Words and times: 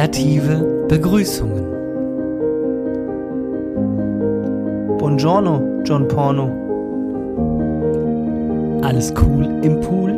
Kreative 0.00 0.86
Begrüßungen. 0.88 1.62
Buongiorno, 4.96 5.60
John 5.84 6.08
Porno. 6.08 6.48
Alles 8.80 9.12
cool 9.20 9.44
im 9.60 9.78
Pool? 9.82 10.14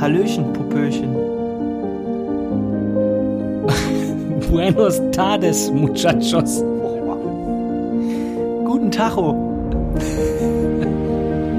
Hallöchen, 0.00 0.54
Popöchen. 0.54 1.14
Buenos 4.50 5.02
tardes, 5.10 5.70
muchachos. 5.70 6.64
Guten 8.64 8.90
Tacho. 8.90 9.34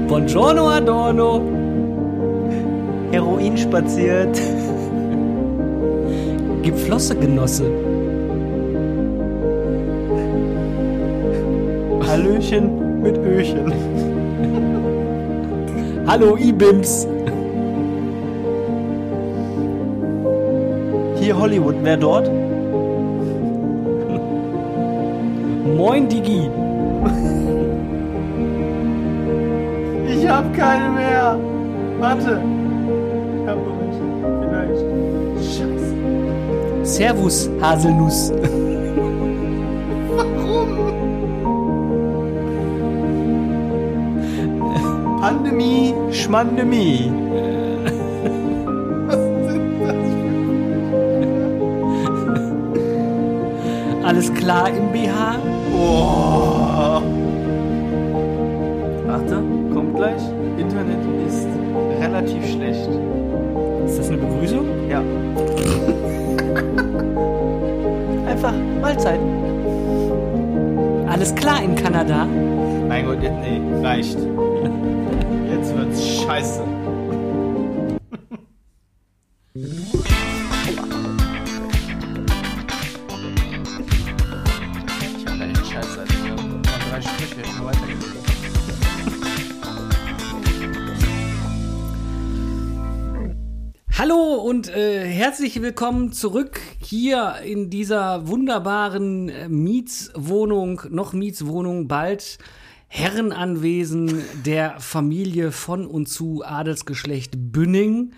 Buongiorno, 0.08 0.68
Adorno. 0.68 1.42
Heroin 3.12 3.56
spaziert. 3.56 4.36
Gib 6.64 6.76
Flosse, 6.78 7.14
Genosse. 7.14 7.64
Hallöchen 12.08 13.02
mit 13.02 13.18
Öchen. 13.18 13.70
Hallo, 16.06 16.38
Ibims. 16.38 17.06
Hier 21.16 21.38
Hollywood, 21.38 21.74
wer 21.82 21.98
dort? 21.98 22.30
Moin, 25.76 26.08
Digi. 26.08 26.48
Ich 30.08 30.26
hab 30.26 30.50
keine 30.54 30.88
mehr. 30.94 31.38
Warte. 32.00 32.40
Servus, 36.94 37.50
Haselnuss. 37.60 38.30
Pandemie, 45.20 45.92
Schmandemie. 46.12 47.10
Alles 54.04 54.32
klar 54.34 54.68
im 54.68 54.92
BH? 54.92 55.38
Oh. 55.76 57.02
Warte, 59.08 59.42
kommt 59.74 59.96
gleich. 59.96 60.22
Internet 60.58 61.00
ist 61.26 61.48
relativ 62.00 62.46
schlecht. 62.52 62.88
Ist 63.84 63.98
das 63.98 64.10
eine 64.10 64.18
Begrüßung? 64.18 64.64
Ja. 64.88 65.02
Einfach 68.44 68.58
Mahlzeit. 68.82 69.20
Alles 71.08 71.34
klar 71.34 71.62
in 71.62 71.74
Kanada? 71.76 72.26
Mein 72.26 73.06
Gott, 73.06 73.22
jetzt, 73.22 73.38
nee, 73.38 73.58
reicht. 73.82 74.18
Jetzt 75.48 75.74
wird's 75.74 76.06
scheiße. 76.06 76.62
Ich 79.54 79.64
hab 85.26 85.40
echt 85.40 85.66
scheiße. 85.66 86.00
Also, 86.00 86.44
noch 86.44 86.90
drei 86.90 87.00
Sprüche, 87.00 87.40
ich 87.40 87.56
nur 87.56 87.66
weitergeredet. 87.66 88.24
Hallo 93.96 94.34
und 94.34 94.68
äh, 94.68 95.06
herzlich 95.06 95.62
willkommen 95.62 96.12
zurück 96.12 96.60
hier 96.94 97.38
in 97.44 97.70
dieser 97.70 98.28
wunderbaren 98.28 99.28
äh, 99.28 99.48
Mietswohnung, 99.48 100.82
noch 100.90 101.12
Mietswohnung, 101.12 101.88
bald 101.88 102.38
Herrenanwesen 102.86 104.22
der 104.46 104.78
Familie 104.78 105.50
von 105.50 105.86
und 105.86 106.06
zu 106.06 106.44
Adelsgeschlecht 106.44 107.32
Bünning. 107.36 108.12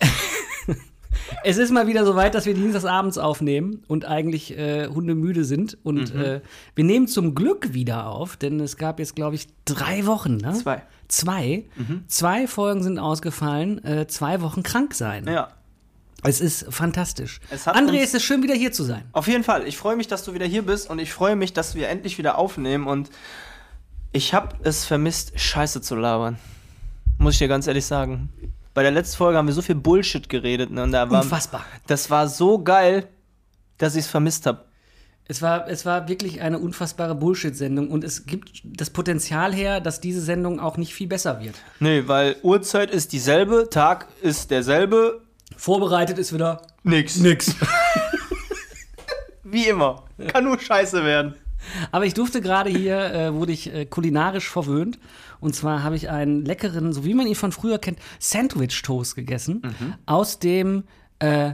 es 1.44 1.58
ist 1.58 1.70
mal 1.70 1.86
wieder 1.86 2.06
soweit, 2.06 2.34
dass 2.34 2.46
wir 2.46 2.54
dienstagsabends 2.54 3.18
aufnehmen 3.18 3.82
und 3.88 4.06
eigentlich 4.06 4.56
äh, 4.56 4.86
hundemüde 4.86 5.44
sind. 5.44 5.76
Und 5.82 6.14
äh, 6.14 6.40
wir 6.74 6.84
nehmen 6.84 7.08
zum 7.08 7.34
Glück 7.34 7.74
wieder 7.74 8.06
auf, 8.06 8.38
denn 8.38 8.58
es 8.60 8.78
gab 8.78 9.00
jetzt, 9.00 9.14
glaube 9.14 9.34
ich, 9.34 9.48
drei 9.66 10.06
Wochen. 10.06 10.38
Ne? 10.38 10.54
Zwei. 10.54 10.82
Zwei. 11.08 11.66
Zwei 12.06 12.46
Folgen 12.46 12.82
sind 12.82 12.98
ausgefallen, 12.98 13.84
äh, 13.84 14.06
zwei 14.06 14.40
Wochen 14.40 14.62
krank 14.62 14.94
sein. 14.94 15.26
Ja. 15.26 15.50
Es 16.24 16.40
ist 16.40 16.66
fantastisch. 16.70 17.40
Es 17.50 17.66
André, 17.66 18.00
es 18.00 18.14
ist 18.14 18.22
schön, 18.22 18.42
wieder 18.42 18.54
hier 18.54 18.72
zu 18.72 18.84
sein. 18.84 19.02
Auf 19.12 19.26
jeden 19.26 19.42
Fall. 19.42 19.66
Ich 19.66 19.76
freue 19.76 19.96
mich, 19.96 20.06
dass 20.06 20.24
du 20.24 20.34
wieder 20.34 20.46
hier 20.46 20.62
bist 20.62 20.88
und 20.88 20.98
ich 21.00 21.12
freue 21.12 21.34
mich, 21.34 21.52
dass 21.52 21.74
wir 21.74 21.88
endlich 21.88 22.16
wieder 22.16 22.38
aufnehmen 22.38 22.86
und 22.86 23.10
ich 24.12 24.34
habe 24.34 24.56
es 24.62 24.84
vermisst, 24.84 25.32
Scheiße 25.38 25.80
zu 25.80 25.96
labern. 25.96 26.38
Muss 27.18 27.34
ich 27.34 27.38
dir 27.38 27.48
ganz 27.48 27.66
ehrlich 27.66 27.86
sagen. 27.86 28.28
Bei 28.74 28.82
der 28.82 28.92
letzten 28.92 29.16
Folge 29.16 29.38
haben 29.38 29.46
wir 29.46 29.54
so 29.54 29.62
viel 29.62 29.74
Bullshit 29.74 30.28
geredet 30.28 30.70
ne, 30.70 30.84
und 30.84 30.92
da 30.92 31.10
war 31.10 31.22
Unfassbar. 31.22 31.64
das 31.86 32.08
war 32.08 32.28
so 32.28 32.62
geil, 32.62 33.08
dass 33.78 33.96
ich 33.96 34.04
es 34.04 34.10
vermisst 34.10 34.46
habe. 34.46 34.64
Es 35.26 35.40
war, 35.40 35.68
es 35.68 35.86
war 35.86 36.08
wirklich 36.08 36.40
eine 36.40 36.58
unfassbare 36.58 37.14
Bullshit-Sendung 37.14 37.90
und 37.90 38.04
es 38.04 38.26
gibt 38.26 38.62
das 38.64 38.90
Potenzial 38.90 39.54
her, 39.54 39.80
dass 39.80 40.00
diese 40.00 40.20
Sendung 40.20 40.58
auch 40.60 40.76
nicht 40.76 40.94
viel 40.94 41.06
besser 41.06 41.40
wird. 41.40 41.54
Nee, 41.80 42.04
weil 42.06 42.36
Uhrzeit 42.42 42.90
ist 42.90 43.12
dieselbe, 43.12 43.68
Tag 43.70 44.08
ist 44.20 44.50
derselbe, 44.50 45.22
Vorbereitet 45.62 46.18
ist 46.18 46.32
wieder 46.34 46.60
nix. 46.82 47.18
nix. 47.18 47.54
Wie 49.44 49.68
immer. 49.68 50.02
Kann 50.26 50.42
nur 50.42 50.58
Scheiße 50.58 51.04
werden. 51.04 51.36
Aber 51.92 52.04
ich 52.04 52.14
durfte 52.14 52.40
gerade 52.40 52.68
hier, 52.68 53.14
äh, 53.14 53.32
wurde 53.32 53.52
ich 53.52 53.72
äh, 53.72 53.86
kulinarisch 53.86 54.48
verwöhnt. 54.48 54.98
Und 55.38 55.54
zwar 55.54 55.84
habe 55.84 55.94
ich 55.94 56.10
einen 56.10 56.44
leckeren, 56.44 56.92
so 56.92 57.04
wie 57.04 57.14
man 57.14 57.28
ihn 57.28 57.36
von 57.36 57.52
früher 57.52 57.78
kennt, 57.78 58.00
Sandwich-Toast 58.18 59.14
gegessen. 59.14 59.62
Aus 60.04 60.40
dem, 60.40 60.82
äh, 61.20 61.52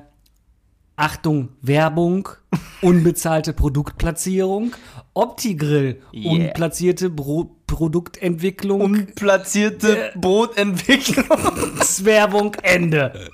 Achtung, 0.96 1.50
Werbung, 1.60 2.30
unbezahlte 2.80 3.52
Produktplatzierung, 3.52 4.74
Opti-Grill, 5.12 6.00
Yeah. 6.14 6.32
unplatzierte 6.32 7.10
Bro 7.10 7.54
Produktentwicklung, 7.66 8.80
Unplatzierte 8.80 10.12
Brotentwicklung. 10.16 11.26
Werbung, 12.04 12.54
Ende. 12.62 13.28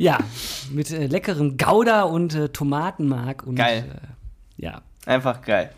Ja, 0.00 0.16
mit 0.70 0.90
äh, 0.92 1.06
leckerem 1.08 1.58
Gouda 1.58 2.04
und 2.04 2.34
äh, 2.34 2.48
Tomatenmark. 2.48 3.46
Und, 3.46 3.56
Geil. 3.56 3.84
Äh, 4.56 4.62
ja. 4.64 4.80
Einfach 5.04 5.42
geil. 5.42 5.70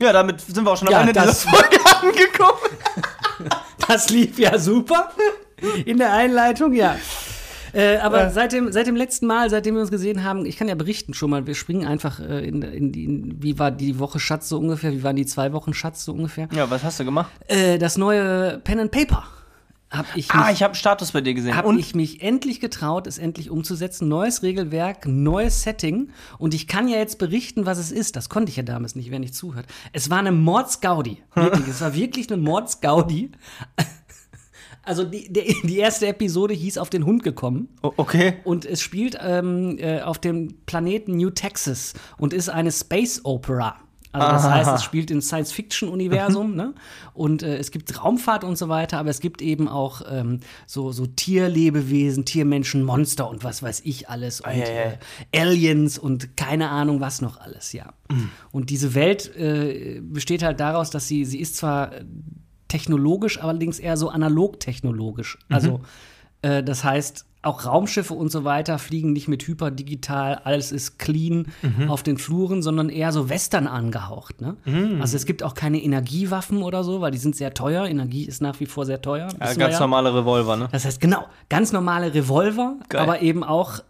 Ja, 0.00 0.12
damit 0.14 0.40
sind 0.40 0.64
wir 0.64 0.72
auch 0.72 0.76
schon 0.78 0.88
am 0.88 0.92
Ja, 0.92 1.00
Ende 1.02 1.12
das- 1.12 1.42
dieser 1.42 1.50
Folge 1.56 1.76
angekommen. 2.00 2.58
Das 3.86 4.08
lief 4.08 4.38
ja 4.38 4.58
super 4.58 5.10
in 5.84 5.98
der 5.98 6.14
Einleitung, 6.14 6.72
ja. 6.72 6.96
Äh, 7.74 7.98
aber 7.98 8.20
Ja. 8.22 8.30
seit, 8.30 8.52
dem, 8.52 8.72
seit 8.72 8.86
dem 8.86 8.96
letzten 8.96 9.26
Mal, 9.26 9.50
seitdem 9.50 9.74
wir 9.74 9.82
uns 9.82 9.90
gesehen 9.90 10.24
haben, 10.24 10.46
ich 10.46 10.56
kann 10.56 10.68
ja 10.68 10.74
berichten 10.74 11.12
schon 11.12 11.28
mal, 11.28 11.46
wir 11.46 11.54
springen 11.54 11.86
einfach 11.86 12.18
äh, 12.20 12.46
in, 12.48 12.62
in 12.62 12.92
die, 12.92 13.04
in, 13.04 13.42
wie 13.42 13.58
war 13.58 13.70
die 13.70 13.98
Woche 13.98 14.18
Schatz 14.18 14.48
so 14.48 14.58
ungefähr, 14.58 14.92
wie 14.92 15.02
waren 15.02 15.16
die 15.16 15.26
zwei 15.26 15.52
Wochen 15.52 15.74
Schatz 15.74 16.06
so 16.06 16.12
ungefähr. 16.14 16.48
Ja, 16.52 16.70
was 16.70 16.82
hast 16.82 16.98
du 17.00 17.04
gemacht? 17.04 17.30
Äh, 17.48 17.76
das 17.76 17.98
neue 17.98 18.58
Pen 18.60 18.80
and 18.80 18.90
Paper 18.90 19.24
hab 19.90 20.16
ich 20.16 20.30
Ah, 20.30 20.46
mich, 20.46 20.54
ich 20.56 20.62
habe 20.62 20.72
einen 20.72 20.74
Status 20.74 21.12
bei 21.12 21.20
dir 21.20 21.34
gesehen. 21.34 21.56
hab 21.56 21.64
Und 21.64 21.78
ich 21.78 21.94
mich 21.94 22.20
endlich 22.22 22.60
getraut, 22.60 23.06
es 23.06 23.18
endlich 23.18 23.50
umzusetzen. 23.50 24.08
Neues 24.08 24.42
Regelwerk, 24.42 25.06
neues 25.06 25.62
Setting. 25.62 26.10
Und 26.38 26.52
ich 26.54 26.66
kann 26.66 26.88
ja 26.88 26.98
jetzt 26.98 27.18
berichten, 27.18 27.64
was 27.66 27.78
es 27.78 27.92
ist. 27.92 28.16
Das 28.16 28.28
konnte 28.28 28.50
ich 28.50 28.56
ja 28.56 28.62
damals 28.62 28.96
nicht, 28.96 29.10
wer 29.10 29.18
nicht 29.20 29.34
zuhört. 29.34 29.66
Es 29.92 30.10
war 30.10 30.18
eine 30.18 30.32
Mordsgaudi. 30.32 31.22
Wirklich, 31.34 31.68
es 31.68 31.80
war 31.80 31.94
wirklich 31.94 32.30
eine 32.30 32.40
Mordsgaudi. 32.42 33.30
Also 34.86 35.04
die, 35.04 35.32
der, 35.32 35.44
die 35.62 35.78
erste 35.78 36.06
Episode 36.06 36.52
hieß 36.52 36.76
Auf 36.76 36.90
den 36.90 37.06
Hund 37.06 37.22
gekommen. 37.22 37.70
Okay. 37.80 38.34
Und 38.44 38.66
es 38.66 38.82
spielt 38.82 39.16
ähm, 39.18 39.78
äh, 39.78 40.02
auf 40.02 40.18
dem 40.18 40.56
Planeten 40.66 41.16
New 41.16 41.30
Texas 41.30 41.94
und 42.18 42.34
ist 42.34 42.50
eine 42.50 42.70
Space 42.70 43.22
Opera. 43.24 43.76
Also 44.14 44.48
das 44.48 44.50
heißt, 44.50 44.70
es 44.76 44.82
spielt 44.84 45.10
im 45.10 45.20
Science-Fiction-Universum, 45.20 46.54
ne? 46.54 46.74
Und 47.12 47.42
äh, 47.42 47.56
es 47.56 47.70
gibt 47.70 48.02
Raumfahrt 48.02 48.44
und 48.44 48.56
so 48.56 48.68
weiter, 48.68 48.98
aber 48.98 49.10
es 49.10 49.20
gibt 49.20 49.42
eben 49.42 49.68
auch 49.68 50.02
ähm, 50.08 50.40
so, 50.66 50.92
so 50.92 51.06
Tierlebewesen, 51.06 52.24
Tiermenschen, 52.24 52.82
Monster 52.82 53.28
und 53.28 53.44
was 53.44 53.62
weiß 53.62 53.82
ich 53.84 54.08
alles 54.08 54.40
und 54.40 54.48
Eieiei. 54.48 54.98
äh, 55.32 55.40
Aliens 55.40 55.98
und 55.98 56.36
keine 56.36 56.70
Ahnung 56.70 57.00
was 57.00 57.20
noch 57.20 57.40
alles, 57.40 57.72
ja. 57.72 57.92
Und 58.52 58.70
diese 58.70 58.94
Welt 58.94 59.34
äh, 59.36 60.00
besteht 60.00 60.42
halt 60.42 60.60
daraus, 60.60 60.90
dass 60.90 61.08
sie, 61.08 61.24
sie 61.24 61.40
ist 61.40 61.56
zwar 61.56 61.90
technologisch, 62.68 63.42
allerdings 63.42 63.78
eher 63.78 63.96
so 63.96 64.08
analog 64.08 64.60
technologisch. 64.60 65.38
Also 65.48 65.80
äh, 66.42 66.62
das 66.62 66.84
heißt, 66.84 67.26
auch 67.46 67.64
Raumschiffe 67.64 68.14
und 68.14 68.30
so 68.30 68.44
weiter 68.44 68.78
fliegen 68.78 69.12
nicht 69.12 69.28
mit 69.28 69.46
hyperdigital, 69.46 70.40
alles 70.44 70.72
ist 70.72 70.98
clean 70.98 71.46
auf 71.88 72.02
den 72.02 72.18
Fluren, 72.18 72.62
sondern 72.62 72.88
eher 72.88 73.12
so 73.12 73.28
Western 73.28 73.66
angehaucht. 73.66 74.40
Ne? 74.40 74.56
Also 75.00 75.16
es 75.16 75.26
gibt 75.26 75.42
auch 75.42 75.54
keine 75.54 75.82
Energiewaffen 75.82 76.62
oder 76.62 76.84
so, 76.84 77.00
weil 77.00 77.10
die 77.10 77.18
sind 77.18 77.36
sehr 77.36 77.54
teuer. 77.54 77.86
Energie 77.86 78.24
ist 78.24 78.42
nach 78.42 78.60
wie 78.60 78.66
vor 78.66 78.86
sehr 78.86 79.02
teuer. 79.02 79.28
Ja, 79.40 79.54
ganz 79.54 79.78
normale 79.80 80.14
Revolver, 80.14 80.56
ne? 80.56 80.68
Das 80.72 80.84
heißt, 80.84 81.00
genau, 81.00 81.26
ganz 81.48 81.72
normale 81.72 82.14
Revolver, 82.14 82.76
Geil. 82.88 83.00
aber 83.02 83.22
eben 83.22 83.44
auch, 83.44 83.80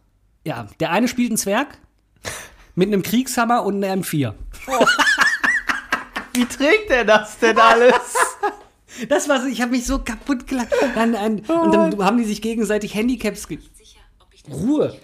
ja, 0.44 0.66
der 0.80 0.90
eine 0.90 1.08
spielt 1.08 1.30
einen 1.30 1.38
Zwerg 1.38 1.78
mit 2.74 2.88
einem 2.88 3.02
Kriegshammer 3.02 3.64
und 3.64 3.82
einem 3.82 4.02
M4. 4.02 4.34
Wie 6.34 6.46
trägt 6.46 6.90
er 6.90 7.04
das 7.04 7.38
denn 7.38 7.58
alles? 7.58 7.94
Das 9.08 9.28
war 9.28 9.40
so, 9.40 9.46
ich 9.46 9.60
habe 9.60 9.72
mich 9.72 9.86
so 9.86 9.98
kaputt 9.98 10.46
gelacht. 10.46 10.68
Dann 10.94 11.14
ein, 11.14 11.40
und 11.40 11.72
dann 11.72 12.04
haben 12.04 12.18
die 12.18 12.24
sich 12.24 12.42
gegenseitig 12.42 12.94
Handicaps 12.94 13.48
ge 13.48 13.58
Ruhe. 14.50 14.94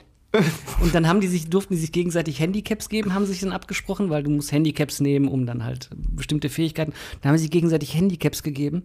Und 0.81 0.95
dann 0.95 1.09
haben 1.09 1.21
die 1.21 1.27
sich, 1.27 1.51
durften 1.51 1.75
die 1.75 1.81
sich 1.81 1.93
gegenseitig 1.93 2.39
Handicaps 2.39 2.89
geben, 2.89 3.15
haben 3.15 3.27
sich 3.27 3.41
dann 3.41 3.53
abgesprochen, 3.53 4.11
weil 4.11 4.23
du 4.23 4.31
musst 4.31 4.53
Handicaps 4.53 5.01
nehmen, 5.01 5.29
um 5.29 5.45
dann 5.45 5.65
halt 5.65 5.91
bestimmte 5.93 6.49
Fähigkeiten. 6.51 6.93
Dann 7.21 7.31
haben 7.31 7.39
sie 7.39 7.45
sich 7.45 7.51
gegenseitig 7.51 7.95
Handicaps 7.95 8.43
gegeben. 8.43 8.85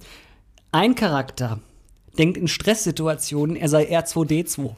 Ein 0.71 0.95
Charakter 0.95 1.59
denkt 2.17 2.37
in 2.37 2.47
Stresssituationen, 2.47 3.55
er 3.55 3.69
sei 3.69 3.95
R2D2. 3.95 4.75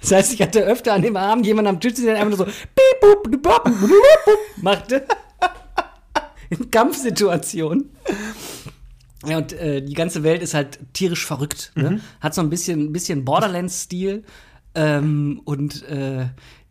Das 0.00 0.12
heißt, 0.12 0.34
ich 0.34 0.42
hatte 0.42 0.60
öfter 0.62 0.92
an 0.92 1.02
dem 1.02 1.16
Abend 1.16 1.46
jemanden 1.46 1.68
am 1.70 1.80
Tisch, 1.80 1.94
der 1.94 2.16
einfach 2.20 2.36
nur 2.36 2.46
so 2.46 2.52
machte. 4.60 5.06
In 6.58 6.70
Kampfsituationen. 6.70 7.90
Ja, 9.26 9.38
und 9.38 9.52
äh, 9.52 9.82
die 9.82 9.94
ganze 9.94 10.22
Welt 10.22 10.42
ist 10.42 10.54
halt 10.54 10.78
tierisch 10.92 11.24
verrückt. 11.24 11.72
Ne? 11.74 12.00
Hat 12.20 12.34
so 12.34 12.40
ein 12.40 12.50
bisschen, 12.50 12.92
bisschen 12.92 13.24
Borderlands-Stil. 13.24 14.24
Ähm, 14.74 15.40
und 15.44 15.82
äh, 15.88 16.26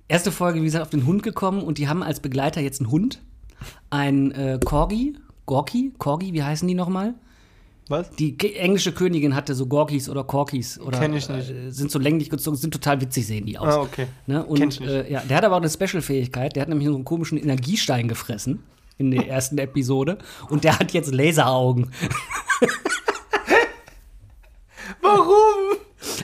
erste 0.07 0.31
Folge, 0.31 0.59
wie 0.61 0.65
gesagt, 0.65 0.83
auf 0.83 0.89
den 0.89 1.05
Hund 1.05 1.23
gekommen 1.23 1.61
und 1.61 1.77
die 1.77 1.87
haben 1.87 2.03
als 2.03 2.19
Begleiter 2.19 2.61
jetzt 2.61 2.81
einen 2.81 2.91
Hund. 2.91 3.21
Ein 3.89 4.31
äh, 4.31 4.59
Corgi. 4.63 5.17
Gorki? 5.45 5.93
Corgi, 5.97 6.33
wie 6.33 6.43
heißen 6.43 6.67
die 6.67 6.75
nochmal? 6.75 7.15
Was? 7.89 8.11
Die 8.11 8.37
englische 8.55 8.93
Königin 8.93 9.35
hatte 9.35 9.55
so 9.55 9.65
Gorkis 9.65 10.07
oder 10.07 10.23
Corkis 10.23 10.79
oder 10.79 10.99
Kenn 10.99 11.13
ich 11.13 11.27
nicht. 11.27 11.49
Äh, 11.49 11.69
sind 11.69 11.91
so 11.91 11.99
länglich 11.99 12.29
gezogen, 12.29 12.55
sind 12.55 12.73
total 12.73 13.01
witzig, 13.01 13.27
sehen 13.27 13.45
die 13.45 13.57
aus. 13.57 13.73
Ah, 13.73 13.81
okay. 13.81 14.07
Ne? 14.25 14.39
Kenn 14.39 14.45
Und 14.45 14.73
ich 14.73 14.79
nicht. 14.79 14.89
äh, 14.89 15.11
ja, 15.11 15.21
der 15.21 15.37
hat 15.37 15.43
aber 15.43 15.55
auch 15.55 15.61
eine 15.61 15.69
Special-Fähigkeit. 15.69 16.55
Der 16.55 16.61
hat 16.61 16.69
nämlich 16.69 16.87
so 16.87 16.95
einen 16.95 17.03
komischen 17.03 17.37
Energiestein 17.37 18.07
gefressen 18.07 18.63
in 19.05 19.11
der 19.11 19.27
ersten 19.27 19.57
Episode 19.57 20.17
und 20.49 20.63
der 20.63 20.79
hat 20.79 20.91
jetzt 20.93 21.13
Laseraugen. 21.13 21.91
Warum? 25.01 25.77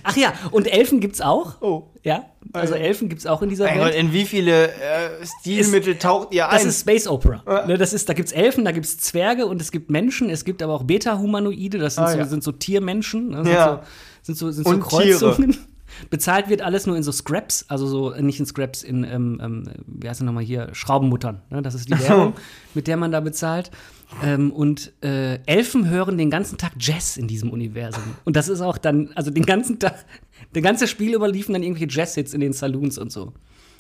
Ach 0.03 0.15
ja, 0.17 0.33
und 0.51 0.67
Elfen 0.71 0.99
gibt's 0.99 1.21
auch. 1.21 1.61
Oh. 1.61 1.83
Ja, 2.03 2.25
also 2.53 2.73
Elfen 2.75 3.07
gibt's 3.09 3.25
auch 3.25 3.41
in 3.41 3.49
dieser 3.49 3.65
Welt. 3.65 3.95
in 3.95 4.11
wie 4.13 4.25
viele 4.25 4.67
äh, 4.71 5.25
Stilmittel 5.39 5.97
taucht 5.97 6.33
ihr 6.33 6.47
Das 6.49 6.63
ein? 6.63 6.69
ist 6.69 6.81
Space 6.81 7.07
Opera. 7.07 7.65
Ne, 7.65 7.77
das 7.77 7.93
ist, 7.93 8.07
da 8.09 8.13
gibt's 8.13 8.31
Elfen, 8.31 8.65
da 8.65 8.71
gibt's 8.71 8.97
Zwerge 8.97 9.45
und 9.45 9.61
es 9.61 9.71
gibt 9.71 9.89
Menschen, 9.89 10.29
es 10.29 10.43
gibt 10.45 10.61
aber 10.61 10.73
auch 10.73 10.83
Beta-Humanoide, 10.83 11.77
das 11.77 11.95
sind, 11.95 12.03
Ah, 12.05 12.11
so, 12.11 12.17
ja. 12.17 12.25
sind 12.25 12.43
so 12.43 12.51
Tiermenschen, 12.51 13.29
ne, 13.29 13.49
Ja. 13.51 13.83
sind 14.21 14.37
so, 14.37 14.51
sind 14.51 14.63
so, 14.63 14.63
sind 14.63 14.63
so 14.65 14.69
Und 14.71 14.79
Kreuzungen. 14.81 15.57
Bezahlt 16.09 16.49
wird 16.49 16.61
alles 16.61 16.85
nur 16.85 16.95
in 16.95 17.03
so 17.03 17.11
Scraps, 17.11 17.65
also 17.67 17.87
so, 17.87 18.11
äh, 18.11 18.21
nicht 18.21 18.39
in 18.39 18.45
Scraps, 18.45 18.83
in, 18.83 19.03
ähm, 19.03 19.39
ähm, 19.43 19.63
wie 19.85 20.07
heißt 20.07 20.19
das 20.21 20.25
nochmal 20.25 20.43
hier, 20.43 20.69
Schraubenmuttern. 20.73 21.41
Ne? 21.49 21.61
Das 21.61 21.75
ist 21.75 21.89
die 21.89 21.99
Währung, 21.99 22.33
mit 22.73 22.87
der 22.87 22.97
man 22.97 23.11
da 23.11 23.19
bezahlt. 23.19 23.71
Ähm, 24.23 24.51
und 24.51 24.91
äh, 25.03 25.39
Elfen 25.45 25.89
hören 25.89 26.17
den 26.17 26.29
ganzen 26.29 26.57
Tag 26.57 26.73
Jazz 26.79 27.17
in 27.17 27.27
diesem 27.27 27.51
Universum. 27.51 28.03
Und 28.25 28.35
das 28.35 28.49
ist 28.49 28.61
auch 28.61 28.77
dann, 28.77 29.11
also 29.15 29.31
den 29.31 29.45
ganzen 29.45 29.79
Tag, 29.79 30.05
der 30.55 30.61
ganze 30.61 30.87
Spiel 30.87 31.13
über 31.13 31.27
liefen 31.27 31.53
dann 31.53 31.63
irgendwelche 31.63 31.93
Jazz-Hits 31.93 32.33
in 32.33 32.41
den 32.41 32.53
Saloons 32.53 32.97
und 32.97 33.11
so. 33.11 33.33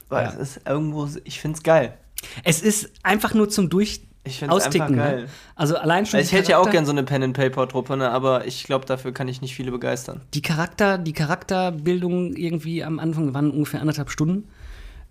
Weil 0.09 0.27
es 0.27 0.35
ist 0.35 0.61
irgendwo, 0.67 1.07
ich 1.23 1.39
find's 1.39 1.63
geil. 1.63 1.97
Es 2.43 2.61
ist 2.61 2.91
einfach 3.03 3.33
nur 3.33 3.49
zum 3.49 3.69
Durch 3.69 4.01
Ich 4.25 4.47
Austicken. 4.47 4.81
einfach 4.81 4.95
geil. 4.97 5.21
Ne? 5.23 5.29
Also 5.55 5.77
allein 5.77 6.05
schon. 6.05 6.17
Also 6.19 6.27
ich 6.27 6.33
hätte 6.37 6.51
ja 6.51 6.57
auch 6.57 6.63
Charakter- 6.63 6.71
gern 6.77 6.85
so 6.85 6.91
eine 6.91 7.03
Pen-and-Paper-Truppe, 7.03 7.97
ne? 7.97 8.11
aber 8.11 8.45
ich 8.45 8.63
glaube, 8.65 8.85
dafür 8.85 9.11
kann 9.13 9.27
ich 9.27 9.41
nicht 9.41 9.55
viele 9.55 9.71
begeistern. 9.71 10.21
Die 10.33 10.41
Charakter, 10.41 10.97
die 10.97 11.13
Charakterbildung 11.13 12.33
irgendwie 12.35 12.83
am 12.83 12.99
Anfang 12.99 13.33
waren 13.33 13.49
ungefähr 13.51 13.81
anderthalb 13.81 14.09
Stunden. 14.11 14.47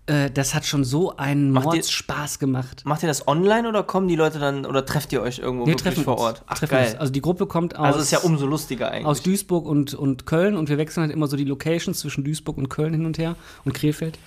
Äh, 0.07 0.31
das 0.31 0.55
hat 0.55 0.65
schon 0.65 0.85
so 0.85 1.17
einen 1.17 1.51
Mordspaß 1.53 2.39
gemacht. 2.39 2.83
Macht 2.85 3.03
ihr 3.03 3.09
das 3.09 3.27
online 3.27 3.69
oder 3.69 3.83
kommen 3.83 4.09
die 4.09 4.17
Leute 4.17 4.39
dann, 4.39 4.65
oder 4.67 4.85
trefft 4.87 5.13
ihr 5.13 5.21
euch 5.23 5.39
irgendwo 5.39 5.67
Wir 5.67 5.73
wirklich 5.73 5.83
treffen 5.95 6.05
vor. 6.05 6.19
Ort? 6.19 6.43
Ach, 6.47 6.59
treffen 6.59 6.71
geil. 6.71 6.87
Uns. 6.93 7.01
Also 7.01 7.13
die 7.13 7.21
Gruppe 7.21 7.47
kommt 7.47 7.77
aus, 7.77 7.87
Also 7.87 8.01
ist 8.01 8.11
ja 8.13 8.19
umso 8.21 8.47
lustiger 8.47 8.91
eigentlich. 8.91 9.07
aus 9.07 9.23
Duisburg 9.23 9.67
und, 9.67 9.95
und 9.95 10.27
Köln 10.27 10.57
und 10.57 10.69
wir 10.69 10.79
wechseln 10.79 11.03
halt 11.03 11.13
immer 11.13 11.27
so 11.27 11.37
die 11.37 11.45
Locations 11.45 11.99
zwischen 11.99 12.25
Duisburg 12.25 12.57
und 12.57 12.69
Köln 12.71 12.93
hin 12.93 13.05
und 13.07 13.19
her 13.19 13.37
und 13.65 13.73
Krefeld. 13.75 14.19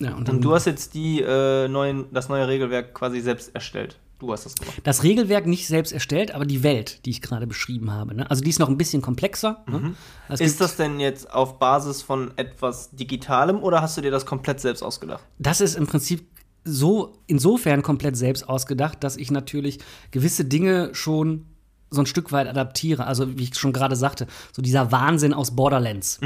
Ja, 0.00 0.14
und 0.14 0.28
Mhm. 0.28 0.34
Und 0.36 0.40
du 0.44 0.54
hast 0.54 0.64
jetzt 0.66 0.94
die, 0.94 1.20
äh, 1.22 1.68
neuen, 1.68 2.06
das 2.12 2.28
neue 2.28 2.48
Regelwerk 2.48 2.94
quasi 2.94 3.20
selbst 3.20 3.54
erstellt. 3.54 3.98
Du 4.18 4.30
hast 4.32 4.44
das 4.44 4.54
gemacht. 4.54 4.80
das 4.84 5.02
Regelwerk 5.02 5.46
nicht 5.46 5.66
selbst 5.66 5.92
erstellt, 5.92 6.34
aber 6.34 6.44
die 6.44 6.62
Welt, 6.62 7.06
die 7.06 7.10
ich 7.10 7.22
gerade 7.22 7.46
beschrieben 7.46 7.90
habe. 7.90 8.14
Ne? 8.14 8.30
Also 8.30 8.42
die 8.42 8.50
ist 8.50 8.58
noch 8.58 8.68
ein 8.68 8.76
bisschen 8.76 9.00
komplexer. 9.00 9.64
Ne? 9.66 9.94
Es 10.28 10.40
gibt- 10.40 10.50
Ist 10.50 10.60
das 10.60 10.76
denn 10.76 11.00
jetzt 11.00 11.32
auf 11.32 11.58
Basis 11.58 12.02
von 12.02 12.32
etwas 12.36 12.90
Digitalem 12.90 13.62
oder 13.62 13.80
hast 13.80 13.96
du 13.96 14.02
dir 14.02 14.10
das 14.10 14.26
komplett 14.26 14.60
selbst 14.60 14.82
ausgedacht? 14.82 15.24
das 15.38 15.62
ist 15.62 15.74
im 15.74 15.86
Prinzip 15.86 16.26
so 16.64 17.14
insofern 17.26 17.80
komplett 17.82 18.14
selbst 18.18 18.46
ausgedacht, 18.46 19.02
dass 19.02 19.16
ich 19.16 19.30
natürlich 19.30 19.78
gewisse 20.10 20.44
Dinge 20.44 20.90
schon 20.94 21.46
so 21.90 22.00
ein 22.00 22.06
Stück 22.06 22.32
weit 22.32 22.46
adaptiere. 22.46 23.06
Also 23.06 23.36
wie 23.38 23.44
ich 23.44 23.58
schon 23.58 23.72
gerade 23.72 23.96
sagte, 23.96 24.26
so 24.52 24.62
dieser 24.62 24.92
Wahnsinn 24.92 25.34
aus 25.34 25.50
Borderlands, 25.56 26.20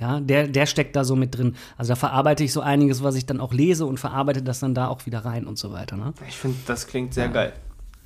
ja, 0.00 0.20
der, 0.20 0.48
der 0.48 0.66
steckt 0.66 0.94
da 0.96 1.04
so 1.04 1.16
mit 1.16 1.36
drin. 1.36 1.56
Also 1.76 1.90
da 1.92 1.96
verarbeite 1.96 2.44
ich 2.44 2.52
so 2.52 2.60
einiges, 2.60 3.02
was 3.02 3.14
ich 3.16 3.26
dann 3.26 3.40
auch 3.40 3.52
lese 3.52 3.86
und 3.86 3.98
verarbeite 3.98 4.42
das 4.42 4.60
dann 4.60 4.74
da 4.74 4.88
auch 4.88 5.06
wieder 5.06 5.24
rein 5.24 5.46
und 5.46 5.58
so 5.58 5.72
weiter. 5.72 5.96
Ne? 5.96 6.14
Ich 6.28 6.36
finde, 6.36 6.56
das 6.66 6.86
klingt 6.86 7.14
sehr 7.14 7.28
geil. 7.28 7.52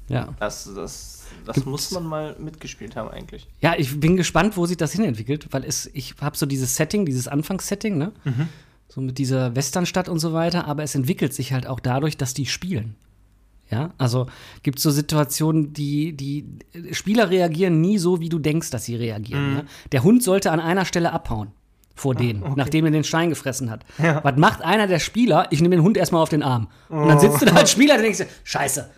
Ja. 0.09 0.29
Das, 0.41 0.71
das, 0.75 1.27
das 1.47 1.65
muss 1.65 1.91
man 1.91 2.05
mal 2.05 2.37
mitgespielt 2.39 2.97
haben 2.97 3.09
eigentlich. 3.09 3.47
ja, 3.61 3.75
ich 3.77 3.99
bin 4.01 4.17
gespannt, 4.17 4.57
wo 4.57 4.67
sich 4.67 4.77
das 4.77 4.93
hinentwickelt, 4.93 5.49
weil 5.53 5.65
es, 5.65 5.91
ich 5.95 6.15
habe 6.21 6.37
so 6.37 6.45
dieses 6.47 6.77
Setting, 6.77 7.07
dieses 7.07 7.29
Anfangssetting, 7.29 7.97
ne? 7.99 8.13
So 8.89 9.01
mit 9.01 9.17
dieser 9.17 9.57
Westernstadt 9.57 10.09
und 10.11 10.19
so 10.19 10.35
weiter, 10.35 10.67
aber 10.67 10.83
es 10.83 10.95
entwickelt 10.95 11.33
sich 11.33 11.53
halt 11.53 11.67
auch 11.67 11.81
dadurch, 11.81 12.19
dass 12.19 12.35
die 12.35 12.45
spielen. 12.47 12.95
Ja, 13.73 13.95
also 13.97 14.27
gibt 14.63 14.79
so 14.79 14.91
Situationen, 14.91 15.73
die, 15.73 16.13
die 16.15 16.45
Spieler 16.93 17.31
reagieren 17.31 17.81
nie 17.81 17.97
so, 17.97 18.21
wie 18.21 18.29
du 18.29 18.39
denkst, 18.39 18.71
dass 18.71 18.85
sie 18.85 18.97
reagieren. 18.97 19.57
Ja? 19.57 19.63
Der 19.93 20.03
Hund 20.03 20.23
sollte 20.23 20.53
an 20.53 20.61
einer 20.61 20.85
Stelle 20.85 21.13
abhauen 21.13 21.53
vor 21.95 22.15
denen, 22.15 22.43
nachdem 22.57 22.85
er 22.85 22.91
den 22.91 23.05
Stein 23.05 23.31
gefressen 23.31 23.71
hat. 23.71 23.85
Was 23.99 24.37
macht 24.37 24.63
einer 24.63 24.87
der 24.87 24.99
Spieler? 24.99 25.47
Ich 25.51 25.61
nehme 25.61 25.77
den 25.77 25.85
Hund 25.85 25.97
erstmal 25.97 26.23
auf 26.23 26.29
den 26.29 26.43
Arm. 26.43 26.69
Und 26.89 27.09
dann 27.09 27.19
sitzt 27.19 27.41
du 27.41 27.47
da 27.47 27.55
als 27.55 27.71
Spieler 27.71 27.97
und 27.97 28.03
denkst 28.03 28.19
dir, 28.19 28.27
scheiße. 28.45 28.91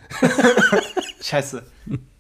Scheiße. 1.22 1.62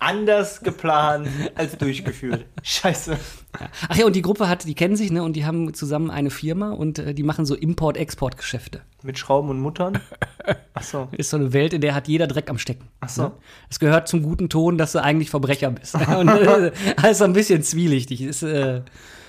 Anders 0.00 0.60
geplant 0.60 1.28
als 1.56 1.76
durchgeführt. 1.76 2.44
Scheiße. 2.62 3.12
Ja. 3.12 3.68
Ach 3.88 3.96
ja, 3.96 4.06
und 4.06 4.14
die 4.14 4.22
Gruppe 4.22 4.48
hat, 4.48 4.64
die 4.64 4.74
kennen 4.74 4.94
sich, 4.94 5.10
ne, 5.10 5.24
und 5.24 5.34
die 5.34 5.44
haben 5.44 5.74
zusammen 5.74 6.10
eine 6.10 6.30
Firma 6.30 6.70
und 6.70 7.00
äh, 7.00 7.14
die 7.14 7.24
machen 7.24 7.44
so 7.46 7.56
Import-Export-Geschäfte. 7.56 8.82
Mit 9.02 9.18
Schrauben 9.18 9.50
und 9.50 9.60
Muttern? 9.60 10.00
Achso. 10.74 11.08
Ist 11.16 11.30
so 11.30 11.36
eine 11.36 11.52
Welt, 11.52 11.72
in 11.72 11.80
der 11.80 11.96
hat 11.96 12.06
jeder 12.06 12.28
Dreck 12.28 12.48
am 12.48 12.58
Stecken. 12.58 12.88
Ach 13.00 13.08
so. 13.08 13.22
Ne? 13.22 13.32
Es 13.70 13.80
gehört 13.80 14.06
zum 14.06 14.22
guten 14.22 14.48
Ton, 14.48 14.78
dass 14.78 14.92
du 14.92 15.02
eigentlich 15.02 15.30
Verbrecher 15.30 15.70
bist. 15.70 15.94
und 16.16 16.28
äh, 16.28 16.72
alles 16.96 17.18
so 17.18 17.24
ein 17.24 17.32
bisschen 17.32 17.64
zwielichtig. 17.64 18.22
Ist, 18.22 18.42
äh, 18.42 18.82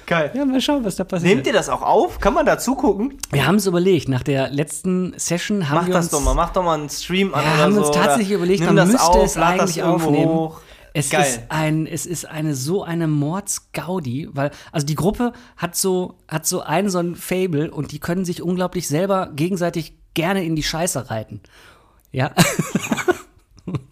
Geil. 0.09 0.31
ja, 0.33 0.43
mal 0.43 0.59
schauen, 0.59 0.83
was 0.83 0.95
da 0.95 1.03
passiert. 1.03 1.31
Nehmt 1.35 1.45
ihr 1.45 1.53
das 1.53 1.69
auch 1.69 1.83
auf? 1.83 2.19
Kann 2.19 2.33
man 2.33 2.43
da 2.45 2.57
zugucken? 2.57 3.19
wir 3.31 3.45
haben 3.45 3.55
es 3.55 3.67
überlegt. 3.67 4.09
Nach 4.09 4.23
der 4.23 4.49
letzten 4.49 5.13
Session 5.17 5.69
haben 5.69 5.75
Mach 5.77 5.85
wir 5.87 5.93
das 5.93 6.05
uns, 6.05 6.11
doch 6.13 6.21
mal, 6.21 6.33
mach 6.33 6.49
doch 6.51 6.63
mal 6.63 6.79
einen 6.79 6.89
Stream 6.89 7.33
an 7.35 7.43
Ja, 7.45 7.53
oder 7.53 7.63
haben 7.63 7.73
so. 7.75 7.81
uns 7.85 7.91
tatsächlich 7.91 8.31
überlegt, 8.31 8.65
man 8.65 8.75
das 8.75 8.91
müsste 8.91 9.07
auf, 9.07 9.23
es 9.23 9.33
das 9.35 9.43
eigentlich 9.43 9.83
aufnehmen. 9.83 10.31
Hoch. 10.31 10.61
Es 10.95 11.11
Geil. 11.11 11.21
ist 11.21 11.41
ein, 11.49 11.85
es 11.85 12.07
ist 12.07 12.25
eine 12.25 12.55
so 12.55 12.83
eine 12.83 13.07
Mordsgaudi, 13.07 14.29
weil 14.31 14.49
also 14.71 14.87
die 14.87 14.95
Gruppe 14.95 15.33
hat 15.55 15.75
so 15.75 16.15
hat 16.27 16.47
so 16.47 16.61
ein 16.61 16.89
so 16.89 16.97
ein 16.97 17.15
Fable 17.15 17.69
und 17.69 17.91
die 17.91 17.99
können 17.99 18.25
sich 18.25 18.41
unglaublich 18.41 18.87
selber 18.87 19.29
gegenseitig 19.35 19.93
gerne 20.15 20.43
in 20.43 20.55
die 20.55 20.63
Scheiße 20.63 21.11
reiten. 21.11 21.41
Ja, 22.11 22.31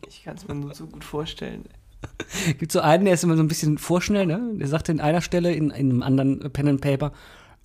Ich 0.10 0.24
kann 0.24 0.36
es 0.36 0.48
mir 0.48 0.56
nur 0.56 0.74
so 0.74 0.88
gut 0.88 1.04
vorstellen. 1.04 1.66
gibt 2.60 2.72
so 2.72 2.80
einen, 2.80 3.06
der 3.06 3.14
ist 3.14 3.24
immer 3.24 3.38
so 3.38 3.44
ein 3.44 3.48
bisschen 3.48 3.78
vorschnell, 3.78 4.26
ne? 4.26 4.42
Der 4.54 4.68
sagte 4.68 4.92
in 4.92 5.00
einer 5.00 5.22
Stelle 5.22 5.54
in, 5.54 5.70
in 5.72 5.92
einem 5.92 6.04
anderen 6.04 6.52
Pen 6.52 6.68
and 6.68 6.82
Paper, 6.82 7.12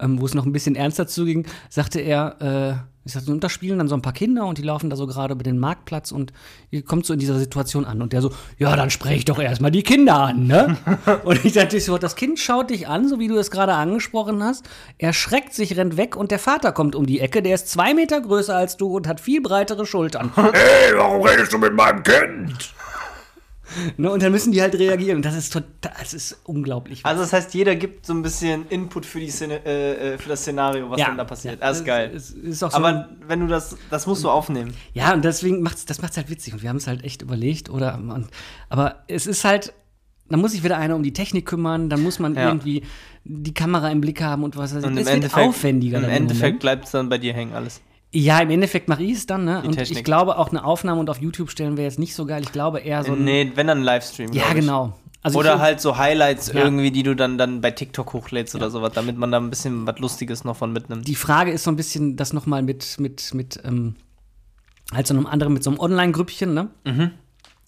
ähm, 0.01 0.21
wo 0.21 0.27
es 0.27 0.35
noch 0.35 0.47
ein 0.47 0.53
bisschen 0.53 0.75
ernster 0.75 1.07
zuging, 1.07 1.47
sagte 1.69 2.01
er, 2.01 2.37
äh, 2.41 2.93
ich 3.05 3.13
sagte, 3.15 3.33
und 3.33 3.43
da 3.43 3.49
spielen 3.49 3.79
dann 3.79 3.89
so 3.89 3.97
ein 3.97 4.03
paar 4.03 4.13
Kinder 4.13 4.47
und 4.47 4.59
die 4.59 4.63
laufen 4.63 4.89
da 4.89 4.95
so 4.95 5.09
gerade 5.09 5.35
über 5.35 5.43
den 5.43 5.59
Marktplatz 5.59 6.13
und 6.13 6.33
ihr 6.71 6.85
kommt 6.85 7.05
so 7.05 7.13
in 7.13 7.19
dieser 7.19 7.37
Situation 7.37 7.85
an 7.85 8.01
und 8.01 8.13
der 8.13 8.23
so, 8.23 8.31
ja, 8.59 8.77
dann 8.77 8.91
spreche 8.91 9.17
ich 9.17 9.25
doch 9.25 9.41
erstmal 9.41 9.73
die 9.73 9.83
Kinder 9.83 10.15
an, 10.15 10.47
ne? 10.47 10.77
und 11.25 11.45
ich 11.45 11.55
dachte 11.55 11.81
so, 11.81 11.99
das 11.99 12.15
Kind 12.15 12.39
schaut 12.39 12.71
dich 12.71 12.87
an, 12.87 13.09
so 13.09 13.19
wie 13.19 13.27
du 13.27 13.37
es 13.39 13.51
gerade 13.51 13.75
angesprochen 13.75 14.43
hast, 14.45 14.69
er 14.99 15.13
schreckt 15.13 15.53
sich, 15.53 15.77
rennt 15.77 15.97
weg 15.97 16.15
und 16.15 16.31
der 16.31 16.39
Vater 16.39 16.71
kommt 16.71 16.95
um 16.95 17.05
die 17.05 17.19
Ecke, 17.19 17.43
der 17.43 17.57
ist 17.57 17.69
zwei 17.69 17.93
Meter 17.93 18.21
größer 18.21 18.55
als 18.55 18.77
du 18.77 18.95
und 18.95 19.09
hat 19.09 19.21
viel 19.21 19.41
breitere 19.41 19.87
Schultern. 19.87 20.31
Hey, 20.53 20.93
warum 20.97 21.23
redest 21.23 21.53
du 21.53 21.59
mit 21.59 21.75
meinem 21.75 22.03
Kind? 22.03 22.75
Ne, 23.97 24.11
und 24.11 24.23
dann 24.23 24.33
müssen 24.33 24.53
die 24.53 24.61
halt 24.61 24.75
reagieren. 24.75 25.17
Und 25.17 25.25
das 25.25 25.35
ist 25.37 25.53
total, 25.53 25.93
das 25.99 26.13
ist 26.15 26.41
unglaublich. 26.45 27.05
Also 27.07 27.23
das 27.23 27.33
heißt, 27.33 27.55
jeder 27.55 27.77
gibt 27.77 28.05
so 28.07 28.13
ein 28.13 28.21
bisschen 28.23 28.67
Input 28.69 29.07
für, 29.07 29.21
die 29.21 29.31
Szene, 29.31 29.65
äh, 29.65 30.15
äh, 30.15 30.19
für 30.19 30.29
das 30.29 30.41
Szenario, 30.41 30.91
was 30.91 31.01
dann 31.01 31.17
da 31.17 31.25
passiert. 31.25 31.61
ja, 31.61 31.69
das 31.69 31.79
ist 31.79 31.85
geil. 31.85 32.11
Ist, 32.13 32.31
ist 32.37 32.59
so 32.59 32.67
Aber 32.73 33.09
wenn 33.27 33.41
du 33.41 33.47
das, 33.47 33.77
das 33.91 34.07
musst 34.07 34.25
du 34.25 34.31
aufnehmen. 34.31 34.75
Ja, 34.95 35.13
und 35.15 35.25
deswegen 35.25 35.63
macht's, 35.63 35.85
das 35.87 36.03
macht's 36.03 36.17
halt 36.17 36.29
witzig. 36.29 36.55
Und 36.55 36.63
wir 36.63 36.69
haben 36.69 36.77
es 36.77 36.87
halt 36.87 37.05
echt 37.05 37.23
überlegt, 37.23 37.71
oder? 37.71 37.95
Und, 37.97 38.27
aber 38.69 39.05
es 39.07 39.27
ist 39.27 39.45
halt, 39.45 39.73
dann 40.29 40.41
muss 40.41 40.53
sich 40.53 40.65
wieder 40.65 40.79
einer 40.79 40.97
um 40.97 41.03
die 41.03 41.13
Technik 41.13 41.47
kümmern, 41.47 41.89
dann 41.89 42.03
muss 42.03 42.19
man 42.19 42.35
Ja. 42.35 42.49
irgendwie 42.49 42.83
die 43.25 43.55
Kamera 43.55 43.91
im 43.91 44.01
Blick 44.01 44.21
haben 44.21 44.43
und 44.43 44.57
was 44.57 44.75
weiß 44.75 44.81
ich. 44.83 44.87
Und 44.87 44.93
im 44.97 45.05
wird 45.05 45.09
Endeffekt, 45.09 45.47
aufwendiger. 45.47 45.99
im 45.99 46.09
Endeffekt 46.11 46.61
bleibt 46.61 46.87
es 46.87 46.91
dann 46.91 47.09
bei 47.09 47.19
dir 47.19 47.33
hängen 47.33 47.53
alles. 47.55 47.81
Ja, 48.15 48.41
im 48.41 48.51
Endeffekt 48.51 48.89
mache 48.89 49.03
ich 49.03 49.13
es 49.13 49.27
dann, 49.27 49.45
ne? 49.45 49.61
Die 49.63 49.69
und 49.69 49.75
Technik. 49.75 49.99
ich 49.99 50.05
glaube, 50.05 50.37
auch 50.39 50.51
eine 50.51 50.65
Aufnahme 50.65 51.01
und 51.01 51.09
auf 51.09 51.21
YouTube 51.21 51.51
stellen 51.51 51.77
wäre 51.79 51.87
jetzt 51.89 51.99
nicht 51.99 52.15
so 52.15 52.27
geil. 52.27 52.43
Ich 52.43 52.53
glaube 52.53 52.81
eher 52.81 53.03
so 53.05 53.13
ein. 53.15 53.25
nee, 53.25 53.51
wenn 53.55 53.67
dann 53.67 53.79
ein 53.79 53.85
Livestream. 53.85 54.33
ja, 54.33 54.53
genau. 54.53 54.93
Also 55.25 55.39
Oder 55.39 55.61
halt 55.61 55.81
so 55.81 55.97
Highlights 55.99 56.49
Ja. 56.53 56.65
irgendwie, 56.65 56.91
die 56.91 57.05
du 57.05 57.15
dann, 57.15 57.39
dann 57.39 57.61
bei 57.61 57.71
TikTok 57.71 58.13
hochlädst 58.13 58.55
oder 58.57 58.71
sowas, 58.71 58.93
damit 58.95 59.17
man 59.17 59.31
da 59.31 59.39
ein 59.39 59.51
bisschen 59.51 59.87
was 59.87 59.99
Lustiges 60.01 60.43
noch 60.43 60.57
von 60.57 60.73
mitnimmt. 60.73 61.07
Die 61.07 61.15
Frage 61.15 61.53
ist 61.53 61.63
so 61.63 61.71
ein 61.71 61.77
bisschen, 61.77 62.17
das 62.17 62.33
nochmal 62.33 62.61
mit, 62.63 62.99
mit, 62.99 63.33
mit, 63.33 63.61
ähm, 63.65 63.95
halt 64.93 65.07
so 65.07 65.15
einem 65.15 65.27
anderen, 65.27 65.53
mit 65.55 65.63
so 65.63 65.71
einem 65.71 65.79
Online-Grüppchen, 65.79 66.53
ne? 66.53 66.69
Mhm. 66.85 67.13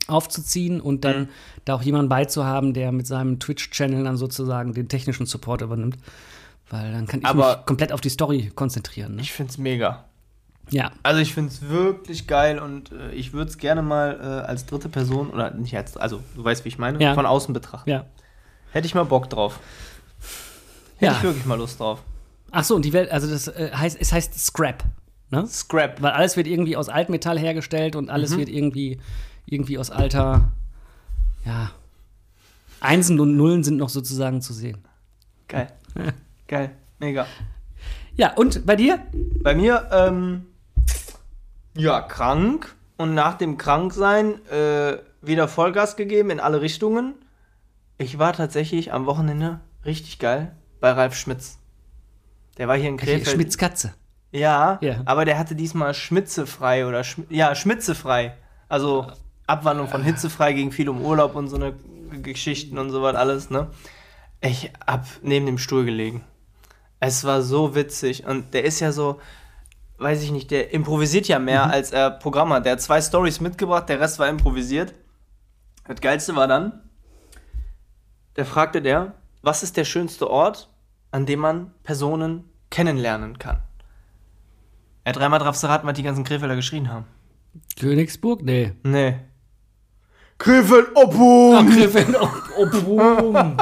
Aufzuziehen 0.08 0.80
und 0.80 1.04
dann 1.04 1.28
da 1.64 1.74
auch 1.76 1.82
jemanden 1.82 2.08
beizuhaben, 2.10 2.74
der 2.74 2.92
mit 2.92 3.06
seinem 3.06 3.38
Twitch-Channel 3.40 4.04
dann 4.04 4.16
sozusagen 4.18 4.74
den 4.74 4.88
technischen 4.88 5.24
Support 5.24 5.62
übernimmt. 5.62 5.96
Weil 6.68 6.92
dann 6.92 7.06
kann 7.06 7.20
ich 7.20 7.26
Aber- 7.26 7.56
mich 7.58 7.66
komplett 7.66 7.92
auf 7.92 8.00
die 8.02 8.10
Story 8.10 8.50
konzentrieren. 8.54 9.14
Ne? 9.16 9.22
Ich 9.22 9.32
find's 9.32 9.56
mega. 9.58 10.04
Ja. 10.70 10.92
Also 11.02 11.20
ich 11.20 11.34
find's 11.34 11.62
wirklich 11.68 12.26
geil 12.26 12.58
und 12.58 12.90
äh, 12.92 13.10
ich 13.12 13.32
würde 13.32 13.50
es 13.50 13.58
gerne 13.58 13.82
mal 13.82 14.18
äh, 14.20 14.48
als 14.48 14.66
dritte 14.66 14.88
Person, 14.88 15.30
oder 15.30 15.50
nicht 15.52 15.76
als, 15.76 15.96
also 15.96 16.22
du 16.34 16.42
weißt, 16.44 16.64
wie 16.64 16.68
ich 16.68 16.78
meine, 16.78 17.00
Ja. 17.02 17.14
von 17.14 17.26
außen 17.26 17.52
betrachten. 17.52 17.88
Ja. 17.90 18.06
Hätte 18.72 18.86
ich 18.86 18.94
mal 18.94 19.04
Bock 19.04 19.28
drauf. 19.30 19.60
Hätte 20.96 21.12
Ja. 21.12 21.18
ich 21.18 21.22
wirklich 21.22 21.44
mal 21.46 21.58
Lust 21.58 21.78
drauf. 21.80 22.02
Ach 22.50 22.64
so, 22.64 22.74
und 22.76 22.84
die 22.84 22.92
Welt, 22.92 23.10
also 23.10 23.28
das 23.28 23.48
äh, 23.48 23.70
heißt, 23.74 23.98
es 24.00 24.12
heißt 24.12 24.38
Scrap. 24.38 24.84
Ne? 25.30 25.46
Scrap. 25.46 26.00
Weil 26.00 26.12
alles 26.12 26.36
wird 26.36 26.46
irgendwie 26.46 26.76
aus 26.76 26.88
Altmetall 26.88 27.38
hergestellt 27.38 27.94
und 27.96 28.04
Mhm. 28.04 28.10
alles 28.10 28.36
wird 28.36 28.48
irgendwie, 28.48 29.00
irgendwie 29.46 29.78
aus 29.78 29.90
alter, 29.90 30.52
ja, 31.44 31.70
Einsen 32.80 33.18
und 33.20 33.36
Nullen 33.36 33.64
sind 33.64 33.76
noch 33.76 33.88
sozusagen 33.88 34.40
zu 34.40 34.52
sehen. 34.52 34.78
Geil. 35.48 35.68
geil. 36.48 36.70
Mega. 36.98 37.26
Ja, 38.16 38.34
und 38.34 38.64
bei 38.66 38.76
dir? 38.76 39.00
Bei 39.42 39.54
mir, 39.54 39.88
ähm, 39.92 40.46
ja, 41.76 42.00
krank. 42.00 42.74
Und 42.96 43.14
nach 43.14 43.36
dem 43.36 43.58
Kranksein 43.58 44.44
äh, 44.46 44.98
wieder 45.20 45.48
Vollgas 45.48 45.96
gegeben 45.96 46.30
in 46.30 46.38
alle 46.40 46.60
Richtungen. 46.60 47.14
Ich 47.98 48.18
war 48.18 48.32
tatsächlich 48.32 48.92
am 48.92 49.06
Wochenende 49.06 49.60
richtig 49.84 50.18
geil 50.18 50.54
bei 50.80 50.90
Ralf 50.92 51.16
Schmitz. 51.16 51.58
Der 52.56 52.68
war 52.68 52.76
hier 52.76 52.88
in 52.88 52.96
Krefeld. 52.96 53.28
Schmitz 53.28 53.56
Katze. 53.58 53.94
Ja, 54.30 54.78
Ja. 54.80 54.96
aber 55.04 55.24
der 55.24 55.38
hatte 55.38 55.54
diesmal 55.54 55.94
schmitzefrei 55.94 56.86
oder 56.86 57.02
Schm 57.04 57.24
ja, 57.30 57.54
schmitzefrei. 57.54 58.36
Also 58.68 59.06
Abwandlung 59.46 59.88
von 59.88 60.02
hitzefrei 60.02 60.52
ging 60.52 60.72
viel 60.72 60.88
um 60.88 61.00
Urlaub 61.04 61.34
und 61.34 61.48
so 61.48 61.56
eine 61.56 61.74
Geschichten 62.22 62.78
und 62.78 62.90
so 62.90 63.02
was 63.02 63.14
alles, 63.16 63.50
ne? 63.50 63.70
Ich 64.40 64.72
hab 64.86 65.06
neben 65.22 65.46
dem 65.46 65.58
Stuhl 65.58 65.84
gelegen. 65.84 66.22
Es 67.00 67.24
war 67.24 67.42
so 67.42 67.74
witzig 67.74 68.26
und 68.26 68.54
der 68.54 68.64
ist 68.64 68.80
ja 68.80 68.92
so, 68.92 69.20
weiß 70.04 70.22
ich 70.22 70.30
nicht, 70.30 70.52
der 70.52 70.72
improvisiert 70.72 71.26
ja 71.26 71.40
mehr 71.40 71.68
als 71.68 71.90
er 71.90 72.10
Programm 72.10 72.52
hat. 72.52 72.66
Der 72.66 72.72
hat 72.72 72.82
zwei 72.82 73.00
Stories 73.00 73.40
mitgebracht, 73.40 73.88
der 73.88 73.98
Rest 73.98 74.20
war 74.20 74.28
improvisiert. 74.28 74.94
Das 75.88 76.00
Geilste 76.00 76.36
war 76.36 76.46
dann, 76.46 76.82
der 78.36 78.44
fragte 78.46 78.80
der, 78.80 79.14
was 79.42 79.62
ist 79.62 79.76
der 79.76 79.84
schönste 79.84 80.30
Ort, 80.30 80.70
an 81.10 81.26
dem 81.26 81.40
man 81.40 81.72
Personen 81.82 82.44
kennenlernen 82.70 83.38
kann? 83.38 83.62
Er 85.04 85.10
hat 85.10 85.20
dreimal 85.20 85.38
drauf 85.38 85.62
raten, 85.64 85.86
was 85.86 85.94
die 85.94 86.02
ganzen 86.02 86.24
Krefelder 86.24 86.56
geschrien 86.56 86.90
haben. 86.90 87.06
Königsburg? 87.78 88.42
Nee. 88.42 88.72
Nee. 88.82 89.20
Krefeld 90.38 90.88
Oppum! 90.94 91.70
Krefeld, 91.70 92.16
oh, 92.20 92.28
oh, 92.58 92.66
boom. 92.66 93.56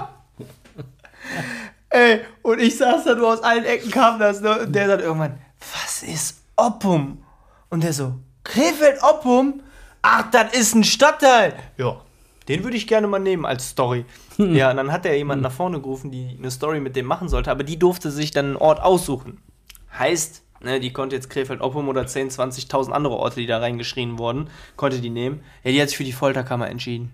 Ey, 1.91 2.21
und 2.43 2.61
ich 2.61 2.79
saß 2.79 3.05
da 3.05 3.15
nur 3.15 3.33
aus 3.33 3.43
allen 3.43 3.65
Ecken 3.65 3.91
kam 3.91 4.19
das, 4.19 4.41
ne? 4.41 4.61
Und 4.61 4.75
der 4.75 4.87
sagt 4.87 5.03
irgendwann, 5.03 5.39
was 5.75 6.03
ist 6.03 6.43
Oppum? 6.57 7.23
Und 7.69 7.83
der 7.85 7.93
so, 7.93 8.15
Krefeld 8.45 9.03
Oppum? 9.03 9.63
Ach, 10.03 10.31
das 10.31 10.53
ist 10.53 10.75
ein 10.75 10.85
Stadtteil. 10.85 11.55
Ja, 11.77 12.01
den 12.49 12.65
würde 12.65 12.77
ich 12.77 12.87
gerne 12.87 13.07
mal 13.07 13.19
nehmen 13.19 13.47
als 13.47 13.69
Story. 13.69 14.05
Ja, 14.39 14.71
und 14.71 14.77
dann 14.77 14.91
hat 14.91 15.07
er 15.07 15.17
jemanden 15.17 15.43
nach 15.43 15.53
vorne 15.53 15.81
gerufen, 15.81 16.11
die 16.11 16.37
eine 16.39 16.51
Story 16.51 16.81
mit 16.81 16.97
dem 16.97 17.07
machen 17.07 17.29
sollte, 17.29 17.51
aber 17.51 17.65
die 17.65 17.79
durfte 17.79 18.11
sich 18.11 18.31
dann 18.31 18.47
einen 18.47 18.57
Ort 18.57 18.81
aussuchen. 18.81 19.39
Heißt, 19.97 20.43
ne, 20.61 20.81
die 20.81 20.93
konnte 20.93 21.15
jetzt 21.15 21.31
Krefeld 21.31 21.61
Oppum 21.61 21.89
oder 21.89 22.07
10, 22.07 22.31
20.000 22.31 22.91
andere 22.91 23.17
Orte, 23.17 23.37
die 23.37 23.47
da 23.47 23.59
reingeschrien 23.59 24.19
wurden, 24.19 24.49
konnte 24.77 25.01
die 25.01 25.11
nehmen. 25.11 25.43
Ja, 25.63 25.71
die 25.71 25.81
hat 25.81 25.89
sich 25.89 25.99
für 25.99 26.05
die 26.05 26.13
Folterkammer 26.13 26.69
entschieden. 26.69 27.13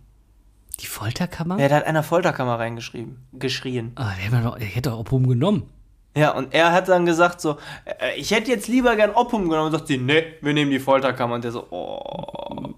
Die 0.81 0.87
Folterkammer? 0.87 1.59
Ja, 1.59 1.69
da 1.69 1.77
hat 1.77 1.85
einer 1.85 2.05
Folterkammer 2.05 2.59
reingeschrieben, 2.59 3.27
geschrien. 3.33 3.93
Ah, 3.97 4.15
der 4.15 4.25
hätte 4.25 4.43
doch, 4.43 4.59
der 4.59 4.67
hätte 4.67 4.91
doch 4.91 4.99
Oppum 5.01 5.29
genommen. 5.29 5.69
Ja, 6.19 6.33
und 6.33 6.53
er 6.53 6.73
hat 6.73 6.89
dann 6.89 7.07
gesagt 7.07 7.41
so, 7.41 7.59
äh, 7.85 8.17
ich 8.17 8.33
hätte 8.33 8.51
jetzt 8.51 8.67
lieber 8.67 8.97
gern 8.97 9.13
Oppum 9.13 9.49
genommen. 9.49 9.67
Und 9.67 9.73
sagt 9.73 9.87
sie, 9.87 9.99
nee, 9.99 10.25
wir 10.41 10.53
nehmen 10.53 10.73
die 10.73 10.81
Folterkammer. 10.81 11.37
Und 11.37 11.45
der 11.45 11.53
so, 11.53 11.65
oh, 11.71 12.75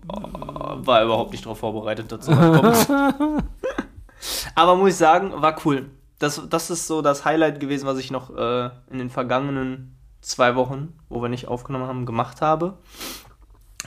war 0.84 1.02
überhaupt 1.02 1.32
nicht 1.32 1.44
darauf 1.44 1.58
vorbereitet, 1.58 2.12
dazu. 2.12 2.32
Aber 4.54 4.76
muss 4.76 4.90
ich 4.90 4.96
sagen, 4.96 5.32
war 5.40 5.56
cool. 5.64 5.88
Das, 6.18 6.42
das 6.50 6.68
ist 6.68 6.86
so 6.86 7.00
das 7.00 7.24
Highlight 7.24 7.60
gewesen, 7.60 7.86
was 7.86 7.98
ich 7.98 8.10
noch 8.10 8.36
äh, 8.36 8.68
in 8.90 8.98
den 8.98 9.08
vergangenen 9.08 9.96
zwei 10.20 10.54
Wochen, 10.54 10.92
wo 11.08 11.22
wir 11.22 11.30
nicht 11.30 11.48
aufgenommen 11.48 11.86
haben, 11.86 12.04
gemacht 12.04 12.42
habe. 12.42 12.76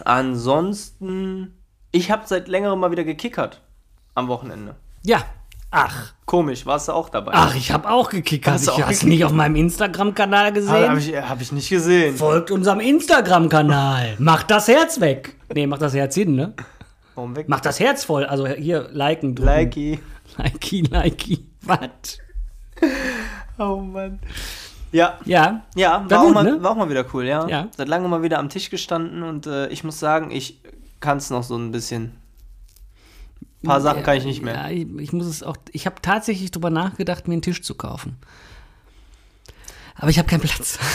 Ansonsten, 0.04 1.60
ich 1.92 2.10
habe 2.10 2.24
seit 2.26 2.48
längerem 2.48 2.80
mal 2.80 2.90
wieder 2.90 3.04
gekickert 3.04 3.62
am 4.16 4.30
Wochenende. 4.30 4.78
Ja. 5.04 5.24
Ach. 5.76 6.14
Komisch, 6.28 6.68
warst 6.68 6.88
du 6.88 6.92
auch 6.94 7.10
dabei? 7.10 7.32
Ach, 7.34 7.56
ich 7.56 7.72
habe 7.72 7.90
auch 7.90 8.10
gekickert. 8.12 8.54
Hast 8.54 8.68
du 8.68 8.72
Ich 8.74 8.84
auch 8.84 8.88
hast 8.88 9.04
nicht 9.06 9.26
auf 9.26 9.32
meinem 9.32 9.56
Instagram-Kanal 9.56 10.54
gesehen? 10.54 10.88
Habe 10.90 11.00
ich, 11.00 11.16
hab 11.16 11.42
ich 11.42 11.52
nicht 11.52 11.68
gesehen. 11.68 12.16
Folgt 12.16 12.52
unserem 12.52 12.80
Instagram-Kanal. 12.80 14.16
Macht 14.20 14.52
das 14.52 14.68
Herz 14.68 15.00
weg. 15.00 15.36
Nee, 15.54 15.66
macht 15.66 15.82
das 15.82 15.96
Herz 15.96 16.14
hin, 16.16 16.36
ne? 16.36 16.54
Warum 17.16 17.36
weg? 17.36 17.50
Macht 17.50 17.66
das 17.66 17.80
Herz 17.80 18.04
voll. 18.06 18.26
Also 18.26 18.48
hier, 18.48 18.88
liken. 18.92 19.34
drücken. 19.36 19.48
Likey. 19.52 20.00
Likey, 20.38 20.82
likey. 20.92 21.46
Was? 21.62 22.20
Oh 23.58 23.78
Mann. 23.78 24.20
Ja, 24.92 25.18
Ja. 25.26 25.64
ja, 25.76 26.02
war, 26.04 26.10
War 26.12 26.20
auch 26.20 26.24
gut, 26.26 26.34
mal, 26.36 26.44
ne? 26.44 26.62
war 26.64 26.72
auch 26.72 26.76
mal 26.76 26.90
wieder 26.90 27.06
cool, 27.14 27.26
ja. 27.26 27.48
Ja. 27.48 27.68
Seit 27.76 27.88
langem 27.88 28.12
mal 28.12 28.22
wieder 28.22 28.38
am 28.38 28.50
Tisch 28.50 28.70
gestanden 28.70 29.24
und 29.24 29.48
äh, 29.48 29.68
ich 29.70 29.84
muss 29.84 30.00
sagen, 30.00 30.30
ich 30.30 30.62
kann 31.00 31.18
es 31.18 31.32
noch 31.32 31.44
so 31.44 31.56
ein 31.58 31.72
bisschen. 31.72 32.12
Ein 33.64 33.68
paar 33.68 33.82
Sachen 33.82 34.04
kann 34.04 34.18
ich 34.18 34.26
nicht 34.26 34.42
mehr. 34.42 34.56
Ja, 34.56 34.70
ich, 34.70 34.88
ich 35.00 35.14
muss 35.14 35.26
es 35.26 35.42
auch. 35.42 35.56
Ich 35.72 35.86
habe 35.86 35.96
tatsächlich 36.02 36.52
drüber 36.52 36.70
nachgedacht, 36.70 37.28
mir 37.28 37.34
einen 37.34 37.42
Tisch 37.42 37.62
zu 37.62 37.76
kaufen. 37.76 38.18
Aber 39.96 40.10
ich 40.10 40.20
habe 40.20 40.28
keinen 40.28 40.42
Platz. 40.42 40.80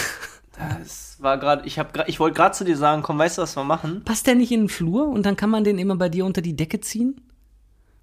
Es 0.82 1.18
war 1.20 1.38
gerade, 1.38 1.64
ich 1.66 1.78
habe 1.78 2.04
ich 2.08 2.18
wollte 2.18 2.37
gerade 2.37 2.52
zu 2.52 2.64
dir 2.64 2.76
sagen, 2.76 3.02
komm, 3.02 3.16
weißt 3.16 3.38
du, 3.38 3.42
was 3.42 3.56
wir 3.56 3.62
machen? 3.62 4.02
Passt 4.04 4.26
der 4.26 4.34
nicht 4.34 4.50
in 4.50 4.62
den 4.62 4.68
Flur 4.68 5.08
und 5.08 5.25
dann 5.25 5.37
kann 5.37 5.50
man 5.50 5.62
den 5.62 5.78
immer 5.78 5.94
bei 5.94 6.08
dir 6.08 6.25
unter 6.26 6.42
die 6.42 6.56
Decke 6.56 6.80
ziehen? 6.80 7.20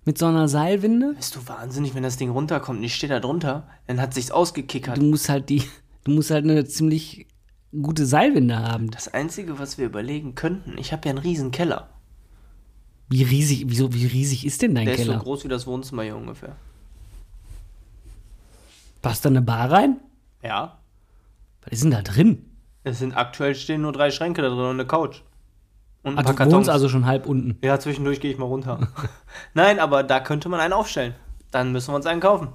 Mit 0.06 0.18
so 0.18 0.28
einer 0.28 0.48
Seilwinde? 0.48 1.14
Bist 1.16 1.36
du 1.36 1.46
wahnsinnig, 1.48 1.96
wenn 1.96 2.04
das 2.04 2.16
Ding 2.16 2.30
runterkommt 2.30 2.80
und 2.80 2.86
ich 2.86 2.96
stehe 2.96 3.12
da 3.12 3.20
drunter, 3.20 3.68
dann 3.88 4.00
hat 4.00 4.14
sich's 4.14 4.32
ausgekickert. 4.32 4.98
Du 4.98 5.04
musst 5.04 5.28
halt 5.28 5.50
die. 5.50 5.64
Du 6.06 6.12
musst 6.12 6.32
halt 6.32 6.46
eine 6.46 6.64
ziemlich 6.66 7.28
gute 7.82 8.06
Seilwinde 8.06 8.60
haben. 8.60 8.92
Das 8.92 9.14
Einzige, 9.14 9.60
was 9.60 9.78
wir 9.78 9.88
überlegen 9.88 10.36
könnten, 10.36 10.78
ich 10.78 10.94
habe 10.94 11.08
ja 11.08 11.10
einen 11.10 11.18
riesen 11.18 11.52
Keller. 11.52 11.90
Wie 13.10 13.24
riesig, 13.24 13.66
wieso, 13.68 13.94
wie 13.94 14.06
riesig 14.08 14.46
ist 14.46 14.62
denn 14.62 14.74
dein 14.76 14.86
Der 14.86 14.96
ist 14.96 15.02
Keller? 15.02 15.14
so 15.20 15.24
groß 15.24 15.44
wie 15.44 15.48
das 15.48 15.68
Wohnzimmer 15.68 16.04
hier 16.04 16.16
ungefähr. 16.16 16.56
Passt 19.02 19.24
da 19.26 19.30
eine 19.30 19.42
Bar 19.42 19.72
rein? 19.72 20.00
Ja. 20.44 20.80
Was 21.64 21.74
ist 21.74 21.84
denn 21.84 21.92
da 21.92 22.02
drin? 22.02 22.50
Es 22.84 23.00
sind 23.00 23.16
aktuell 23.16 23.56
stehen 23.56 23.82
nur 23.82 23.92
drei 23.92 24.12
Schränke 24.12 24.42
da 24.42 24.50
drin 24.50 24.60
und 24.60 24.70
eine 24.72 24.86
Couch. 24.86 25.22
Und 26.04 26.14
ein 26.14 26.20
Ah, 26.20 26.24
paar 26.24 26.34
du 26.34 26.38
Kartons. 26.38 26.54
wohnst 26.56 26.70
also 26.70 26.90
schon 26.90 27.06
halb 27.06 27.26
unten. 27.26 27.58
Ja, 27.64 27.80
zwischendurch 27.80 28.20
gehe 28.20 28.32
ich 28.32 28.38
mal 28.38 28.46
runter. 28.46 28.88
Nein, 29.54 29.80
aber 29.80 30.04
da 30.04 30.20
könnte 30.20 30.50
man 30.50 30.60
einen 30.60 30.74
aufstellen. 30.74 31.16
Dann 31.52 31.72
müssen 31.72 31.92
wir 31.92 31.96
uns 31.96 32.06
einen 32.06 32.22
kaufen. 32.22 32.50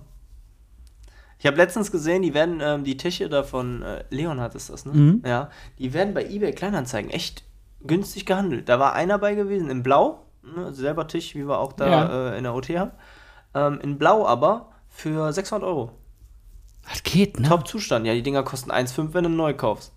Ich 1.38 1.46
habe 1.46 1.56
letztens 1.56 1.90
gesehen, 1.90 2.22
die 2.22 2.34
werden, 2.34 2.60
ähm, 2.62 2.84
die 2.84 2.96
Tische 2.96 3.28
da 3.28 3.42
von 3.42 3.82
äh, 3.82 4.04
Leonhard 4.10 4.54
ist 4.54 4.68
das, 4.70 4.84
ne? 4.84 4.92
Mhm. 4.92 5.22
Ja. 5.24 5.50
Die 5.78 5.92
werden 5.94 6.12
bei 6.14 6.24
eBay 6.28 6.52
Kleinanzeigen 6.52 7.10
echt 7.10 7.44
günstig 7.84 8.26
gehandelt. 8.26 8.68
Da 8.68 8.78
war 8.78 8.92
einer 8.92 9.18
bei 9.18 9.34
gewesen, 9.34 9.70
in 9.70 9.82
Blau, 9.82 10.26
ne, 10.42 10.72
selber 10.72 11.06
Tisch, 11.06 11.34
wie 11.34 11.46
wir 11.46 11.58
auch 11.58 11.72
da 11.72 11.88
Ja. 11.88 12.30
äh, 12.32 12.38
in 12.38 12.44
der 12.44 12.54
OT 12.54 12.68
haben. 12.70 12.90
Ähm, 13.54 13.80
in 13.82 13.98
Blau 13.98 14.26
aber 14.26 14.68
für 14.88 15.32
600 15.32 15.66
Euro. 15.68 15.90
Das 16.88 17.02
geht, 17.02 17.38
ne? 17.38 17.48
Top-Zustand. 17.48 18.06
Ja, 18.06 18.14
die 18.14 18.22
Dinger 18.22 18.42
kosten 18.42 18.70
1,5, 18.70 19.12
wenn 19.14 19.24
du 19.24 19.30
neu 19.30 19.54
kaufst. 19.54 19.92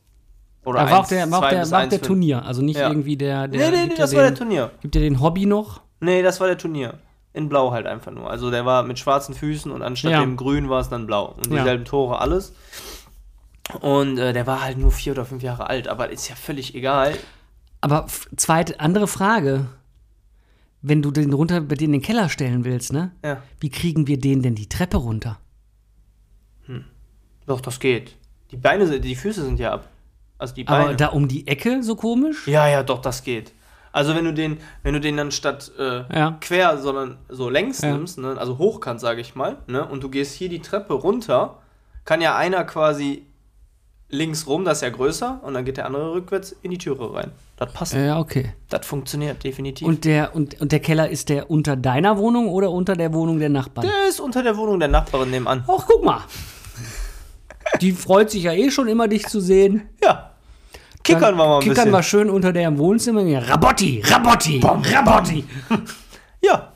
Oder 0.65 0.79
Da 0.85 0.91
war 0.91 1.00
auch 1.00 1.03
1, 1.03 1.09
der, 1.09 1.31
war 1.31 1.39
auch 1.39 1.43
2 1.43 1.50
der, 1.50 1.71
war 1.71 1.83
auch 1.83 1.89
der 1.89 2.00
1,5. 2.00 2.01
Turnier. 2.05 2.45
Also 2.45 2.62
nicht 2.62 2.77
Ja. 2.79 2.88
irgendwie 2.89 3.17
der. 3.17 3.47
Nee, 3.47 3.57
der 3.57 3.71
nee, 3.71 3.75
nee, 3.85 3.89
ja 3.91 3.97
das 3.97 4.13
war 4.15 4.21
der 4.21 4.31
den, 4.31 4.38
Turnier. 4.38 4.71
Gibt 4.81 4.95
ja 4.95 5.01
den 5.01 5.19
Hobby 5.21 5.45
noch. 5.45 5.81
Nee, 6.00 6.21
das 6.21 6.39
war 6.39 6.47
der 6.47 6.57
Turnier. 6.57 6.95
In 7.33 7.50
Blau 7.50 7.71
halt 7.71 7.88
einfach 7.88 8.12
nur. 8.12 8.29
Also 8.29 8.51
der 8.51 8.65
war 8.65 8.83
mit 8.83 9.00
schwarzen 9.00 9.33
Füßen 9.33 9.71
und 9.71 9.81
anstatt 9.81 10.12
Ja. 10.12 10.19
dem 10.21 10.38
Grün 10.38 10.69
war 10.69 10.81
es 10.81 10.89
dann 10.89 11.07
Blau. 11.07 11.33
Und 11.38 11.51
Ja. 11.51 11.59
dieselben 11.63 11.85
Tore, 11.85 12.19
alles. 12.19 12.53
Und 13.81 14.17
äh, 14.17 14.33
der 14.33 14.45
war 14.45 14.62
halt 14.62 14.77
nur 14.77 14.91
vier 14.91 15.13
oder 15.13 15.25
fünf 15.25 15.41
Jahre 15.41 15.67
alt, 15.69 15.88
aber 15.88 16.09
ist 16.09 16.27
ja 16.27 16.35
völlig 16.35 16.75
egal. 16.75 17.13
Aber 17.81 18.05
zweite, 18.35 18.79
andere 18.79 19.07
Frage. 19.07 19.65
Wenn 20.86 21.02
du 21.02 21.12
den 21.12 21.32
runter 21.34 21.62
bei 21.62 21.75
dir 21.75 21.86
in 21.86 21.94
den 21.94 22.02
Keller 22.02 22.28
stellen 22.30 22.66
willst, 22.66 22.92
ne? 22.94 23.12
Ja. 23.24 23.42
Wie 23.60 23.70
kriegen 23.70 24.06
wir 24.06 24.20
den 24.20 24.42
denn 24.44 24.54
die 24.56 24.68
Treppe 24.70 24.98
runter? 24.98 25.40
Doch, 27.46 27.60
das 27.62 27.80
geht. 27.80 28.16
Die 28.52 28.58
Beine, 28.58 28.88
sind- 28.88 29.04
die 29.04 29.16
Füße 29.16 29.44
sind 29.44 29.60
ja 29.60 29.74
ab. 29.74 29.90
Also 30.38 30.54
die 30.56 30.63
Beine. 30.63 30.84
Aber 30.86 30.94
da 30.94 31.08
um 31.08 31.28
die 31.28 31.48
Ecke 31.48 31.84
so 31.84 31.96
komisch? 31.96 32.48
ja, 32.48 32.68
ja, 32.68 32.84
doch, 32.84 33.02
das 33.02 33.24
geht. 33.24 33.54
Also 33.92 34.16
wenn 34.16 34.25
du 34.25 34.34
den, 34.34 34.58
wenn 34.82 34.94
du 34.94 35.00
den 35.00 35.18
dann 35.18 35.32
statt 35.32 35.72
äh, 35.78 36.04
Ja. 36.18 36.38
quer, 36.42 36.78
sondern 36.78 37.18
so 37.30 37.50
längs 37.50 37.82
Ja. 37.82 37.92
nimmst, 37.94 38.18
ne, 38.18 38.38
also 38.38 38.58
hochkant, 38.58 39.00
sage 39.00 39.22
ich 39.22 39.36
mal, 39.36 39.58
ne, 39.68 39.86
und 39.86 40.04
du 40.04 40.10
gehst 40.10 40.36
hier 40.36 40.50
die 40.50 40.62
Treppe 40.62 40.94
runter, 40.94 41.60
kann 42.06 42.22
ja 42.22 42.36
einer 42.36 42.63
quasi 42.63 43.25
links 44.10 44.48
rum, 44.48 44.63
das 44.66 44.78
ist 44.80 44.82
ja 44.84 44.90
größer, 44.90 45.42
und 45.44 45.54
dann 45.54 45.66
geht 45.66 45.78
der 45.78 45.86
andere 45.86 46.13
rückwärts 46.13 46.54
in 46.63 46.72
die 46.72 46.78
Türe 46.78 47.13
rein. 47.13 47.32
Das 47.65 47.74
passt. 47.74 47.93
Ja, 47.93 48.20
okay. 48.20 48.53
Das 48.70 48.86
funktioniert 48.86 49.43
definitiv. 49.43 49.88
Und 49.88 50.05
der, 50.05 50.36
und, 50.36 50.60
und 50.60 50.72
der 50.72 50.79
Keller 50.79 51.10
ist 51.10 51.29
der 51.29 51.50
unter 51.50 51.75
deiner 51.75 52.17
Wohnung 52.17 52.50
oder 52.50 52.72
unter 52.72 52.96
der 52.96 53.13
Wohnung 53.13 53.39
der 53.39 53.50
Nachbarn? 53.50 53.88
der 53.88 54.10
ist 54.10 54.20
unter 54.20 54.43
der 54.43 54.58
Wohnung 54.58 54.79
der 54.79 54.89
Nachbarin 54.89 55.29
nebenan. 55.32 55.63
Ach, 55.67 55.86
guck 55.88 56.03
mal. 56.03 56.22
Die 57.82 57.91
freut 57.91 58.29
sich 58.32 58.43
ja 58.43 58.53
eh 58.53 58.70
schon 58.70 58.88
immer, 58.88 59.08
dich 59.08 59.25
zu 59.27 59.39
sehen. 59.39 59.89
Ja. 60.03 60.32
Kickern 61.03 61.36
wir 61.36 61.48
mal 61.48 61.55
ein 61.55 61.60
Kickern 61.62 61.75
bisschen. 61.75 61.91
wir 61.91 62.03
schön 62.03 62.29
unter 62.29 62.53
der 62.53 62.67
im 62.67 62.77
Wohnzimmer. 62.77 63.22
Rabotti, 63.22 64.01
Rabotti, 64.05 64.62
Rabotti. 64.63 65.43
Ja. 66.41 66.74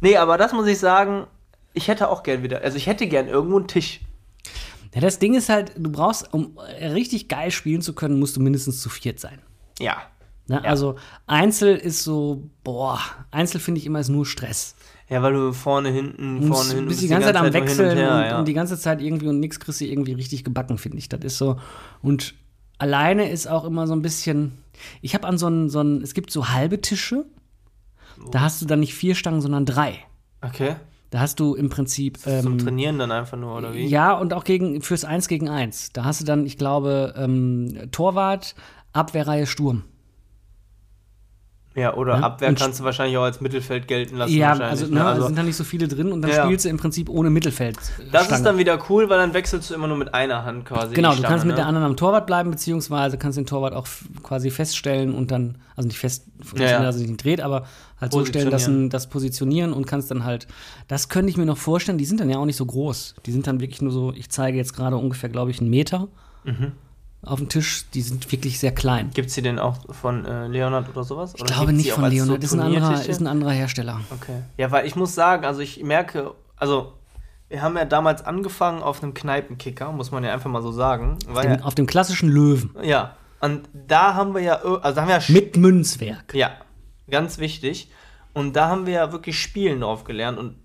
Nee, 0.00 0.16
aber 0.16 0.38
das 0.38 0.52
muss 0.52 0.66
ich 0.66 0.78
sagen, 0.78 1.26
ich 1.74 1.88
hätte 1.88 2.08
auch 2.08 2.22
gern 2.22 2.42
wieder, 2.42 2.62
also 2.62 2.76
ich 2.76 2.86
hätte 2.86 3.06
gern 3.06 3.28
irgendwo 3.28 3.56
einen 3.56 3.68
Tisch. 3.68 4.00
Ja, 4.94 5.00
das 5.00 5.18
Ding 5.18 5.34
ist 5.34 5.48
halt, 5.48 5.72
du 5.76 5.90
brauchst, 5.90 6.32
um 6.32 6.58
richtig 6.80 7.28
geil 7.28 7.50
spielen 7.50 7.82
zu 7.82 7.94
können, 7.94 8.18
musst 8.18 8.36
du 8.36 8.40
mindestens 8.40 8.80
zu 8.80 8.88
viert 8.88 9.20
sein. 9.20 9.40
Ja. 9.78 9.96
Ne? 10.46 10.64
Also 10.64 10.96
Einzel 11.26 11.76
ist 11.76 12.04
so, 12.04 12.48
boah, 12.64 13.00
Einzel 13.30 13.60
finde 13.60 13.80
ich 13.80 13.86
immer 13.86 14.00
ist 14.00 14.08
nur 14.08 14.24
Stress. 14.24 14.74
Ja, 15.08 15.22
weil 15.22 15.32
du 15.32 15.52
vorne, 15.52 15.90
hinten, 15.90 16.42
vorne, 16.46 16.70
hinten 16.70 16.88
bist 16.88 17.02
die 17.02 17.08
ganze 17.08 17.28
Zeit 17.28 17.36
am 17.36 17.44
nur 17.44 17.52
hin 17.52 17.62
Wechseln 17.62 17.90
und, 17.90 17.96
her, 17.96 18.26
ja. 18.26 18.38
und 18.38 18.48
die 18.48 18.52
ganze 18.52 18.78
Zeit 18.78 19.00
irgendwie 19.00 19.28
und 19.28 19.40
nix 19.40 19.58
kriegst 19.58 19.80
du 19.80 19.86
irgendwie 19.86 20.12
richtig 20.12 20.44
gebacken, 20.44 20.76
finde 20.76 20.98
ich. 20.98 21.08
Das 21.08 21.20
ist 21.22 21.38
so. 21.38 21.58
Und 22.02 22.34
alleine 22.78 23.30
ist 23.30 23.46
auch 23.46 23.64
immer 23.64 23.86
so 23.86 23.94
ein 23.94 24.02
bisschen. 24.02 24.52
Ich 25.00 25.14
habe 25.14 25.26
an 25.26 25.38
so 25.38 25.46
einen, 25.46 25.70
so 25.70 25.80
einen, 25.80 26.02
es 26.02 26.14
gibt 26.14 26.30
so 26.30 26.48
halbe 26.50 26.80
Tische. 26.80 27.24
Da 28.32 28.40
hast 28.40 28.60
du 28.60 28.66
dann 28.66 28.80
nicht 28.80 28.94
vier 28.94 29.14
Stangen, 29.14 29.40
sondern 29.40 29.64
drei. 29.64 29.98
Okay. 30.40 30.76
Da 31.10 31.20
hast 31.20 31.40
du 31.40 31.54
im 31.54 31.70
Prinzip. 31.70 32.18
Zum 32.18 32.32
Ähm, 32.32 32.58
Trainieren 32.58 32.98
dann 32.98 33.10
einfach 33.10 33.38
nur, 33.38 33.56
oder 33.56 33.72
wie? 33.72 33.86
ja, 33.86 34.12
und 34.12 34.34
auch 34.34 34.44
gegen, 34.44 34.82
fürs 34.82 35.04
Eins 35.04 35.28
gegen 35.28 35.48
Eins. 35.48 35.90
Da 35.92 36.04
hast 36.04 36.20
du 36.20 36.24
dann, 36.24 36.44
ich 36.44 36.58
glaube, 36.58 37.14
ähm, 37.16 37.88
Torwart, 37.92 38.54
Abwehrreihe, 38.92 39.46
Sturm. 39.46 39.84
Ja, 41.74 41.94
oder 41.94 42.16
Ja, 42.16 42.22
Abwehr 42.22 42.48
und 42.48 42.58
kannst 42.58 42.80
du 42.80 42.84
wahrscheinlich 42.84 43.16
auch 43.18 43.22
als 43.22 43.40
Mittelfeld 43.40 43.86
gelten 43.86 44.16
lassen. 44.16 44.34
Ja, 44.34 44.52
also, 44.52 44.86
ne? 44.86 44.94
ne, 44.94 45.04
also 45.04 45.26
sind 45.26 45.38
da 45.38 45.44
nicht 45.44 45.54
so 45.54 45.62
viele 45.62 45.86
drin 45.86 46.10
und 46.10 46.22
dann 46.22 46.30
Ja. 46.32 46.44
spielst 46.44 46.64
du 46.64 46.70
im 46.70 46.76
Prinzip 46.76 47.08
ohne 47.08 47.30
Mittelfeld. 47.30 47.76
das 48.10 48.28
ist 48.32 48.42
dann 48.42 48.58
wieder 48.58 48.82
cool, 48.88 49.08
weil 49.08 49.18
dann 49.18 49.32
wechselst 49.32 49.70
du 49.70 49.74
immer 49.74 49.86
nur 49.86 49.96
mit 49.96 50.12
einer 50.12 50.44
Hand 50.44 50.64
quasi. 50.64 50.94
Genau, 50.94 51.10
die 51.10 51.16
du 51.16 51.20
Stange, 51.20 51.32
kannst 51.34 51.44
mit 51.46 51.52
ne? 51.52 51.60
der 51.60 51.66
anderen 51.66 51.86
am 51.86 51.96
Torwart 51.96 52.26
bleiben, 52.26 52.50
beziehungsweise 52.50 53.16
kannst 53.16 53.38
den 53.38 53.46
Torwart 53.46 53.74
auch 53.74 53.86
quasi 54.24 54.50
feststellen 54.50 55.14
und 55.14 55.30
dann, 55.30 55.58
also 55.76 55.86
nicht 55.86 55.98
fest, 55.98 56.26
Ja, 56.56 56.82
er 56.82 56.92
sich 56.92 57.06
nicht 57.06 57.22
dreht, 57.22 57.40
aber 57.40 57.66
halt 58.00 58.12
so 58.12 58.24
stellen, 58.24 58.50
dass 58.50 58.66
ein, 58.66 58.90
das 58.90 59.08
positionieren 59.08 59.72
und 59.72 59.86
kannst 59.86 60.10
dann 60.10 60.24
halt, 60.24 60.48
das 60.88 61.08
könnte 61.08 61.30
ich 61.30 61.36
mir 61.36 61.46
noch 61.46 61.58
vorstellen, 61.58 61.98
die 61.98 62.06
sind 62.06 62.18
dann 62.18 62.28
ja 62.30 62.38
auch 62.38 62.46
nicht 62.46 62.56
so 62.56 62.66
groß. 62.66 63.14
Die 63.24 63.30
sind 63.30 63.46
dann 63.46 63.60
wirklich 63.60 63.82
nur 63.82 63.92
so, 63.92 64.12
ich 64.14 64.30
zeige 64.30 64.56
jetzt 64.56 64.74
gerade 64.74 64.96
ungefähr, 64.96 65.28
glaube 65.28 65.52
ich, 65.52 65.60
einen 65.60 65.70
Meter 65.70 66.08
Mhm. 66.44 66.72
Auf 67.22 67.38
dem 67.38 67.48
Tisch, 67.48 67.84
die 67.92 68.02
sind 68.02 68.30
wirklich 68.30 68.58
sehr 68.58 68.72
klein. 68.72 69.10
Gibt's 69.12 69.34
die 69.34 69.42
denn 69.42 69.58
auch 69.58 69.78
von 69.92 70.24
äh, 70.24 70.46
Leonard 70.46 70.88
oder 70.88 71.04
sowas? 71.04 71.34
Ich 71.36 71.44
glaube 71.44 71.72
nicht 71.72 71.92
von 71.92 72.08
Leonard, 72.08 72.42
ist 72.44 72.52
ein, 72.52 72.60
anderer, 72.60 73.04
ist 73.04 73.20
ein 73.20 73.26
anderer 73.26 73.50
Hersteller. 73.50 74.00
Okay. 74.10 74.42
Ja, 74.56 74.70
weil 74.70 74.86
ich 74.86 74.94
muss 74.94 75.14
sagen, 75.14 75.44
also 75.44 75.60
ich 75.60 75.82
merke, 75.82 76.34
also 76.56 76.94
wir 77.48 77.62
haben 77.62 77.76
ja 77.76 77.84
damals 77.84 78.24
angefangen 78.24 78.82
auf 78.82 79.02
einem 79.02 79.14
Kneipenkicker, 79.14 79.90
muss 79.92 80.10
man 80.10 80.22
ja 80.22 80.32
einfach 80.32 80.50
mal 80.50 80.62
so 80.62 80.70
sagen. 80.70 81.18
Auf 81.32 81.40
dem, 81.40 81.62
auf 81.62 81.74
dem 81.74 81.86
klassischen 81.86 82.28
Löwen. 82.28 82.70
ja, 82.76 82.82
ja, 82.82 83.16
und 83.40 83.68
da 83.72 84.14
haben 84.14 84.34
wir 84.34 84.42
ja, 84.42 84.56
also 84.56 85.00
haben 85.00 85.08
wir 85.08 85.18
ja 85.18 85.22
Mit 85.28 85.56
Münzwerk. 85.56 86.34
Ja, 86.34 86.52
ganz 87.10 87.38
wichtig. 87.38 87.90
Und 88.34 88.54
da 88.54 88.68
haben 88.68 88.86
wir 88.86 88.94
ja 88.94 89.12
wirklich 89.12 89.40
Spielen 89.40 89.80
drauf 89.80 90.04
gelernt. 90.04 90.38
Und 90.38 90.56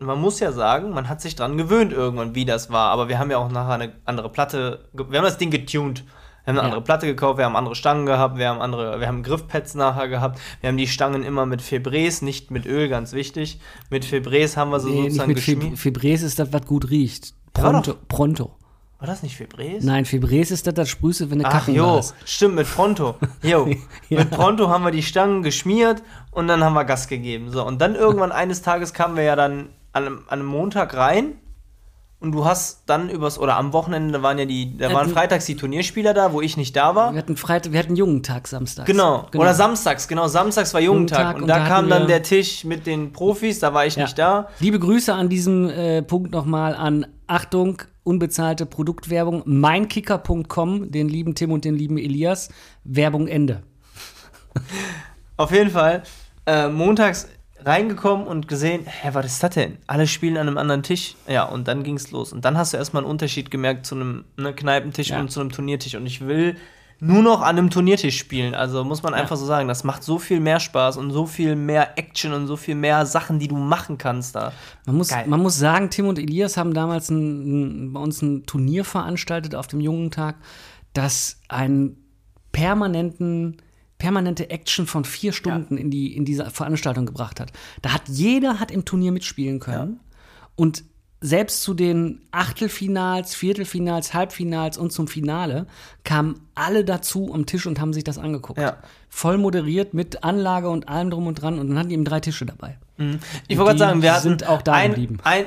man 0.00 0.20
muss 0.20 0.40
ja 0.40 0.52
sagen, 0.52 0.90
man 0.90 1.08
hat 1.08 1.20
sich 1.20 1.36
dran 1.36 1.56
gewöhnt 1.58 1.92
irgendwann, 1.92 2.34
wie 2.34 2.44
das 2.44 2.70
war. 2.70 2.90
Aber 2.90 3.08
wir 3.08 3.18
haben 3.18 3.30
ja 3.30 3.38
auch 3.38 3.50
nachher 3.50 3.74
eine 3.74 3.92
andere 4.06 4.28
Platte, 4.30 4.88
wir 4.92 5.18
haben 5.18 5.24
das 5.24 5.38
Ding 5.38 5.50
getuned. 5.50 6.04
Wir 6.44 6.52
haben 6.52 6.58
eine 6.58 6.58
Ja. 6.58 6.64
andere 6.64 6.80
Platte 6.82 7.06
gekauft, 7.06 7.36
wir 7.38 7.44
haben 7.44 7.54
andere 7.54 7.74
Stangen 7.74 8.06
gehabt, 8.06 8.38
wir 8.38 8.48
haben 8.48 8.62
andere, 8.62 8.98
wir 8.98 9.06
haben 9.06 9.22
Griffpads 9.22 9.74
nachher 9.74 10.08
gehabt. 10.08 10.40
Wir 10.62 10.68
haben 10.70 10.78
die 10.78 10.86
Stangen 10.86 11.22
immer 11.22 11.44
mit 11.44 11.60
Febrés, 11.60 12.24
nicht 12.24 12.50
mit 12.50 12.64
Öl, 12.64 12.88
ganz 12.88 13.12
wichtig. 13.12 13.60
Mit 13.90 14.04
Febrés 14.06 14.56
haben 14.56 14.70
wir 14.70 14.80
so 14.80 14.88
Nee, 14.88 14.94
nicht 15.02 15.04
sozusagen 15.12 15.28
mit 15.28 15.40
Fib 15.40 15.58
geschmiert. 15.60 15.78
Fibres 15.78 16.22
ist 16.22 16.38
das, 16.38 16.50
was 16.52 16.64
gut 16.66 16.88
riecht. 16.90 17.34
Pronto. 17.52 17.94
Pronto. 18.08 18.56
War 18.98 19.06
das 19.06 19.22
nicht 19.22 19.38
Febrés? 19.38 19.78
Nein, 19.82 20.04
Fibres 20.06 20.50
ist 20.50 20.66
das, 20.66 20.74
das 20.74 20.90
du, 20.98 21.30
wenn 21.30 21.38
du 21.40 21.44
Ach 21.46 21.52
kacken 21.52 21.74
jo, 21.74 21.86
warst. 21.86 22.14
stimmt, 22.24 22.54
mit 22.56 22.66
Pronto. 22.70 23.16
Jo, 23.42 23.66
Ja. 24.08 24.18
mit 24.20 24.30
Pronto 24.30 24.68
haben 24.68 24.84
wir 24.84 24.90
die 24.90 25.02
Stangen 25.02 25.42
geschmiert 25.42 26.02
und 26.32 26.48
dann 26.48 26.62
haben 26.64 26.74
wir 26.74 26.84
Gas 26.84 27.06
gegeben. 27.08 27.50
So, 27.50 27.66
und 27.66 27.80
dann 27.80 27.94
irgendwann 27.94 28.32
eines 28.32 28.62
Tages 28.62 28.92
kamen 28.94 29.16
wir 29.16 29.22
ja 29.24 29.36
dann 29.36 29.68
an 29.92 30.06
einem, 30.06 30.18
an 30.28 30.40
einem 30.40 30.46
Montag 30.48 30.94
rein 30.96 31.34
und 32.20 32.32
du 32.32 32.44
hast 32.44 32.82
dann 32.86 33.08
übers, 33.08 33.38
oder 33.38 33.56
am 33.56 33.72
Wochenende, 33.72 34.12
da 34.12 34.22
waren 34.22 34.38
ja 34.38 34.44
die, 34.44 34.76
da 34.76 34.88
waren 34.92 35.04
Hatten- 35.04 35.10
freitags 35.12 35.46
die 35.46 35.56
Turnierspieler 35.56 36.12
da, 36.12 36.32
wo 36.34 36.40
ich 36.42 36.56
nicht 36.58 36.76
da 36.76 36.94
war. 36.94 37.12
Wir 37.12 37.18
hatten 37.18 37.36
Freitag, 37.36 37.72
wir 37.72 37.78
hatten 37.78 37.96
Jungentag 37.96 38.46
samstags. 38.46 38.86
Genau. 38.86 39.26
Oder 39.34 39.54
samstags, 39.54 40.06
genau, 40.06 40.28
samstags 40.28 40.74
war 40.74 40.80
Jugendtag. 40.82 41.18
Jugendtag 41.18 41.36
Und 41.36 41.42
und 41.44 41.48
da 41.48 41.58
da 41.60 41.66
kam 41.66 41.88
dann 41.88 42.06
der 42.08 42.22
Tisch 42.22 42.64
mit 42.64 42.86
den 42.86 43.12
Profis, 43.12 43.58
da 43.58 43.72
war 43.72 43.86
ich 43.86 43.96
Ja. 43.96 44.02
nicht 44.04 44.18
da. 44.18 44.48
Liebe 44.58 44.78
Grüße 44.78 45.14
an 45.14 45.28
diesem 45.30 45.70
äh, 45.70 46.02
Punkt 46.02 46.30
nochmal 46.30 46.74
an 46.74 47.06
Achtung, 47.26 47.82
unbezahlte 48.02 48.66
Produktwerbung, 48.66 49.42
meinkicker.com, 49.46 50.90
den 50.90 51.08
lieben 51.08 51.34
Tim 51.34 51.52
und 51.52 51.64
den 51.64 51.74
lieben 51.74 51.96
Elias. 51.96 52.50
Werbung 52.84 53.28
Ende. 53.28 53.62
Auf 55.36 55.52
jeden 55.52 55.70
Fall 55.70 56.02
äh, 56.46 56.68
montags 56.68 57.28
reingekommen 57.64 58.26
und 58.26 58.48
gesehen, 58.48 58.84
hä, 58.86 59.10
was 59.12 59.26
ist 59.26 59.42
das 59.42 59.54
denn? 59.54 59.78
Alle 59.86 60.06
spielen 60.06 60.36
an 60.36 60.48
einem 60.48 60.58
anderen 60.58 60.82
Tisch. 60.82 61.14
Ja, 61.28 61.44
und 61.44 61.68
dann 61.68 61.82
ging's 61.82 62.10
los. 62.10 62.32
Und 62.32 62.44
dann 62.44 62.56
hast 62.58 62.72
du 62.72 62.76
erstmal 62.76 63.02
einen 63.02 63.10
Unterschied 63.10 63.50
gemerkt 63.50 63.86
zu 63.86 63.94
einem 63.94 64.24
ne, 64.36 64.52
Kneipentisch 64.54 65.10
Ja. 65.10 65.20
und 65.20 65.30
zu 65.30 65.40
einem 65.40 65.50
Turniertisch. 65.50 65.94
Und 65.94 66.06
ich 66.06 66.20
will 66.26 66.56
nur 67.02 67.22
noch 67.22 67.40
an 67.40 67.56
einem 67.56 67.70
Turniertisch 67.70 68.18
spielen. 68.18 68.54
Also 68.54 68.84
muss 68.84 69.02
man 69.02 69.14
einfach 69.14 69.36
so 69.36 69.46
sagen, 69.46 69.68
das 69.68 69.84
macht 69.84 70.02
so 70.02 70.18
viel 70.18 70.38
mehr 70.38 70.60
Spaß 70.60 70.98
und 70.98 71.10
so 71.12 71.24
viel 71.24 71.56
mehr 71.56 71.98
Action 71.98 72.34
und 72.34 72.46
so 72.46 72.56
viel 72.56 72.74
mehr 72.74 73.06
Sachen, 73.06 73.38
die 73.38 73.48
du 73.48 73.56
machen 73.56 73.96
kannst 73.96 74.34
da. 74.36 74.52
Man 74.84 74.96
muss, 74.96 75.08
Geil. 75.08 75.24
man 75.26 75.40
muss 75.40 75.56
sagen, 75.56 75.88
Tim 75.88 76.08
und 76.08 76.18
Elias 76.18 76.58
haben 76.58 76.74
damals 76.74 77.08
ein, 77.10 77.86
ein, 77.86 77.92
bei 77.94 78.00
uns 78.00 78.20
ein 78.20 78.44
Turnier 78.44 78.84
veranstaltet 78.84 79.54
auf 79.54 79.66
dem 79.66 79.80
Jungentag, 79.80 80.36
das 80.92 81.40
einen 81.48 81.96
permanenten 82.52 83.56
permanente 84.00 84.50
Action 84.50 84.88
von 84.88 85.04
vier 85.04 85.32
Stunden 85.32 85.76
in, 85.76 85.90
die, 85.90 86.16
in 86.16 86.24
diese 86.24 86.50
Veranstaltung 86.50 87.06
gebracht 87.06 87.38
hat. 87.38 87.52
Da 87.82 87.92
hat 87.92 88.02
jeder 88.08 88.58
hat 88.58 88.72
im 88.72 88.84
Turnier 88.84 89.12
mitspielen 89.12 89.60
können. 89.60 90.00
Und 90.56 90.82
selbst 91.20 91.62
zu 91.62 91.74
den 91.74 92.22
Achtelfinals, 92.30 93.34
Viertelfinals, 93.34 94.14
Halbfinals 94.14 94.78
und 94.78 94.90
zum 94.90 95.06
Finale 95.06 95.66
kamen 96.02 96.40
alle 96.54 96.82
dazu 96.84 97.32
am 97.34 97.44
Tisch 97.44 97.66
und 97.66 97.78
haben 97.78 97.92
sich 97.92 98.04
das 98.04 98.16
angeguckt. 98.16 98.58
Ja. 98.58 98.78
Voll 99.10 99.36
moderiert 99.36 99.92
mit 99.92 100.24
Anlage 100.24 100.70
und 100.70 100.88
allem 100.88 101.10
drum 101.10 101.26
und 101.26 101.34
dran. 101.34 101.58
Und 101.58 101.68
dann 101.68 101.78
hatten 101.78 101.90
die 101.90 101.94
eben 101.94 102.06
drei 102.06 102.20
Tische 102.20 102.46
dabei. 102.46 102.78
Ich 103.48 103.58
wollte 103.58 103.68
gerade 103.68 103.78
sagen, 103.78 104.02
wir 104.02 104.12
hatten 104.12 104.22
sind 104.22 104.48
auch 104.48 104.62
da 104.62 104.72
ein, 104.72 104.90
geblieben. 104.90 105.18
Ein, 105.24 105.44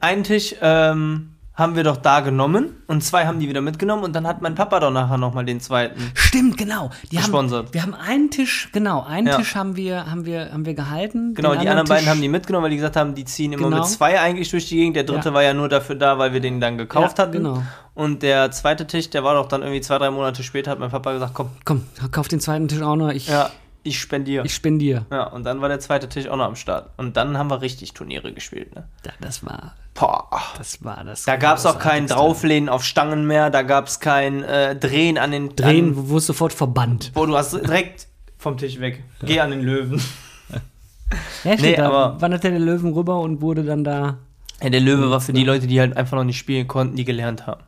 einen 0.00 0.22
Tisch 0.22 0.54
ähm, 0.60 1.30
haben 1.56 1.74
wir 1.74 1.84
doch 1.84 1.96
da 1.96 2.20
genommen 2.20 2.76
und 2.86 3.02
zwei 3.02 3.26
haben 3.26 3.40
die 3.40 3.48
wieder 3.48 3.62
mitgenommen 3.62 4.04
und 4.04 4.12
dann 4.14 4.26
hat 4.26 4.42
mein 4.42 4.54
Papa 4.54 4.78
doch 4.78 4.90
nachher 4.90 5.16
nochmal 5.16 5.44
den 5.46 5.58
zweiten. 5.60 6.12
Stimmt, 6.14 6.58
genau. 6.58 6.90
Die 7.10 7.16
haben, 7.16 7.24
Gesponsert. 7.24 7.72
wir 7.72 7.82
haben 7.82 7.94
einen 7.94 8.30
Tisch, 8.30 8.68
genau, 8.72 9.02
einen 9.04 9.26
Ja. 9.28 9.36
Tisch 9.36 9.54
haben 9.54 9.74
wir, 9.74 10.10
haben 10.10 10.26
wir, 10.26 10.52
haben 10.52 10.66
wir 10.66 10.74
gehalten. 10.74 11.32
Genau, 11.34 11.54
die 11.54 11.66
anderen 11.68 11.88
beiden 11.88 12.04
Tisch- 12.04 12.10
haben 12.10 12.20
die 12.20 12.28
mitgenommen, 12.28 12.64
weil 12.64 12.70
die 12.70 12.76
gesagt 12.76 12.96
haben, 12.96 13.14
die 13.14 13.24
ziehen 13.24 13.52
immer 13.54 13.64
Genau. 13.64 13.78
mit 13.78 13.86
zwei 13.86 14.20
eigentlich 14.20 14.50
durch 14.50 14.68
die 14.68 14.76
Gegend. 14.76 14.96
Der 14.96 15.04
dritte 15.04 15.30
Ja. 15.30 15.34
war 15.34 15.42
ja 15.42 15.54
nur 15.54 15.68
dafür 15.70 15.96
da, 15.96 16.18
weil 16.18 16.32
wir 16.34 16.40
den 16.40 16.60
dann 16.60 16.76
gekauft 16.76 17.18
Ja, 17.18 17.24
hatten. 17.24 17.32
genau. 17.32 17.62
Und 17.94 18.22
der 18.22 18.50
zweite 18.50 18.86
Tisch, 18.86 19.08
der 19.08 19.24
war 19.24 19.34
doch 19.34 19.48
dann 19.48 19.62
irgendwie 19.62 19.80
zwei, 19.80 19.96
drei 19.96 20.10
Monate 20.10 20.42
später, 20.42 20.70
hat 20.72 20.78
mein 20.78 20.90
Papa 20.90 21.12
gesagt, 21.14 21.32
komm, 21.32 21.48
Komm, 21.64 21.84
kauf 22.12 22.28
den 22.28 22.40
zweiten 22.40 22.68
Tisch 22.68 22.82
auch 22.82 22.96
noch. 22.96 23.08
Ich, 23.08 23.28
ja, 23.28 23.48
ich 23.86 23.98
spendiere. 24.00 24.44
ich 24.44 24.54
spendiere. 24.54 25.06
ja, 25.10 25.24
und 25.24 25.44
dann 25.44 25.60
war 25.60 25.68
der 25.68 25.80
zweite 25.80 26.08
Tisch 26.08 26.26
auch 26.28 26.36
noch 26.36 26.44
am 26.46 26.56
Start. 26.56 26.90
Und 26.96 27.16
dann 27.16 27.38
haben 27.38 27.48
wir 27.50 27.60
richtig 27.62 27.92
Turniere 27.94 28.32
gespielt. 28.32 28.74
Ne? 28.74 28.88
Da, 29.02 29.10
das 29.20 29.44
war, 29.46 29.74
Boah. 29.94 30.28
das 30.58 30.84
war 30.84 31.02
das. 31.04 31.24
Da 31.24 31.36
gab 31.36 31.58
es 31.58 31.66
auch 31.66 31.78
kein. 31.78 32.06
Drauflehnen 32.06 32.68
auf 32.68 32.84
Stangen 32.84 33.26
mehr, 33.26 33.50
da 33.50 33.62
gab 33.62 33.86
es 33.86 34.00
kein 34.00 34.42
äh, 34.42 34.76
Drehen 34.76 35.16
an 35.18 35.30
den 35.30 35.56
Drehen, 35.56 35.90
An, 35.96 36.08
wo 36.10 36.16
es 36.18 36.26
sofort 36.26 36.52
verbannt. 36.52 37.12
wo 37.14 37.24
du 37.26 37.36
hast 37.36 37.52
direkt 37.54 38.08
vom 38.38 38.58
Tisch 38.58 38.78
weg. 38.80 39.02
Geh 39.22 39.40
an 39.40 39.50
den 39.50 39.62
Löwen. 39.62 40.00
Ja, 41.44 41.52
steht 41.56 41.60
Nee, 41.60 41.76
da, 41.76 41.86
aber- 41.88 42.20
wanderte 42.20 42.50
der 42.50 42.58
Löwen 42.58 42.92
rüber 42.92 43.20
und 43.20 43.40
wurde 43.40 43.62
dann 43.62 43.84
da. 43.84 44.18
Ja, 44.62 44.70
der 44.70 44.80
Löwe 44.80 45.10
war 45.10 45.20
für 45.20 45.32
die 45.32 45.44
Leute, 45.44 45.66
die 45.66 45.78
halt 45.80 45.96
einfach 45.96 46.16
noch 46.16 46.24
nicht 46.24 46.38
spielen 46.38 46.66
konnten, 46.66 46.96
die 46.96 47.04
gelernt 47.04 47.46
haben. 47.46 47.62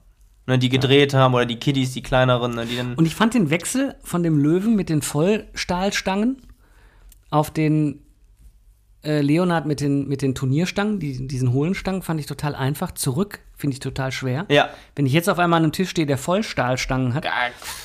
Ne, 0.49 0.59
die 0.59 0.71
gedreht 0.71 1.13
haben 1.13 1.35
oder 1.35 1.45
die 1.45 1.57
Kiddies, 1.57 1.93
die 1.93 2.01
kleineren, 2.01 2.55
ne, 2.55 2.65
die 2.65 2.79
dann. 2.79 2.95
Und 2.95 3.05
ich 3.05 3.15
fand 3.15 3.35
den 3.35 3.51
Wechsel 3.51 3.95
von 4.03 4.23
dem 4.23 4.39
Löwen 4.39 4.77
mit 4.77 4.89
den 4.89 5.03
Vollstahlstangen 5.03 6.39
auf 7.29 7.51
den 7.51 8.01
äh, 9.05 9.21
Leonard 9.21 9.67
mit 9.67 9.81
den, 9.81 10.09
mit 10.09 10.23
den 10.23 10.35
Turnierstangen, 10.35 11.01
die, 11.01 11.29
diesen 11.29 11.53
hohlen 11.53 11.75
Stangen, 11.75 12.01
fand 12.01 12.19
ich 12.19 12.25
total 12.25 12.55
einfach. 12.55 12.93
Zurück 12.93 13.41
finde 13.59 13.75
ich 13.75 13.81
total 13.81 14.11
schwer. 14.11 14.47
ja. 14.49 14.71
Wenn 14.97 15.05
ich 15.05 15.13
jetzt 15.13 15.29
auf 15.29 15.39
einmal 15.39 15.59
an 15.59 15.65
einem 15.65 15.73
Tisch 15.73 15.91
stehe, 15.91 16.07
der 16.07 16.17
Vollstahlstangen 16.17 17.13
hat, 17.13 17.27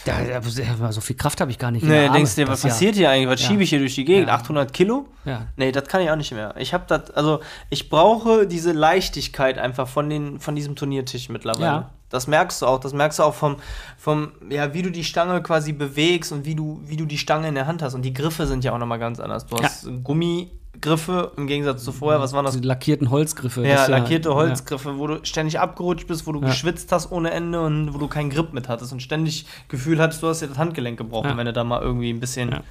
da, 0.06 0.24
da, 0.24 0.92
so 0.92 1.02
viel 1.02 1.18
Kraft 1.18 1.42
habe 1.42 1.52
ich 1.52 1.60
gar 1.60 1.72
nicht. 1.72 1.84
Nee, 1.84 2.06
Arme. 2.06 2.16
denkst 2.16 2.36
du 2.36 2.46
dir, 2.46 2.48
was 2.48 2.62
passiert 2.62 2.96
hier 2.96 3.10
eigentlich? 3.10 3.28
Was 3.28 3.42
Ja. 3.42 3.48
schiebe 3.50 3.64
ich 3.64 3.72
hier 3.72 3.80
durch 3.80 3.96
die 3.96 4.06
Gegend? 4.06 4.28
Ja. 4.30 4.36
800 4.36 4.72
Kilo? 4.72 5.08
Ja. 5.26 5.48
Nee, 5.58 5.74
das 5.74 5.88
kann 5.90 6.02
ich 6.02 6.10
auch 6.10 6.16
nicht 6.16 6.32
mehr. 6.32 6.56
Ich 6.58 6.74
habe 6.74 6.86
das, 6.88 7.12
also 7.12 7.42
ich 7.70 7.90
brauche 7.90 8.48
diese 8.48 8.72
Leichtigkeit 8.72 9.58
einfach 9.58 9.88
von, 9.90 10.10
den, 10.10 10.40
von 10.40 10.56
diesem 10.56 10.76
Turniertisch 10.78 11.28
mittlerweile. 11.28 11.66
Ja. 11.66 11.90
Das 12.14 12.28
merkst 12.28 12.62
du 12.62 12.68
auch. 12.68 12.80
Das 12.80 12.94
merkst 12.94 13.20
du 13.20 13.24
auch 13.24 13.34
vom, 13.34 13.56
vom, 13.98 14.32
ja, 14.50 14.74
wie 14.74 14.84
du 14.84 14.92
die 14.92 15.04
Stange 15.04 15.42
quasi 15.42 15.74
bewegst 15.74 16.32
und 16.32 16.46
wie 16.46 16.56
du, 16.56 16.80
wie 16.86 16.96
du 16.96 17.06
die 17.06 17.18
Stange 17.18 17.48
in 17.48 17.56
der 17.56 17.66
Hand 17.68 17.82
hast. 17.82 17.96
Und 17.96 18.04
die 18.04 18.14
Griffe 18.14 18.46
sind 18.48 18.64
ja 18.64 18.72
auch 18.74 18.78
nochmal 18.78 19.00
ganz 19.00 19.20
anders. 19.20 19.46
Du 19.48 19.56
Ja. 19.58 19.64
hast 19.64 19.88
Gummigriffe 20.04 21.32
im 21.38 21.48
Gegensatz 21.48 21.84
zu 21.84 21.92
vorher. 21.92 22.20
Was 22.22 22.34
waren 22.34 22.46
das? 22.46 22.54
Diese 22.56 22.68
lackierten 22.68 23.10
Holzgriffe. 23.10 23.66
Ja, 23.68 23.88
lackierte 23.88 24.34
Holzgriffe, 24.36 24.98
wo 24.98 25.08
du 25.08 25.20
ständig 25.26 25.60
abgerutscht 25.60 26.08
bist, 26.08 26.28
wo 26.28 26.32
du 26.32 26.42
Ja. 26.42 26.48
geschwitzt 26.48 26.92
hast 26.92 27.12
ohne 27.12 27.32
Ende 27.32 27.62
und 27.62 27.94
wo 27.94 27.98
du 27.98 28.08
keinen 28.08 28.30
Grip 28.30 28.54
mit 28.54 28.70
hattest 28.70 28.94
und 28.94 29.02
ständig 29.02 29.46
Gefühl 29.68 30.00
hattest, 30.00 30.22
du 30.22 30.28
hast 30.28 30.42
dir 30.42 30.48
das 30.48 30.58
Handgelenk 30.58 30.98
gebrochen, 30.98 31.32
Ja. 31.32 31.38
wenn 31.38 31.46
du 31.46 31.54
da 31.54 31.64
mal 31.64 31.82
irgendwie 31.82 32.12
ein 32.12 32.20
bisschen 32.20 32.52
Ja. 32.52 32.62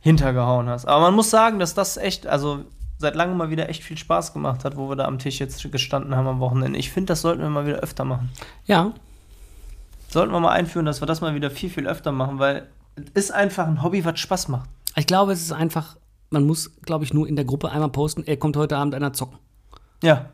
hintergehauen 0.00 0.68
hast. 0.68 0.86
Aber 0.86 1.00
man 1.02 1.14
muss 1.14 1.30
sagen, 1.30 1.58
dass 1.58 1.74
das 1.74 1.96
echt, 1.96 2.26
also 2.26 2.60
seit 3.00 3.14
langem 3.14 3.38
mal 3.38 3.48
wieder 3.48 3.70
echt 3.70 3.82
viel 3.82 3.96
Spaß 3.96 4.34
gemacht 4.34 4.62
hat, 4.62 4.76
wo 4.76 4.90
wir 4.90 4.94
da 4.94 5.06
am 5.06 5.18
Tisch 5.18 5.40
jetzt 5.40 5.72
gestanden 5.72 6.14
haben 6.14 6.26
am 6.26 6.38
Wochenende. 6.38 6.78
Ich 6.78 6.90
finde, 6.90 7.06
das 7.06 7.22
sollten 7.22 7.40
wir 7.40 7.48
mal 7.48 7.66
wieder 7.66 7.78
öfter 7.78 8.04
machen. 8.04 8.28
Ja. 8.66 8.92
Sollten 10.08 10.32
wir 10.32 10.40
mal 10.40 10.52
einführen, 10.52 10.84
dass 10.84 11.00
wir 11.00 11.06
das 11.06 11.22
mal 11.22 11.34
wieder 11.34 11.50
viel, 11.50 11.70
viel 11.70 11.88
öfter 11.88 12.12
machen, 12.12 12.38
weil 12.38 12.68
es 12.96 13.24
ist 13.24 13.30
einfach 13.30 13.66
ein 13.66 13.82
Hobby, 13.82 14.04
was 14.04 14.20
Spaß 14.20 14.48
macht. 14.48 14.68
Ich 14.96 15.06
glaube, 15.06 15.32
es 15.32 15.40
ist 15.40 15.52
einfach, 15.52 15.96
man 16.28 16.46
muss, 16.46 16.76
glaube 16.82 17.04
ich, 17.04 17.14
nur 17.14 17.26
in 17.26 17.36
der 17.36 17.46
Gruppe 17.46 17.70
einmal 17.70 17.88
posten, 17.88 18.22
er 18.26 18.36
kommt 18.36 18.58
heute 18.58 18.76
Abend 18.76 18.94
einer 18.94 19.14
zocken. 19.14 19.38
Ja. 20.02 20.28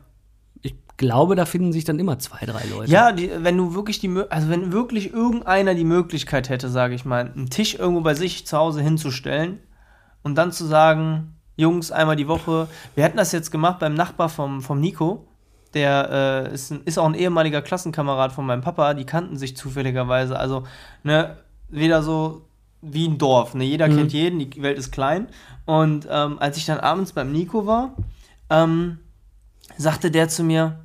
Ich 0.61 0.75
glaube, 0.97 1.37
da 1.37 1.45
finden 1.45 1.71
sich 1.71 1.85
dann 1.85 1.99
immer 1.99 2.19
zwei, 2.19 2.45
drei 2.45 2.65
Leute. 2.69 2.91
Ja, 2.91 3.13
die, 3.13 3.31
wenn 3.37 3.55
du 3.55 3.75
wirklich 3.75 3.99
die, 3.99 4.13
also 4.29 4.49
wenn 4.49 4.73
wirklich 4.73 5.13
irgendeiner 5.13 5.73
die 5.73 5.85
Möglichkeit 5.85 6.49
hätte, 6.49 6.67
sage 6.67 6.95
ich 6.95 7.05
mal, 7.05 7.31
einen 7.31 7.49
Tisch 7.49 7.75
irgendwo 7.75 8.01
bei 8.01 8.13
sich 8.13 8.45
zu 8.45 8.57
Hause 8.57 8.81
hinzustellen 8.81 9.59
und 10.21 10.35
dann 10.35 10.51
zu 10.51 10.65
sagen, 10.65 11.36
Jungs, 11.57 11.91
einmal 11.91 12.15
die 12.15 12.27
Woche, 12.27 12.67
wir 12.95 13.03
hätten 13.03 13.17
das 13.17 13.31
jetzt 13.33 13.51
gemacht 13.51 13.79
beim 13.79 13.93
Nachbar 13.93 14.29
vom, 14.29 14.61
vom 14.61 14.79
Nico, 14.79 15.27
der 15.73 16.47
äh, 16.49 16.53
ist, 16.53 16.71
ein, 16.71 16.81
ist 16.85 16.97
auch 16.97 17.05
ein 17.05 17.13
ehemaliger 17.13 17.61
Klassenkamerad 17.61 18.31
von 18.31 18.45
meinem 18.45 18.61
Papa, 18.61 18.93
die 18.93 19.05
kannten 19.05 19.37
sich 19.37 19.57
zufälligerweise, 19.57 20.39
also, 20.39 20.63
ne, 21.03 21.37
wieder 21.67 22.01
so 22.01 22.45
wie 22.81 23.07
ein 23.07 23.17
Dorf, 23.17 23.53
ne, 23.55 23.65
jeder 23.65 23.89
kennt 23.89 24.13
jeden, 24.13 24.39
die 24.39 24.61
Welt 24.61 24.77
ist 24.77 24.91
klein. 24.91 25.27
Und 25.65 26.07
ähm, 26.09 26.39
als 26.39 26.57
ich 26.57 26.65
dann 26.65 26.79
abends 26.79 27.11
beim 27.11 27.31
Nico 27.33 27.65
war, 27.65 27.93
ähm, 28.49 28.99
sagte 29.77 30.11
der 30.11 30.29
zu 30.29 30.43
mir, 30.43 30.79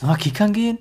Sollen 0.00 0.12
wir 0.14 0.16
kickern 0.16 0.54
gehen? 0.54 0.78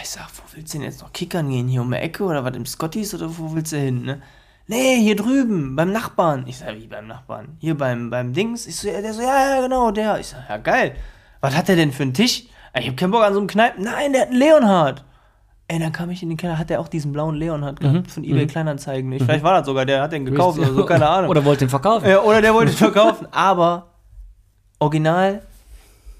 Ich 0.00 0.08
sag, 0.08 0.30
wo 0.30 0.42
willst 0.54 0.72
du 0.72 0.78
denn 0.78 0.86
jetzt 0.86 1.02
noch 1.02 1.12
kickern 1.12 1.50
gehen? 1.50 1.68
Hier 1.68 1.82
um 1.82 1.90
die 1.90 1.98
Ecke 1.98 2.24
oder 2.24 2.42
was? 2.42 2.56
Im 2.56 2.64
Scotties 2.64 3.12
oder 3.12 3.36
wo 3.36 3.54
willst 3.54 3.72
du 3.72 3.76
hin, 3.76 4.02
ne? 4.02 4.22
Nee, 4.70 5.00
hier 5.00 5.16
drüben, 5.16 5.74
beim 5.74 5.90
Nachbarn. 5.90 6.44
Ich 6.46 6.58
sag, 6.58 6.76
wie 6.76 6.86
beim 6.86 7.08
Nachbarn? 7.08 7.56
Hier 7.58 7.76
beim, 7.76 8.08
beim 8.08 8.32
Dings? 8.32 8.68
Ich 8.68 8.76
so, 8.76 8.86
ja, 8.86 9.00
der 9.00 9.12
so, 9.12 9.20
ja, 9.20 9.56
ja, 9.56 9.60
genau, 9.62 9.90
der. 9.90 10.20
Ich 10.20 10.28
sag, 10.28 10.48
ja, 10.48 10.58
geil. 10.58 10.94
Was 11.40 11.56
hat 11.56 11.66
der 11.66 11.74
denn 11.74 11.90
für 11.90 12.04
einen 12.04 12.14
Tisch? 12.14 12.44
Ich 12.78 12.86
hab 12.86 12.96
keinen 12.96 13.10
Bock 13.10 13.24
an 13.24 13.32
so 13.32 13.40
einem 13.40 13.48
Kneipen. 13.48 13.82
Nein, 13.82 14.12
der 14.12 14.22
hat 14.22 14.28
einen 14.28 14.38
Leonhard. 14.38 15.04
Ey, 15.66 15.80
dann 15.80 15.90
kam 15.90 16.08
ich 16.10 16.22
in 16.22 16.28
den 16.28 16.38
Keller, 16.38 16.56
hat 16.56 16.70
der 16.70 16.78
auch 16.78 16.86
diesen 16.86 17.12
blauen 17.12 17.34
Leonhard 17.34 17.80
gehabt 17.80 18.12
von 18.12 18.22
eBay 18.22 18.46
Kleinanzeigen. 18.46 19.10
Ich, 19.10 19.24
Vielleicht 19.24 19.42
war 19.42 19.54
das 19.58 19.66
sogar, 19.66 19.84
der 19.84 20.02
hat 20.02 20.12
den 20.12 20.24
gekauft 20.24 20.60
oder 20.60 20.72
so, 20.72 20.84
keine 20.84 21.08
Ahnung. 21.08 21.30
Oder 21.30 21.44
wollte 21.44 21.64
den 21.64 21.68
verkaufen. 21.68 22.08
Ja, 22.08 22.20
oder 22.22 22.40
der 22.40 22.54
wollte 22.54 22.70
es 22.70 22.78
verkaufen. 22.78 23.26
Aber 23.32 23.88
original 24.78 25.42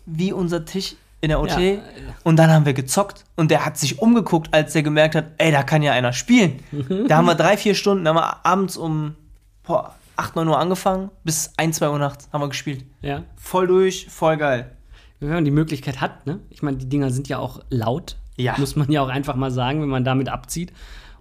wie 0.06 0.32
unser 0.32 0.64
Tisch 0.64 0.96
in 1.20 1.28
der 1.28 1.40
OT. 1.40 1.58
Ja. 1.58 1.78
Und 2.24 2.36
dann 2.36 2.50
haben 2.50 2.66
wir 2.66 2.72
gezockt. 2.74 3.24
Und 3.36 3.50
der 3.50 3.64
hat 3.64 3.76
sich 3.76 4.00
umgeguckt, 4.00 4.52
als 4.54 4.72
der 4.72 4.82
gemerkt 4.82 5.14
hat, 5.14 5.26
ey, 5.38 5.52
da 5.52 5.62
kann 5.62 5.82
ja 5.82 5.92
einer 5.92 6.12
spielen. 6.12 6.60
da 7.08 7.16
haben 7.16 7.26
wir 7.26 7.34
drei, 7.34 7.56
vier 7.56 7.74
Stunden, 7.74 8.04
da 8.04 8.10
haben 8.10 8.16
wir 8.16 8.46
abends 8.46 8.76
um 8.76 9.14
boah, 9.62 9.94
8, 10.16 10.36
9 10.36 10.48
Uhr 10.48 10.58
angefangen, 10.58 11.10
bis 11.24 11.52
1, 11.56 11.76
2 11.76 11.90
Uhr 11.90 11.98
nachts 11.98 12.28
haben 12.32 12.42
wir 12.42 12.48
gespielt. 12.48 12.84
Ja. 13.00 13.22
Voll 13.36 13.66
durch, 13.66 14.06
voll 14.08 14.36
geil. 14.36 14.70
Wenn 15.18 15.30
man 15.30 15.44
die 15.44 15.50
Möglichkeit 15.50 16.00
hat, 16.00 16.26
ne? 16.26 16.40
Ich 16.48 16.62
meine, 16.62 16.78
die 16.78 16.88
Dinger 16.88 17.10
sind 17.10 17.28
ja 17.28 17.38
auch 17.38 17.60
laut. 17.68 18.16
Ja. 18.36 18.54
Muss 18.58 18.74
man 18.76 18.90
ja 18.90 19.02
auch 19.02 19.08
einfach 19.08 19.34
mal 19.34 19.50
sagen, 19.50 19.82
wenn 19.82 19.88
man 19.88 20.04
damit 20.04 20.30
abzieht. 20.30 20.72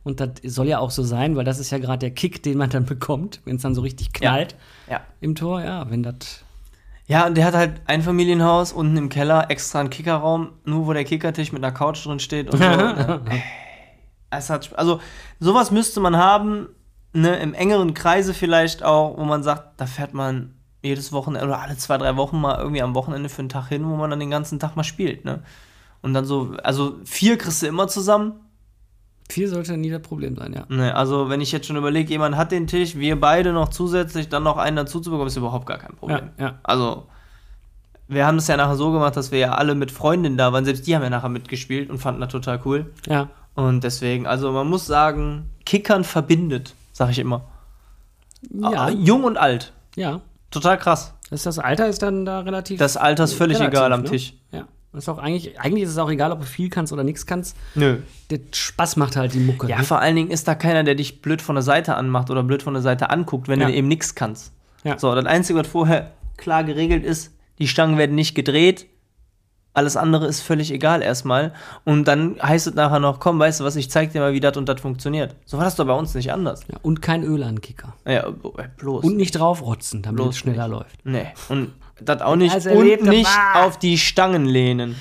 Und 0.04 0.22
das 0.22 0.30
soll 0.44 0.68
ja 0.68 0.80
auch 0.80 0.92
so 0.92 1.04
sein, 1.04 1.36
weil 1.36 1.44
das 1.44 1.60
ist 1.60 1.72
ja 1.72 1.78
gerade 1.78 2.00
der 2.00 2.12
Kick, 2.12 2.42
den 2.42 2.58
man 2.58 2.70
dann 2.70 2.86
bekommt, 2.86 3.42
wenn 3.44 3.58
es 3.58 3.62
dann 3.62 3.76
so 3.76 3.82
richtig 3.82 4.14
knallt 4.14 4.56
Ja. 4.90 5.02
im 5.20 5.36
Tor. 5.36 5.62
Ja, 5.62 5.90
wenn 5.90 6.04
das. 6.04 6.44
Ja, 7.10 7.26
und 7.26 7.36
der 7.36 7.44
hat 7.44 7.56
halt 7.56 7.82
ein 7.88 8.04
Familienhaus 8.04 8.72
unten 8.72 8.96
im 8.96 9.10
Keller, 9.10 9.50
extra 9.50 9.80
einen 9.80 9.90
Kickerraum, 9.90 10.52
nur 10.64 10.86
wo 10.86 10.94
der 10.94 11.04
Kickertisch 11.06 11.52
mit 11.52 11.64
einer 11.64 11.74
Couch 11.74 12.06
drin 12.06 12.20
steht 12.20 12.54
und 12.54 12.60
so. 12.60 12.64
ne? 12.64 13.20
es 14.30 14.52
hat, 14.52 14.78
also 14.78 15.00
sowas 15.40 15.72
müsste 15.72 16.02
man 16.02 16.18
haben, 16.18 16.70
ne, 17.12 17.38
im 17.38 17.56
engeren 17.56 17.96
Kreise 17.96 18.36
vielleicht 18.36 18.84
auch, 18.84 19.18
wo 19.18 19.24
man 19.24 19.42
sagt, 19.42 19.82
da 19.82 19.88
fährt 19.88 20.14
man 20.14 20.54
jedes 20.84 21.12
Wochenende 21.12 21.48
oder 21.48 21.60
alle 21.60 21.78
zwei, 21.78 21.98
drei 21.98 22.16
Wochen 22.16 22.40
mal 22.40 22.60
irgendwie 22.60 22.84
am 22.84 22.94
Wochenende 22.94 23.28
für 23.28 23.40
einen 23.40 23.50
Tag 23.50 23.70
hin, 23.70 23.90
wo 23.90 23.96
man 23.96 24.12
dann 24.12 24.20
den 24.20 24.30
ganzen 24.30 24.60
Tag 24.60 24.76
mal 24.76 24.84
spielt, 24.84 25.26
ne? 25.26 25.42
Und 26.04 26.14
dann 26.14 26.26
so, 26.26 26.56
also 26.64 27.00
vier 27.06 27.40
kriegst 27.40 27.64
du 27.64 27.66
immer 27.66 27.88
zusammen. 27.88 28.34
Vier 29.32 29.48
sollte 29.48 29.78
nie 29.78 29.92
das 29.92 30.02
Problem 30.02 30.36
sein, 30.36 30.54
ja. 30.54 30.64
Ne, 30.70 30.96
also 30.96 31.30
wenn 31.30 31.40
ich 31.40 31.52
jetzt 31.52 31.68
schon 31.68 31.76
überlege, 31.76 32.10
jemand 32.10 32.36
hat 32.36 32.52
den 32.52 32.66
Tisch, 32.66 32.96
wir 32.96 33.20
beide 33.20 33.54
noch 33.54 33.70
zusätzlich, 33.70 34.28
dann 34.28 34.44
noch 34.44 34.58
einen 34.58 34.76
dazu 34.76 35.00
zu 35.00 35.12
bekommen, 35.12 35.28
ist 35.28 35.38
überhaupt 35.38 35.68
gar 35.68 35.78
kein 35.78 35.96
Problem. 35.96 36.32
Ja, 36.38 36.46
ja. 36.46 36.60
Also, 36.64 37.06
wir 38.08 38.26
haben 38.26 38.38
es 38.38 38.48
ja 38.48 38.58
nachher 38.58 38.76
so 38.76 38.92
gemacht, 38.92 39.16
dass 39.16 39.32
wir 39.32 39.38
ja 39.38 39.52
alle 39.54 39.76
mit 39.76 39.92
Freundinnen 39.92 40.36
da 40.36 40.52
waren. 40.52 40.66
Selbst 40.66 40.88
die 40.88 40.96
haben 40.96 41.04
ja 41.04 41.12
nachher 41.12 41.30
mitgespielt 41.30 41.92
und 41.92 42.00
fanden 42.00 42.22
das 42.22 42.32
total 42.32 42.60
cool. 42.66 42.92
Ja. 43.06 43.30
Und 43.54 43.84
deswegen, 43.84 44.26
also 44.26 44.52
man 44.52 44.68
muss 44.68 44.88
sagen, 44.88 45.52
Kickern 45.66 46.04
verbindet, 46.04 46.74
sag 46.92 47.12
ich 47.12 47.20
immer. 47.20 47.44
Ja. 48.52 48.70
Ah, 48.70 48.90
Jung 48.90 49.24
und 49.26 49.38
alt. 49.38 49.74
ja. 49.96 50.22
Total 50.52 50.80
krass. 50.80 51.14
Das, 51.30 51.44
das 51.44 51.60
Alter 51.60 51.88
ist 51.88 52.02
dann 52.02 52.26
da 52.26 52.40
relativ. 52.40 52.80
Das 52.80 52.98
Alter 52.98 53.26
ist 53.26 53.34
völlig 53.34 53.60
relativ, 53.60 53.78
egal 53.78 53.94
am 53.94 54.02
ne? 54.02 54.10
Tisch. 54.10 54.34
Ja. 54.52 54.66
Ist 54.92 55.08
auch 55.08 55.20
eigentlich, 55.20 55.60
eigentlich 55.60 55.84
ist 55.84 55.92
es 55.92 55.98
auch 56.00 56.10
egal, 56.10 56.32
ob 56.32 56.40
du 56.40 56.46
viel 56.48 56.70
kannst 56.70 56.92
oder 56.92 57.04
nichts 57.04 57.28
kannst. 57.28 57.56
Nö. 57.76 57.98
Der 58.32 58.40
Spaß 58.52 58.96
macht 58.96 59.16
halt 59.16 59.34
die 59.34 59.40
Mucke. 59.40 59.68
Ja, 59.68 59.78
ne? 59.78 59.84
vor 59.84 60.00
allen 60.00 60.16
Dingen 60.16 60.32
ist 60.32 60.48
da 60.48 60.56
keiner, 60.56 60.84
der 60.84 60.96
dich 60.96 61.22
blöd 61.22 61.42
von 61.44 61.56
der 61.56 61.62
Seite 61.62 61.94
anmacht 61.96 62.32
oder 62.32 62.42
blöd 62.42 62.64
von 62.64 62.74
der 62.74 62.82
Seite 62.82 63.12
anguckt, 63.12 63.48
wenn 63.48 63.62
Ja. 63.62 63.68
du 63.68 63.74
eben 63.74 63.88
nichts 63.88 64.16
kannst. 64.16 64.52
Ja. 64.84 64.98
So, 64.98 65.14
das 65.14 65.26
Einzige, 65.26 65.60
was 65.60 65.68
vorher 65.68 66.12
klar 66.38 66.64
geregelt 66.64 67.06
ist, 67.06 67.32
die 67.60 67.68
Stangen 67.68 67.98
werden 68.00 68.16
nicht 68.16 68.34
gedreht. 68.34 68.88
Alles 69.74 69.96
andere 69.96 70.26
ist 70.26 70.42
völlig 70.42 70.72
egal 70.72 71.04
erstmal. 71.04 71.54
Und 71.86 72.06
dann 72.08 72.38
heißt 72.42 72.66
es 72.68 72.74
nachher 72.74 73.00
noch, 73.00 73.20
komm, 73.20 73.38
weißt 73.38 73.60
du 73.60 73.66
was, 73.66 73.76
ich 73.76 73.92
zeig 73.92 74.12
dir 74.12 74.20
mal, 74.22 74.34
wie 74.34 74.40
das 74.40 74.58
und 74.58 74.68
das 74.68 74.82
funktioniert. 74.82 75.36
So 75.46 75.58
war 75.58 75.66
das 75.66 75.76
doch 75.76 75.86
bei 75.86 75.94
uns 75.94 76.16
nicht 76.16 76.32
anders. 76.34 76.62
Ja, 76.68 76.80
und 76.82 77.02
kein 77.04 77.24
Öl 77.24 77.44
an 77.44 77.56
den 77.56 77.62
Kicker. 77.62 77.94
Ja, 78.06 78.28
äh, 78.28 78.34
bloß. 78.78 79.06
Und 79.06 79.18
nicht 79.18 79.34
draufrotzen, 79.38 80.02
damit 80.02 80.18
Bloß 80.18 80.30
es 80.30 80.38
schneller 80.40 80.68
läuft. 80.68 81.06
Nee. 81.06 81.28
Und 81.50 81.74
das 82.02 82.22
auch 82.22 82.36
nicht. 82.36 82.54
als 82.54 82.66
Und 82.68 83.04
nicht 83.04 83.26
war. 83.26 83.66
auf 83.66 83.78
die 83.80 83.98
Stangen 83.98 84.46
lehnen. 84.46 84.96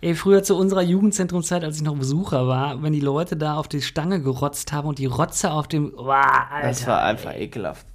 Ey, 0.00 0.14
früher 0.14 0.42
zu 0.42 0.56
unserer 0.56 0.82
Jugendzentrumszeit, 0.82 1.64
als 1.64 1.76
ich 1.76 1.82
noch 1.82 1.96
Besucher 1.96 2.46
war, 2.46 2.82
wenn 2.82 2.92
die 2.92 3.00
Leute 3.00 3.36
da 3.36 3.56
auf 3.56 3.68
die 3.68 3.80
Stange 3.80 4.20
gerotzt 4.20 4.72
haben 4.72 4.86
und 4.88 4.98
die 4.98 5.06
Rotze 5.06 5.50
auf 5.50 5.66
dem. 5.66 5.92
Wow, 5.96 6.14
Alter. 6.50 6.68
Das 6.68 6.86
war 6.86 7.02
einfach 7.02 7.34
ekelhaft. 7.34 7.86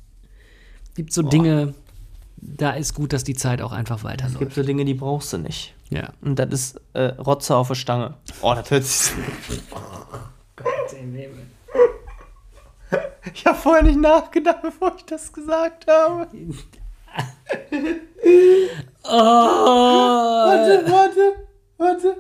gibt 0.96 1.14
so 1.14 1.22
Dinge, 1.22 1.76
da 2.38 2.72
ist 2.72 2.96
gut, 2.96 3.14
dass 3.14 3.24
die 3.24 3.36
Zeit 3.36 3.62
auch 3.62 3.72
einfach 3.72 3.98
Es 3.98 4.04
weiterläuft. 4.04 4.40
gibt 4.40 4.54
so 4.56 4.64
Dinge, 4.64 4.86
die 4.86 4.96
brauchst 4.96 5.34
du 5.34 5.38
nicht. 5.38 5.76
Ja. 5.92 6.10
Und 6.22 6.40
das 6.40 6.50
ist 6.52 6.82
äh, 6.94 7.04
Rotze 7.20 7.56
auf 7.56 7.68
der 7.68 7.76
Stange. 7.76 8.16
Oh, 8.42 8.54
das 8.56 8.72
hört 8.72 8.84
sich 8.84 8.96
so. 8.96 9.14
Ich 13.34 13.46
habe 13.46 13.58
vorher 13.58 13.84
nicht 13.84 14.00
nachgedacht, 14.00 14.62
bevor 14.64 14.96
ich 14.98 15.06
das 15.06 15.32
gesagt 15.32 15.86
habe. 15.88 16.28
Oh, 19.04 20.46
Warte, 20.48 20.84
warte, 20.92 21.36
warte. 21.78 22.16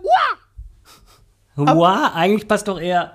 wow, 1.56 2.12
eigentlich 2.16 2.48
passt 2.48 2.68
doch 2.68 2.80
eher. 2.80 3.14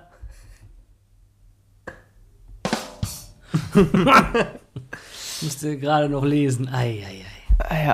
Musste 5.42 5.76
gerade 5.78 6.08
noch 6.08 6.24
lesen. 6.24 6.68
Eieiei. 6.72 7.24
Ah, 7.58 7.74
Ja. 7.84 7.92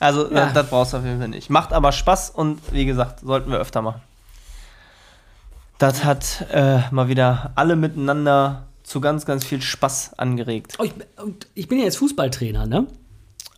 Also, 0.00 0.24
Ja. 0.30 0.46
Das, 0.46 0.52
das 0.52 0.68
brauchst 0.70 0.92
du 0.92 0.98
auf 0.98 1.04
jeden 1.04 1.18
Fall 1.18 1.28
nicht. 1.28 1.48
Macht 1.50 1.72
aber 1.72 1.92
Spaß 1.92 2.30
und 2.30 2.60
wie 2.72 2.84
gesagt, 2.84 3.20
sollten 3.20 3.50
wir 3.50 3.58
öfter 3.58 3.80
machen. 3.80 4.02
Das 5.78 6.04
hat 6.04 6.46
äh, 6.52 6.80
mal 6.90 7.08
wieder 7.08 7.52
alle 7.54 7.74
miteinander 7.76 8.66
zu 8.84 9.00
ganz, 9.00 9.26
ganz 9.26 9.44
viel 9.44 9.60
Spaß 9.60 10.16
angeregt. 10.18 10.74
Oh, 10.78 10.84
ich, 10.84 10.92
ich 11.54 11.68
bin 11.68 11.78
ja 11.78 11.84
jetzt 11.84 11.96
Fußballtrainer, 11.96 12.66
ne? 12.66 12.86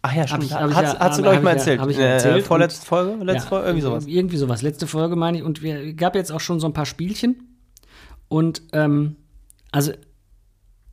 Ach 0.03 0.12
ja, 0.12 0.21
Hab 0.23 0.29
stimmt. 0.29 0.45
ich- 0.45 0.53
hab 0.55 0.71
ich 0.71 0.77
hast, 0.77 0.95
ja- 0.95 0.99
hast 0.99 0.99
du, 0.99 1.05
hab- 1.05 1.23
glaube 1.23 1.37
ich, 1.37 1.43
mal 1.43 1.51
hab 1.51 1.57
ja- 1.57 1.59
erzählt. 1.61 1.81
hab 1.81 1.89
ich 1.91 1.97
ja 1.99 2.03
Äh, 2.05 2.12
erzählt 2.12 2.47
vorletzte 2.47 2.87
Folge? 2.87 3.25
Letzte 3.25 3.43
Ja, 3.45 3.49
Folge? 3.49 3.67
Irgendwie 3.67 3.83
sowas. 3.83 4.07
Irgendwie 4.07 4.37
sowas. 4.37 4.62
Letzte 4.62 4.87
Folge 4.87 5.17
meine 5.17 5.39
ich. 5.39 5.43
Und 5.45 5.62
wir 5.62 5.93
gab 5.95 6.15
jetzt 6.15 6.31
auch 6.33 6.41
schon 6.41 6.61
so 6.61 6.67
ein 6.69 6.73
paar 6.73 6.87
Spielchen. 6.87 7.59
Und 8.29 8.62
ähm, 8.73 9.17
also 9.73 9.93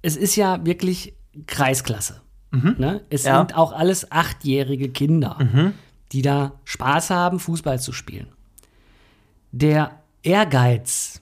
es 0.02 0.18
ist 0.18 0.36
ja 0.36 0.66
wirklich 0.66 1.14
Kreisklasse. 1.48 2.22
Ne? 2.52 3.02
Es 3.10 3.24
Mhm. 3.24 3.28
Ja. 3.28 3.34
Mhm. 3.34 3.48
sind 3.48 3.58
auch 3.58 3.72
alles 3.74 4.12
achtjährige 4.12 4.90
Kinder, 4.90 5.38
die 6.12 6.22
da 6.22 6.54
Spaß 6.66 7.10
haben, 7.10 7.40
Fußball 7.40 7.80
zu 7.80 7.92
spielen. 7.94 8.28
Der 9.52 10.00
Ehrgeiz 10.22 11.22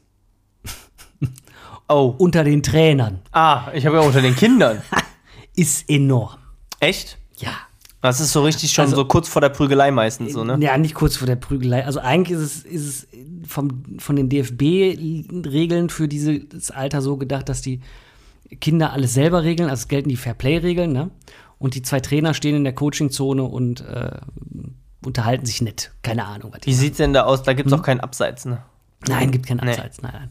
Oh. 1.94 2.16
unter 2.18 2.44
den 2.44 2.64
Trainern 2.64 3.20
Ah, 3.32 3.72
ich 3.74 3.86
habe 3.86 3.98
ja 3.98 4.02
unter 4.04 4.22
den 4.22 4.36
Kindern. 4.36 4.82
ist 5.56 5.90
enorm. 5.90 6.38
Echt? 6.80 7.18
Ja. 7.38 7.52
Das 8.02 8.20
ist 8.20 8.32
so 8.32 8.44
richtig 8.44 8.72
schon 8.72 8.86
Also- 8.86 8.96
so 8.96 9.06
kurz 9.06 9.28
vor 9.30 9.42
der 9.42 9.50
Prügelei 9.50 9.92
meistens 9.92 10.34
so, 10.34 10.44
ne? 10.44 10.58
Ja, 10.60 10.78
nicht 10.78 10.96
kurz 10.96 11.18
vor 11.18 11.28
der 11.28 11.36
Prügelei. 11.36 11.86
Also 11.86 12.00
eigentlich 12.00 12.38
ist 12.38 12.44
es, 12.44 12.64
ist 12.66 12.88
es 12.88 13.08
vom, 13.48 13.84
von 14.00 14.16
den 14.16 14.28
DFB-Regeln 14.30 15.90
für 15.90 16.08
dieses 16.08 16.72
Alter 16.72 17.02
so 17.02 17.18
gedacht, 17.18 17.50
dass 17.50 17.62
die 17.62 17.82
Kinder 18.60 18.92
alles 18.94 19.14
selber 19.14 19.44
regeln. 19.44 19.70
Also 19.70 19.82
es 19.82 19.88
gelten 19.88 20.10
die 20.10 20.18
Fairplay-Regeln, 20.18 20.92
ne? 20.92 21.12
Und 21.60 21.76
die 21.76 21.84
zwei 21.84 22.00
Trainer 22.00 22.34
stehen 22.34 22.56
in 22.56 22.64
der 22.64 22.74
Coachingzone 22.74 23.44
und 23.44 23.82
äh, 23.82 24.18
unterhalten 25.06 25.46
sich 25.46 25.62
nett. 25.62 25.92
Keine 26.02 26.26
Ahnung, 26.26 26.52
was 26.54 26.62
Wie 26.66 26.74
sieht's 26.74 26.98
denn 26.98 27.14
da 27.14 27.24
aus? 27.24 27.44
Da 27.44 27.52
Hm? 27.52 27.58
gibt's 27.58 27.74
auch 27.74 27.84
keinen 27.84 28.00
Abseits, 28.00 28.46
ne? 28.46 28.64
Nein, 29.08 29.32
gibt 29.32 29.46
keinen 29.48 29.62
Nee. 29.64 29.72
Abseits, 29.72 30.02
nein, 30.02 30.12
nein. 30.14 30.30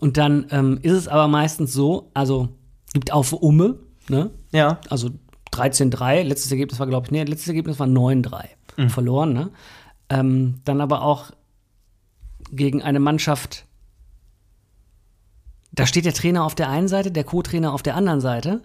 Und 0.00 0.16
dann 0.16 0.46
ähm, 0.50 0.78
ist 0.82 0.94
es 0.94 1.08
aber 1.08 1.28
meistens 1.28 1.72
so, 1.72 2.10
also 2.14 2.48
gibt 2.94 3.12
auf 3.12 3.32
Umme, 3.32 3.78
ne? 4.08 4.30
Ja. 4.50 4.80
Also 4.88 5.10
13-3, 5.52 6.22
letztes 6.22 6.50
Ergebnis 6.50 6.80
war, 6.80 6.86
glaube 6.86 7.06
ich, 7.06 7.10
nee, 7.12 7.22
letztes 7.22 7.48
Ergebnis 7.48 7.78
war 7.78 7.86
9-3. 7.86 8.88
Verloren, 8.88 9.34
ne? 9.34 9.50
Ähm, 10.08 10.60
dann 10.64 10.80
aber 10.80 11.02
auch 11.02 11.32
gegen 12.50 12.82
eine 12.82 12.98
Mannschaft, 12.98 13.66
da 15.72 15.86
steht 15.86 16.06
der 16.06 16.14
Trainer 16.14 16.44
auf 16.44 16.54
der 16.54 16.70
einen 16.70 16.88
Seite, 16.88 17.10
der 17.10 17.24
Co-Trainer 17.24 17.72
auf 17.72 17.82
der 17.82 17.94
anderen 17.94 18.20
Seite. 18.20 18.62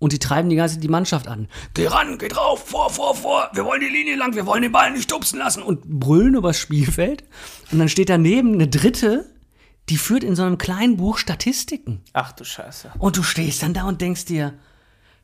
Und 0.00 0.12
die 0.12 0.18
treiben 0.18 0.48
die 0.48 0.56
ganze 0.56 0.78
die 0.78 0.88
Mannschaft 0.88 1.26
an. 1.26 1.48
Geh 1.74 1.86
ran, 1.86 2.18
geh 2.18 2.28
drauf, 2.28 2.68
vor, 2.68 2.90
vor, 2.90 3.14
vor. 3.14 3.50
Wir 3.52 3.64
wollen 3.64 3.80
die 3.80 3.88
Linie 3.88 4.16
lang, 4.16 4.34
wir 4.34 4.46
wollen 4.46 4.62
den 4.62 4.72
Ball 4.72 4.92
nicht 4.92 5.04
stupsen 5.04 5.38
lassen. 5.38 5.62
Und 5.62 5.82
brüllen 5.84 6.34
übers 6.34 6.58
Spielfeld. 6.58 7.24
Und 7.72 7.78
dann 7.78 7.88
steht 7.88 8.08
daneben 8.08 8.54
eine 8.54 8.68
dritte, 8.68 9.28
die 9.88 9.96
führt 9.96 10.24
in 10.24 10.36
so 10.36 10.42
einem 10.42 10.58
kleinen 10.58 10.96
Buch 10.96 11.18
Statistiken. 11.18 12.00
Ach 12.12 12.32
du 12.32 12.44
Scheiße. 12.44 12.90
Und 12.98 13.16
du 13.16 13.22
stehst 13.22 13.62
dann 13.62 13.74
da 13.74 13.84
und 13.84 14.00
denkst 14.00 14.24
dir, 14.26 14.54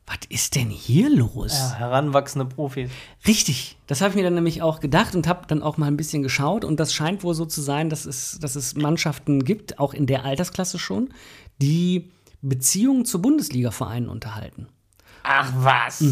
was 0.07 0.19
ist 0.29 0.55
denn 0.55 0.69
hier 0.69 1.09
los? 1.09 1.53
Ja, 1.59 1.75
heranwachsende 1.79 2.47
Profis. 2.47 2.91
Richtig. 3.27 3.79
Das 3.87 4.01
habe 4.01 4.11
ich 4.11 4.17
mir 4.17 4.23
dann 4.25 4.35
nämlich 4.35 4.61
auch 4.61 4.81
gedacht 4.81 5.15
und 5.15 5.27
habe 5.27 5.47
dann 5.47 5.63
auch 5.63 5.79
mal 5.79 5.87
ein 5.87 5.97
bisschen 5.97 6.23
geschaut. 6.23 6.65
Und 6.65 6.79
das 6.79 6.93
scheint 6.93 7.23
wohl 7.23 7.35
so 7.35 7.47
zu 7.47 7.63
sein, 7.63 7.89
dass 7.89 8.05
es, 8.05 8.39
dass 8.39 8.55
es 8.55 8.75
Mannschaften 8.75 9.45
gibt, 9.45 9.79
auch 9.79 9.95
in 9.95 10.07
der 10.07 10.25
Altersklasse 10.25 10.79
schon, 10.79 11.09
die 11.63 12.11
Beziehungen 12.43 13.07
zu 13.07 13.23
Bundesliga-Vereinen 13.23 14.11
unterhalten. 14.11 14.69
Ach 15.23 15.51
was. 15.57 16.03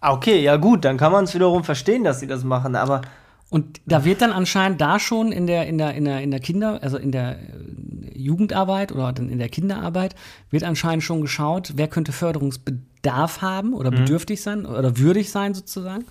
Ah, 0.00 0.12
Okay, 0.12 0.42
ja 0.42 0.56
gut, 0.56 0.84
dann 0.84 0.96
kann 0.96 1.12
man 1.12 1.24
es 1.24 1.34
wiederum 1.34 1.64
verstehen, 1.64 2.04
dass 2.04 2.20
sie 2.20 2.26
das 2.26 2.44
machen, 2.44 2.76
aber 2.76 3.02
Und 3.50 3.80
da 3.86 4.04
wird 4.04 4.20
dann 4.20 4.30
anscheinend 4.32 4.80
da 4.80 4.98
schon 4.98 5.32
in 5.32 5.46
der, 5.46 5.66
in 5.66 5.78
der, 5.78 5.94
in 5.94 6.04
der, 6.04 6.20
in 6.20 6.30
der 6.30 6.40
Kinder, 6.40 6.82
also 6.82 6.98
in 6.98 7.12
der 7.12 7.38
äh, 7.38 8.18
Jugendarbeit 8.18 8.92
oder 8.92 9.12
dann 9.12 9.30
in 9.30 9.38
der 9.38 9.48
Kinderarbeit, 9.48 10.14
wird 10.50 10.64
anscheinend 10.64 11.02
schon 11.02 11.22
geschaut, 11.22 11.72
wer 11.76 11.88
könnte 11.88 12.12
Förderungsbedarf 12.12 13.40
haben 13.40 13.72
oder 13.72 13.90
bedürftig 13.90 14.42
sein 14.42 14.66
oder 14.66 14.98
würdig 14.98 15.30
sein 15.30 15.54
sozusagen. 15.54 16.04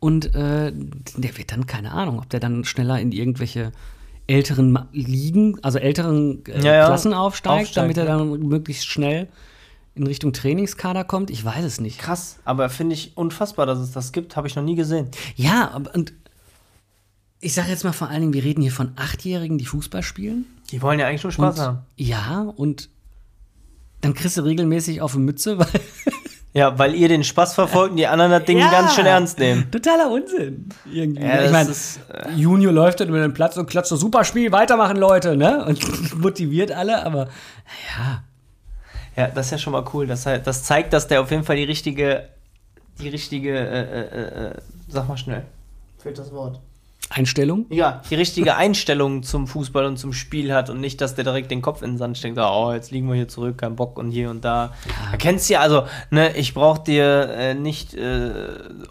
Und 0.00 0.34
äh, 0.34 0.72
der 0.72 1.36
wird 1.36 1.52
dann, 1.52 1.66
keine 1.66 1.92
Ahnung, 1.92 2.20
ob 2.20 2.30
der 2.30 2.40
dann 2.40 2.64
schneller 2.64 2.98
in 3.00 3.12
irgendwelche 3.12 3.72
älteren 4.26 4.78
Ligen, 4.92 5.58
also 5.62 5.78
älteren 5.78 6.44
äh, 6.46 6.60
Ja, 6.62 6.74
ja. 6.74 6.86
Klassen 6.86 7.12
aufsteigt, 7.12 7.62
Aufsteigt, 7.62 7.76
damit 7.76 7.96
er 7.96 8.04
dann 8.06 8.40
möglichst 8.40 8.86
schnell 8.86 9.28
in 9.94 10.06
Richtung 10.06 10.32
Trainingskader 10.32 11.02
kommt. 11.04 11.30
Ich 11.30 11.44
weiß 11.44 11.64
es 11.64 11.80
nicht. 11.80 11.98
krass. 11.98 12.38
Aber 12.44 12.68
finde 12.68 12.94
ich 12.94 13.16
unfassbar, 13.16 13.66
dass 13.66 13.78
es 13.80 13.90
das 13.90 14.12
gibt. 14.12 14.36
Habe 14.36 14.46
ich 14.46 14.54
noch 14.54 14.62
nie 14.62 14.76
gesehen. 14.76 15.08
Ja, 15.34 15.74
und 15.92 16.12
ich 17.40 17.54
sage 17.54 17.68
jetzt 17.68 17.84
mal 17.84 17.92
vor 17.92 18.08
allen 18.08 18.20
Dingen, 18.20 18.32
wir 18.32 18.44
reden 18.44 18.62
hier 18.62 18.72
von 18.72 18.92
Achtjährigen, 18.96 19.58
die 19.58 19.66
Fußball 19.66 20.02
spielen. 20.02 20.46
Die 20.70 20.82
wollen 20.82 20.98
ja 20.98 21.06
eigentlich 21.06 21.22
nur 21.22 21.32
Spaß 21.32 21.58
und, 21.58 21.64
haben. 21.64 21.78
Ja, 21.96 22.52
und 22.56 22.88
dann 24.00 24.14
kriegst 24.14 24.36
du 24.36 24.42
regelmäßig 24.42 25.00
auf 25.00 25.12
die 25.12 25.18
Mütze, 25.18 25.58
weil. 25.58 25.68
Ja, 26.54 26.78
weil 26.78 26.94
ihr 26.94 27.08
den 27.08 27.24
Spaß 27.24 27.54
verfolgt 27.54 27.90
und 27.92 27.98
die 27.98 28.06
anderen 28.06 28.32
das 28.32 28.44
Ding 28.44 28.58
Ja. 28.58 28.70
ganz 28.70 28.94
schön 28.94 29.06
ernst 29.06 29.38
nehmen. 29.38 29.70
Totaler 29.70 30.10
Unsinn. 30.10 30.68
Irgendwie. 30.90 31.22
Ja, 31.22 31.44
ich 31.44 31.52
meine, 31.52 31.70
äh, 31.70 32.32
Junior 32.34 32.72
läuft 32.72 33.00
dann 33.00 33.08
über 33.08 33.20
den 33.20 33.34
Platz 33.34 33.56
und 33.56 33.68
klatscht 33.68 33.90
so 33.90 33.96
super 33.96 34.24
Spiel, 34.24 34.50
weitermachen, 34.50 34.96
Leute, 34.96 35.36
ne? 35.36 35.64
Und 35.66 36.14
motiviert 36.18 36.72
alle, 36.72 37.04
aber 37.04 37.28
ja. 37.96 38.24
Ja, 39.14 39.28
das 39.28 39.46
ist 39.46 39.52
ja 39.52 39.58
schon 39.58 39.72
mal 39.74 39.84
cool. 39.92 40.06
Das, 40.06 40.24
das 40.24 40.64
zeigt, 40.64 40.92
dass 40.92 41.06
der 41.06 41.20
auf 41.20 41.30
jeden 41.30 41.44
Fall 41.44 41.56
die 41.56 41.64
richtige, 41.64 42.28
die 43.00 43.08
richtige, 43.08 43.56
äh, 43.56 43.82
äh, 43.82 44.46
äh, 44.46 44.54
sag 44.88 45.06
mal 45.06 45.16
schnell. 45.16 45.44
Fehlt 45.98 46.18
das 46.18 46.32
Wort. 46.32 46.60
Einstellung. 47.10 47.66
Ja, 47.70 48.02
die 48.10 48.14
richtige 48.14 48.56
Einstellung 48.56 49.22
zum 49.22 49.46
Fußball 49.46 49.86
und 49.86 49.96
zum 49.96 50.12
Spiel 50.12 50.52
hat 50.52 50.68
und 50.68 50.80
nicht, 50.80 51.00
dass 51.00 51.14
der 51.14 51.24
direkt 51.24 51.50
den 51.50 51.62
Kopf 51.62 51.82
in 51.82 51.92
den 51.92 51.98
Sand 51.98 52.18
steckt, 52.18 52.38
oh, 52.38 52.72
jetzt 52.72 52.90
liegen 52.90 53.08
wir 53.08 53.14
hier 53.14 53.28
zurück, 53.28 53.58
kein 53.58 53.76
Bock 53.76 53.98
und 53.98 54.10
hier 54.10 54.30
und 54.30 54.44
da. 54.44 54.74
Ja. 54.86 55.16
Kennst 55.16 55.48
ja, 55.48 55.60
also, 55.60 55.84
ne, 56.10 56.36
ich 56.36 56.54
brauch 56.54 56.78
dir 56.78 57.30
äh, 57.30 57.54
nicht 57.54 57.94
äh, 57.94 58.30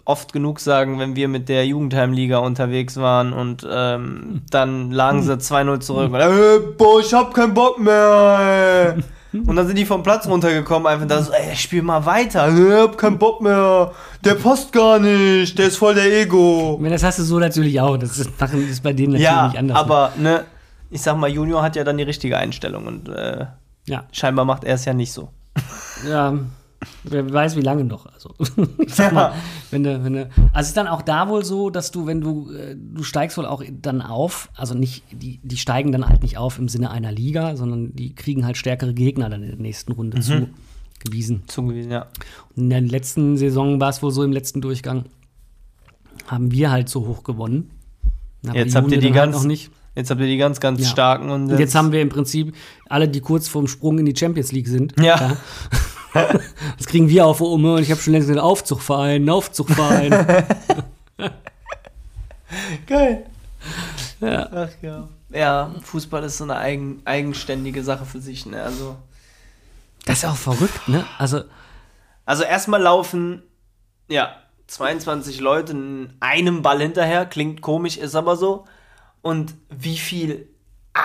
oft 0.04 0.32
genug 0.32 0.60
sagen, 0.60 0.98
wenn 0.98 1.14
wir 1.16 1.28
mit 1.28 1.48
der 1.48 1.66
Jugendheimliga 1.66 2.38
unterwegs 2.38 2.96
waren 2.96 3.32
und 3.32 3.66
ähm, 3.70 4.42
dann 4.50 4.90
lagen 4.90 5.22
sie 5.22 5.34
2-0 5.34 5.80
zurück 5.80 6.12
und, 6.12 6.20
äh, 6.20 6.58
boah, 6.76 7.00
ich 7.00 7.14
hab 7.14 7.34
keinen 7.34 7.54
Bock 7.54 7.78
mehr. 7.78 8.96
Und 9.32 9.56
dann 9.56 9.66
sind 9.66 9.76
die 9.76 9.84
vom 9.84 10.02
Platz 10.02 10.26
runtergekommen, 10.26 10.86
einfach 10.86 11.06
da 11.06 11.22
so, 11.22 11.32
ey, 11.32 11.54
spiel 11.54 11.82
mal 11.82 12.04
weiter, 12.06 12.48
ich 12.48 12.72
hab 12.72 12.96
keinen 12.96 13.18
Bock 13.18 13.42
mehr, 13.42 13.92
der 14.24 14.34
passt 14.34 14.72
gar 14.72 14.98
nicht, 14.98 15.58
der 15.58 15.66
ist 15.66 15.76
voll 15.76 15.94
der 15.94 16.06
Ego. 16.22 16.74
Ich 16.76 16.80
meine, 16.80 16.94
Das 16.94 17.02
hast 17.04 17.18
du 17.18 17.22
so 17.24 17.38
natürlich 17.38 17.78
auch. 17.80 17.98
Das 17.98 18.18
ist, 18.18 18.40
machen 18.40 18.66
ist 18.68 18.82
bei 18.82 18.92
denen 18.94 19.12
natürlich 19.12 19.26
Ja, 19.26 19.48
nicht 19.48 19.58
anders. 19.58 19.74
ne? 19.76 19.80
aber 19.80 20.12
ne, 20.16 20.44
ich 20.90 21.02
sag 21.02 21.16
mal, 21.18 21.28
Junior 21.28 21.62
hat 21.62 21.76
ja 21.76 21.84
dann 21.84 21.98
die 21.98 22.04
richtige 22.04 22.38
Einstellung 22.38 22.86
und 22.86 23.08
äh, 23.10 23.44
ja, 23.86 24.04
scheinbar 24.12 24.46
macht 24.46 24.64
er 24.64 24.74
es 24.76 24.84
ja 24.86 24.94
nicht 24.94 25.12
so. 25.12 25.28
ja, 26.08 26.32
wer 27.04 27.32
weiß, 27.32 27.56
wie 27.56 27.60
lange 27.60 27.84
noch. 27.84 28.06
Also, 28.06 28.34
ich 28.78 28.94
sag 28.94 29.12
mal, 29.12 29.32
wenn 29.70 29.82
du, 29.84 30.04
wenn 30.04 30.12
du, 30.14 30.24
also 30.52 30.60
es 30.60 30.66
ist 30.68 30.76
dann 30.76 30.86
auch 30.88 31.02
da 31.02 31.28
wohl 31.28 31.44
so, 31.44 31.70
dass 31.70 31.90
du, 31.90 32.06
wenn 32.06 32.20
du, 32.20 32.50
äh, 32.52 32.76
du 32.76 33.02
steigst 33.02 33.36
wohl 33.38 33.46
auch 33.46 33.62
dann 33.82 34.00
auf, 34.02 34.48
also 34.54 34.74
nicht, 34.74 35.02
die, 35.10 35.40
die 35.42 35.56
steigen 35.56 35.92
dann 35.92 36.08
halt 36.08 36.22
nicht 36.22 36.38
auf 36.38 36.58
im 36.58 36.68
Sinne 36.68 36.90
einer 36.90 37.10
Liga, 37.12 37.56
sondern 37.56 37.94
die 37.96 38.14
kriegen 38.14 38.44
halt 38.46 38.56
stärkere 38.56 38.94
Gegner 38.94 39.28
dann 39.28 39.42
in 39.42 39.50
der 39.50 39.58
nächsten 39.58 39.92
Runde 39.92 40.20
zugewiesen. 40.20 41.42
Zugewiesen, 41.48 41.90
ja. 41.90 42.06
Und 42.56 42.64
in 42.64 42.70
der 42.70 42.80
letzten 42.80 43.36
Saison 43.36 43.80
war 43.80 43.90
es 43.90 44.02
wohl 44.02 44.10
so 44.12 44.22
im 44.22 44.32
letzten 44.32 44.60
Durchgang, 44.60 45.04
haben 46.26 46.50
wir 46.52 46.70
halt 46.70 46.88
so 46.88 47.06
hoch 47.06 47.22
gewonnen. 47.24 47.70
Aber 48.46 48.56
Jetzt 48.56 48.74
habt 48.76 48.90
ihr 48.92 48.98
die 48.98 49.06
halt 49.06 49.14
ganz- 49.14 49.36
noch 49.36 49.44
nicht. 49.44 49.70
Jetzt 49.96 50.10
habt 50.10 50.20
ihr 50.20 50.28
die 50.28 50.36
ganz, 50.36 50.60
ganz 50.60 50.80
Ja. 50.80 50.86
starken 50.86 51.30
und, 51.30 51.50
Und 51.50 51.58
jetzt 51.58 51.74
haben 51.74 51.90
wir 51.90 52.00
im 52.00 52.08
Prinzip 52.08 52.54
alle, 52.88 53.08
die 53.08 53.20
kurz 53.20 53.48
vorm 53.48 53.66
Sprung 53.66 53.98
in 53.98 54.06
die 54.06 54.14
Champions 54.16 54.52
League 54.52 54.68
sind. 54.68 54.94
Ja. 55.00 55.36
Das 56.76 56.86
kriegen 56.86 57.08
wir 57.08 57.26
auf 57.26 57.38
die 57.38 57.44
Umme 57.44 57.74
und 57.74 57.82
ich 57.82 57.90
habe 57.90 58.00
schon 58.00 58.12
längst 58.12 58.28
gesagt, 58.28 58.44
Aufzugverein, 58.44 59.16
einen 59.16 59.30
Aufzugverein. 59.30 60.10
Geil. 62.86 63.26
ja. 64.20 64.48
Ach 64.52 64.70
ja. 64.82 65.08
Ja, 65.30 65.74
Fußball 65.82 66.24
ist 66.24 66.38
so 66.38 66.44
eine 66.44 66.56
eigen, 66.56 67.02
eigenständige 67.04 67.82
Sache 67.82 68.06
für 68.06 68.20
sich, 68.20 68.46
ne? 68.46 68.62
Also, 68.62 68.96
Das 70.06 70.18
ist 70.18 70.24
auch 70.24 70.36
verrückt, 70.36 70.88
ne? 70.88 71.04
Also, 71.18 71.42
also 72.24 72.44
erstmal 72.44 72.80
laufen, 72.80 73.42
ja, 74.08 74.36
22 74.68 75.40
Leute 75.40 75.72
in 75.72 76.14
einem 76.20 76.62
Ball 76.62 76.80
hinterher, 76.80 77.26
klingt 77.26 77.60
komisch, 77.60 77.98
ist 77.98 78.14
aber 78.14 78.36
so. 78.36 78.64
Und 79.20 79.54
wie 79.68 79.98
viel 79.98 80.48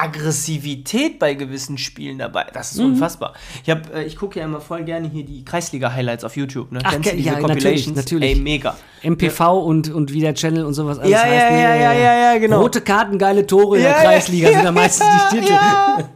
Aggressivität 0.02 1.20
bei 1.20 1.34
gewissen 1.34 1.78
Spielen 1.78 2.18
dabei, 2.18 2.46
das 2.54 2.72
ist 2.72 2.80
Mhm. 2.80 2.86
unfassbar. 2.94 3.34
Ich, 3.64 3.70
hab, 3.70 3.94
äh, 3.94 4.04
ich 4.04 4.16
gucke 4.16 4.40
ja 4.40 4.46
immer 4.46 4.60
voll 4.62 4.84
gerne 4.84 5.08
hier 5.10 5.24
die 5.26 5.44
Kreisliga-Highlights 5.46 6.24
auf 6.24 6.36
YouTube, 6.36 6.72
ne? 6.72 6.80
Ach, 6.84 6.92
Kennst 6.92 7.12
du 7.12 7.16
diese 7.18 7.30
ja, 7.30 7.34
natürlich, 7.40 7.54
Compilations? 7.86 7.96
natürlich. 7.98 8.30
Ey, 8.30 8.36
mega. 8.42 8.76
MPV 9.04 9.60
und, 9.64 9.90
und 9.94 10.12
wie 10.14 10.22
der 10.22 10.34
Channel 10.34 10.66
und 10.66 10.74
sowas 10.74 11.00
alles 11.00 11.12
Ja, 11.12 11.20
heißt. 11.22 11.32
ja, 11.52 11.58
ja, 11.58 11.76
ja, 11.76 11.94
ja, 11.94 12.34
ja, 12.34 12.40
genau. 12.40 12.62
Rote 12.62 12.82
Karten, 12.82 13.18
geile 13.18 13.46
Tore 13.46 13.78
in 13.78 13.84
Ja, 13.84 13.90
der 13.90 13.98
ja, 13.98 14.04
Kreisliga 14.04 14.52
sind 14.52 14.64
da 14.66 14.72
meistens 14.72 15.08
die 15.32 15.40
Titel. 15.40 15.52
Ja. 15.54 16.10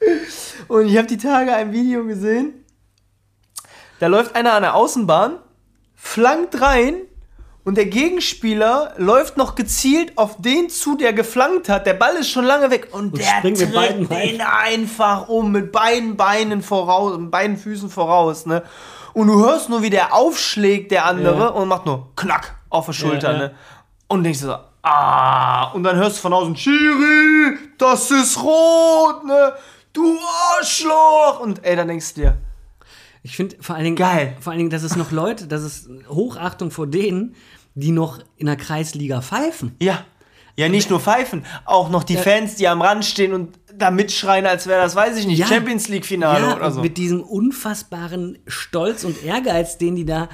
Und 0.68 0.86
ich 0.88 0.96
habe 0.98 1.06
die 1.08 1.16
Tage 1.16 1.52
ein 1.54 1.72
Video 1.72 2.04
gesehen. 2.04 2.52
Da 4.00 4.06
läuft 4.06 4.36
einer 4.36 4.52
an 4.52 4.62
der 4.62 4.74
Außenbahn, 4.74 5.38
flankt 5.94 6.60
rein 6.60 6.94
und 7.68 7.74
der 7.74 7.84
Gegenspieler 7.84 8.94
läuft 8.96 9.36
noch 9.36 9.54
gezielt 9.54 10.16
auf 10.16 10.40
den 10.40 10.70
zu, 10.70 10.96
der 10.96 11.12
geflankt 11.12 11.68
hat. 11.68 11.84
Der 11.84 11.92
Ball 11.92 12.14
ist 12.14 12.30
schon 12.30 12.46
lange 12.46 12.70
weg 12.70 12.88
und, 12.92 13.18
der 13.18 13.24
springt 13.26 13.58
mit 13.58 13.68
tritt 13.68 13.74
beiden 13.74 14.08
den 14.08 14.40
einfach 14.40 15.28
um 15.28 15.52
mit 15.52 15.70
beiden 15.70 16.16
Beinen 16.16 16.62
voraus, 16.62 17.18
mit 17.18 17.30
beiden 17.30 17.58
Füßen 17.58 17.90
voraus, 17.90 18.46
ne? 18.46 18.62
Und 19.12 19.26
du 19.26 19.44
hörst 19.44 19.68
nur, 19.68 19.82
wie 19.82 19.90
der 19.90 20.14
aufschlägt, 20.14 20.92
der 20.92 21.04
andere, 21.04 21.40
Ja. 21.40 21.46
und 21.48 21.68
macht 21.68 21.84
nur 21.84 22.08
Knack 22.16 22.54
auf 22.70 22.86
der 22.86 22.94
Schulter, 22.94 23.32
ja. 23.32 23.38
ne? 23.38 23.54
Und 24.06 24.24
denkst 24.24 24.40
du 24.40 24.46
so, 24.46 24.56
ah, 24.80 25.64
und 25.72 25.82
dann 25.82 25.96
hörst 25.96 26.16
du 26.16 26.20
von 26.22 26.32
außen, 26.32 26.54
Chiri, 26.54 27.58
das 27.76 28.10
ist 28.10 28.42
rot, 28.42 29.26
ne? 29.26 29.52
Du 29.92 30.18
Arschloch! 30.56 31.40
Und 31.40 31.62
ey, 31.66 31.76
dann 31.76 31.88
denkst 31.88 32.14
du 32.14 32.22
dir, 32.22 32.38
Ich 33.22 33.36
finde 33.36 33.56
vor 33.60 33.74
allen 33.74 33.84
Dingen 33.84 33.96
Geil. 33.96 34.36
Vor 34.40 34.52
allen 34.52 34.58
Dingen, 34.58 34.70
dass 34.70 34.84
es 34.84 34.96
noch 34.96 35.10
Leute, 35.10 35.46
dass 35.48 35.60
es 35.60 35.86
Hochachtung 36.08 36.70
vor 36.70 36.86
denen, 36.86 37.34
die 37.78 37.92
noch 37.92 38.18
in 38.36 38.46
der 38.46 38.56
Kreisliga 38.56 39.20
pfeifen. 39.20 39.74
Ja. 39.80 40.04
Ja, 40.56 40.68
nicht 40.68 40.90
nur 40.90 40.98
pfeifen, 40.98 41.44
auch 41.64 41.88
noch 41.88 42.02
die 42.02 42.16
Fans, 42.16 42.56
die 42.56 42.66
am 42.66 42.82
Rand 42.82 43.04
stehen 43.04 43.32
und 43.32 43.60
da 43.72 43.92
mitschreien, 43.92 44.44
als 44.44 44.66
wäre 44.66 44.82
das, 44.82 44.96
weiß 44.96 45.16
ich 45.16 45.26
nicht, 45.28 45.38
Ja. 45.38 45.46
Champions 45.46 45.86
League-Finale 45.86 46.48
ja, 46.48 46.56
oder 46.56 46.72
so. 46.72 46.80
mit 46.80 46.96
diesem 46.96 47.22
unfassbaren 47.22 48.38
Stolz 48.48 49.04
und 49.04 49.22
Ehrgeiz, 49.22 49.78
den 49.78 49.94
die 49.94 50.04
da 50.04 50.28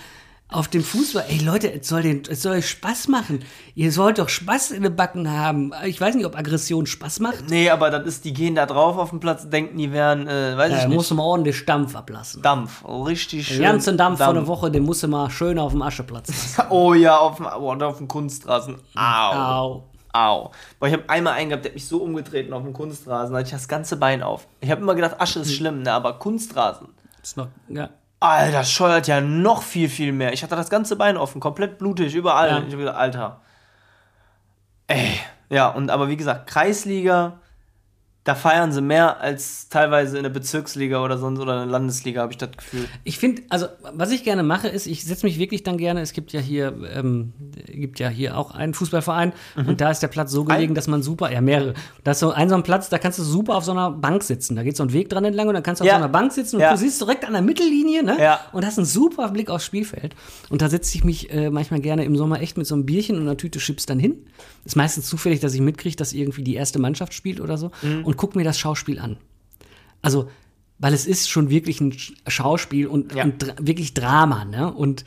auf 0.55 0.69
dem 0.69 0.85
Fußball. 0.85 1.25
Ey 1.29 1.39
Leute, 1.39 1.73
es 1.73 1.89
soll, 1.89 2.03
den, 2.03 2.23
es 2.29 2.43
soll 2.43 2.59
euch 2.59 2.69
Spaß 2.69 3.09
machen. 3.09 3.45
Ihr 3.75 3.91
sollt 3.91 4.19
doch 4.19 4.29
Spaß 4.29 4.71
in 4.71 4.85
den 4.85 4.95
Backen 4.95 5.31
haben. 5.31 5.73
Ich 5.85 6.01
weiß 6.01 6.15
nicht, 6.15 6.27
ob 6.27 6.37
Aggression 6.37 6.87
Spaß 6.87 7.21
macht. 7.21 7.51
Nee, 7.51 7.71
aber 7.71 7.91
das 7.91 8.07
ist, 8.07 8.25
die 8.25 8.33
gehen 8.33 8.55
da 8.55 8.67
drauf 8.67 8.97
auf 8.97 9.11
den 9.11 9.21
Platz, 9.21 9.49
denken, 9.49 9.77
die 9.77 9.91
wären, 9.93 10.29
äh, 10.29 10.57
weiß 10.57 10.71
Da 10.71 10.79
ich 10.79 10.87
nicht, 10.87 10.97
musst 10.97 11.11
du 11.11 11.17
mal 11.17 11.25
ordentlich 11.25 11.67
Dampf 11.67 11.97
ablassen. 11.97 12.43
Dampf. 12.43 12.85
Richtig 12.87 13.49
schön. 13.49 13.59
Den 13.59 13.65
ganzen 13.65 13.97
Dampf 13.99 14.23
von 14.23 14.35
der 14.35 14.47
Woche, 14.47 14.71
den 14.71 14.85
musst 14.85 15.03
du 15.03 15.09
mal 15.09 15.29
schön 15.31 15.59
auf 15.59 15.73
dem 15.73 15.83
Ascheplatz 15.83 16.29
lassen. 16.29 16.69
Oh 16.71 16.95
ja, 16.95 17.19
auf 17.19 17.37
dem, 17.37 17.47
oh, 17.47 17.73
auf 17.73 17.99
dem 17.99 18.09
Kunstrasen. 18.09 18.77
Au. 18.95 19.33
Au. 19.33 19.85
Au. 20.13 20.51
Boah, 20.79 20.87
ich 20.87 20.93
habe 20.93 21.09
einmal 21.09 21.35
einen 21.35 21.51
gehabt, 21.51 21.65
der 21.65 21.71
hat 21.71 21.75
mich 21.75 21.89
so 21.89 21.99
umgetreten 21.99 22.53
auf 22.53 22.63
dem 22.63 22.73
Kunstrasen, 22.73 23.33
da 23.33 23.41
hatte 23.41 23.49
ich 23.49 23.53
das 23.53 23.67
ganze 23.67 23.97
Bein 23.97 24.23
auf. 24.23 24.47
Ich 24.61 24.71
habe 24.71 24.81
immer 24.81 24.95
gedacht, 24.95 25.21
Asche 25.21 25.41
ist 25.41 25.53
schlimm, 25.53 25.83
ne, 25.83 25.93
aber 25.93 26.15
Kunstrasen. 26.15 26.89
Ist 27.23 27.37
noch, 27.37 27.49
ja. 27.69 27.91
Alter, 28.25 28.53
das 28.53 28.71
scheuert 28.71 29.07
ja 29.07 29.21
noch 29.21 29.63
viel, 29.63 29.89
viel 29.89 30.13
mehr. 30.13 30.33
Ich 30.33 30.43
hatte 30.43 30.57
das 30.57 30.71
ganze 30.71 30.97
Bein 30.97 31.17
offen, 31.17 31.41
komplett 31.41 31.79
blutig, 31.79 32.15
überall. 32.15 32.49
Ja. 32.49 32.59
Ich 32.59 32.73
hab 32.73 32.79
gedacht, 32.79 32.97
Alter. 32.97 33.41
Ey. 34.87 35.21
Ja, 35.51 35.69
und 35.69 35.91
aber 35.91 36.09
wie 36.09 36.17
gesagt, 36.17 36.49
Kreisliga, 36.49 37.39
da 38.25 38.35
feiern 38.35 38.73
sie 38.73 38.81
mehr 38.81 39.21
als 39.21 39.69
teilweise 39.69 40.17
in 40.17 40.23
der 40.23 40.31
Bezirksliga 40.31 41.05
oder 41.05 41.19
sonst 41.19 41.41
oder 41.41 41.55
in 41.63 41.69
der 41.69 41.79
Landesliga, 41.79 42.23
habe 42.23 42.33
ich 42.33 42.39
das 42.39 42.53
Gefühl. 42.57 42.87
Ich 43.05 43.19
finde, 43.19 43.43
also 43.51 43.67
was 43.93 44.11
ich 44.13 44.25
gerne 44.25 44.43
mache, 44.43 44.67
ist, 44.69 44.87
ich 44.87 45.05
setze 45.05 45.27
mich 45.27 45.39
wirklich 45.39 45.63
dann 45.63 45.77
gerne, 45.77 46.01
es 46.01 46.15
gibt 46.15 46.33
ja 46.33 46.41
hier, 46.41 46.75
ähm, 46.95 47.35
gibt 47.67 47.99
ja 48.01 48.09
hier 48.09 48.39
auch 48.39 48.51
einen 48.53 48.73
Fußballverein 48.73 49.35
und 49.67 49.83
da 49.83 49.91
ist 49.91 50.01
der 50.01 50.09
Platz 50.09 50.31
so 50.33 50.45
gelegen, 50.45 50.73
Ein? 50.73 50.75
dass 50.75 50.87
man 50.89 51.03
super, 51.03 51.31
ja 51.31 51.43
mehrere, 51.43 51.75
da 52.03 52.13
ist 52.13 52.21
so 52.21 52.31
ein 52.33 52.49
so 52.49 52.55
ein 52.55 52.63
Platz, 52.63 52.89
da 52.89 52.99
kannst 52.99 53.19
du 53.19 53.23
super 53.23 53.57
auf 53.57 53.65
so 53.65 53.73
einer 53.73 53.91
Bank 53.91 54.23
sitzen. 54.23 54.57
Da 54.57 54.63
geht 54.63 54.77
so 54.77 54.85
ein 54.85 54.93
Weg 54.95 55.11
dran 55.11 55.25
entlang 55.27 55.49
und 55.49 55.55
dann 55.55 55.63
kannst 55.63 55.81
du 55.81 55.85
auf 55.85 55.89
Ja. 55.89 55.95
so 55.97 56.05
einer 56.05 56.09
Bank 56.09 56.33
sitzen 56.33 56.57
und 56.57 56.63
Ja. 56.63 56.71
du 56.73 56.79
siehst 56.79 57.01
direkt 57.03 57.27
an 57.27 57.35
der 57.35 57.43
Mittellinie, 57.43 58.03
ne? 58.03 58.17
Ja. 58.19 58.41
Und 58.53 58.65
hast 58.65 58.79
einen 58.79 58.87
super 58.87 59.29
Blick 59.29 59.51
aufs 59.51 59.67
Spielfeld. 59.67 60.15
Und 60.49 60.63
da 60.63 60.71
setze 60.71 60.97
ich 60.97 61.05
mich 61.05 61.31
äh, 61.31 61.51
manchmal 61.51 61.81
gerne 61.81 62.05
im 62.07 62.17
Sommer 62.17 62.41
echt 62.41 62.57
mit 62.57 62.67
so 62.67 62.75
einem 62.75 62.87
Bierchen 62.87 63.17
und 63.17 63.23
einer 63.23 63.37
Tüte 63.37 63.59
Chips 63.59 63.85
dann 63.85 63.99
hin. 63.99 64.17
Ist 64.65 64.77
meistens 64.77 65.07
zufällig, 65.07 65.41
dass 65.41 65.53
ich 65.53 65.61
mitkriege, 65.61 65.97
dass 65.97 66.15
irgendwie 66.15 66.43
die 66.43 66.55
erste 66.55 66.79
Mannschaft 66.79 67.13
spielt 67.13 67.39
oder 67.41 67.59
so 67.59 67.71
Mhm. 67.83 68.05
Und 68.15 68.19
guck 68.19 68.37
mir 68.37 68.45
das 68.45 68.59
Schauspiel 68.59 69.01
an. 69.01 69.17
Also, 70.03 70.29
weil 70.79 70.95
es 70.95 71.07
ist 71.07 71.29
schon 71.29 71.51
wirklich 71.51 71.81
ein 71.81 71.93
Sch- 71.93 72.13
Schauspiel 72.29 72.87
und, 72.87 73.13
Ja. 73.15 73.25
und 73.25 73.55
wirklich 73.61 73.93
Drama, 73.95 74.45
ne? 74.45 74.73
Und 74.73 75.05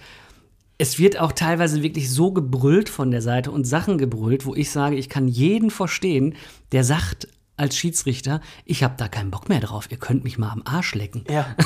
es 0.77 0.99
wird 0.99 1.17
auch 1.19 1.31
teilweise 1.31 1.81
wirklich 1.83 2.11
so 2.11 2.31
gebrüllt 2.31 2.89
von 2.89 3.09
der 3.11 3.21
Seite 3.21 3.51
und 3.51 3.65
Sachen 3.65 3.97
gebrüllt, 3.97 4.45
wo 4.45 4.53
ich 4.55 4.69
sage, 4.71 4.95
ich 4.97 5.07
kann 5.09 5.27
jeden 5.27 5.71
verstehen, 5.71 6.35
der 6.73 6.83
sagt 6.83 7.27
als 7.55 7.75
Schiedsrichter, 7.77 8.41
ich 8.65 8.83
habe 8.83 8.95
da 8.97 9.07
keinen 9.07 9.31
Bock 9.31 9.49
mehr 9.49 9.59
drauf, 9.61 9.87
ihr 9.89 9.97
könnt 9.97 10.23
mich 10.23 10.37
mal 10.37 10.51
am 10.51 10.61
Arsch 10.65 10.93
lecken. 10.95 11.23
Ja. 11.29 11.55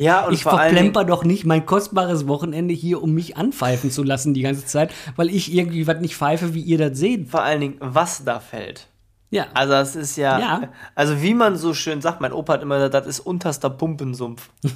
Ja, 0.00 0.26
und 0.28 0.32
Ich 0.34 0.44
verplemper 0.44 1.04
doch 1.04 1.24
nicht 1.24 1.44
mein 1.44 1.66
kostbares 1.66 2.28
Wochenende 2.28 2.72
hier, 2.72 3.02
um 3.02 3.14
mich 3.14 3.36
anpfeifen 3.36 3.90
zu 3.90 4.04
lassen 4.04 4.32
die 4.32 4.42
ganze 4.42 4.64
Zeit, 4.64 4.94
weil 5.16 5.28
ich 5.28 5.52
irgendwie 5.52 5.88
was 5.88 6.00
nicht 6.00 6.14
pfeife, 6.14 6.54
wie 6.54 6.60
ihr 6.62 6.78
das 6.78 6.96
seht. 6.96 7.28
vor 7.28 7.42
allen 7.42 7.60
Dingen, 7.60 7.76
was 7.80 8.22
da 8.24 8.38
fällt. 8.38 8.86
Ja. 9.30 9.46
Also 9.52 9.72
das 9.72 9.94
ist 9.94 10.16
ja, 10.16 10.38
Ja. 10.38 10.62
also 10.94 11.20
wie 11.20 11.34
man 11.34 11.56
so 11.56 11.74
schön 11.74 12.00
sagt, 12.00 12.20
mein 12.20 12.32
Opa 12.32 12.54
hat 12.54 12.62
immer 12.62 12.76
gesagt, 12.76 12.94
das 12.94 13.06
ist 13.06 13.20
unterster 13.20 13.68
Pumpensumpf. 13.70 14.48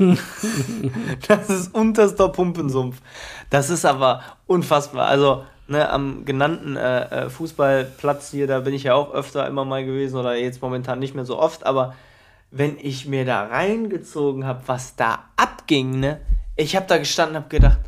das 1.28 1.48
ist 1.48 1.74
unterster 1.74 2.28
Pumpensumpf. 2.28 3.00
Das 3.48 3.70
ist 3.70 3.84
aber 3.84 4.22
unfassbar. 4.46 5.06
Also 5.06 5.44
ne, 5.68 5.88
am 5.88 6.24
genannten 6.24 6.76
äh, 6.76 7.24
äh, 7.24 7.30
Fußballplatz 7.30 8.30
hier, 8.30 8.46
da 8.46 8.60
bin 8.60 8.74
ich 8.74 8.84
ja 8.84 8.94
auch 8.94 9.12
öfter 9.12 9.46
immer 9.46 9.64
mal 9.64 9.84
gewesen 9.84 10.18
oder 10.18 10.34
jetzt 10.36 10.60
momentan 10.60 10.98
nicht 10.98 11.14
mehr 11.14 11.24
so 11.24 11.38
oft, 11.38 11.64
aber 11.66 11.94
wenn 12.50 12.76
ich 12.78 13.06
mir 13.06 13.24
da 13.24 13.44
reingezogen 13.44 14.44
habe, 14.46 14.60
was 14.66 14.94
da 14.96 15.20
abging, 15.36 15.98
ne, 16.00 16.20
ich 16.56 16.76
habe 16.76 16.86
da 16.86 16.98
gestanden 16.98 17.36
und 17.36 17.44
habe 17.44 17.48
gedacht, 17.48 17.78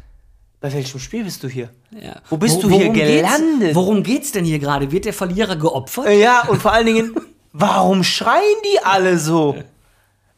bei 0.64 0.72
welchem 0.72 0.98
Spiel 0.98 1.24
bist 1.24 1.42
du 1.42 1.48
hier? 1.48 1.68
ja. 1.90 2.22
Wo 2.30 2.38
bist 2.38 2.62
du 2.62 2.70
hier 2.70 2.80
worum 2.80 2.94
geht's- 2.94 3.16
gelandet? 3.16 3.74
Worum 3.74 4.02
geht's 4.02 4.32
denn 4.32 4.46
hier 4.46 4.58
gerade? 4.58 4.90
Wird 4.90 5.04
der 5.04 5.12
Verlierer 5.12 5.56
geopfert? 5.56 6.08
Ja, 6.08 6.48
und 6.48 6.62
vor 6.62 6.72
allen 6.72 6.86
Dingen, 6.86 7.14
warum 7.52 8.02
schreien 8.02 8.56
die 8.64 8.82
alle 8.82 9.18
so? 9.18 9.56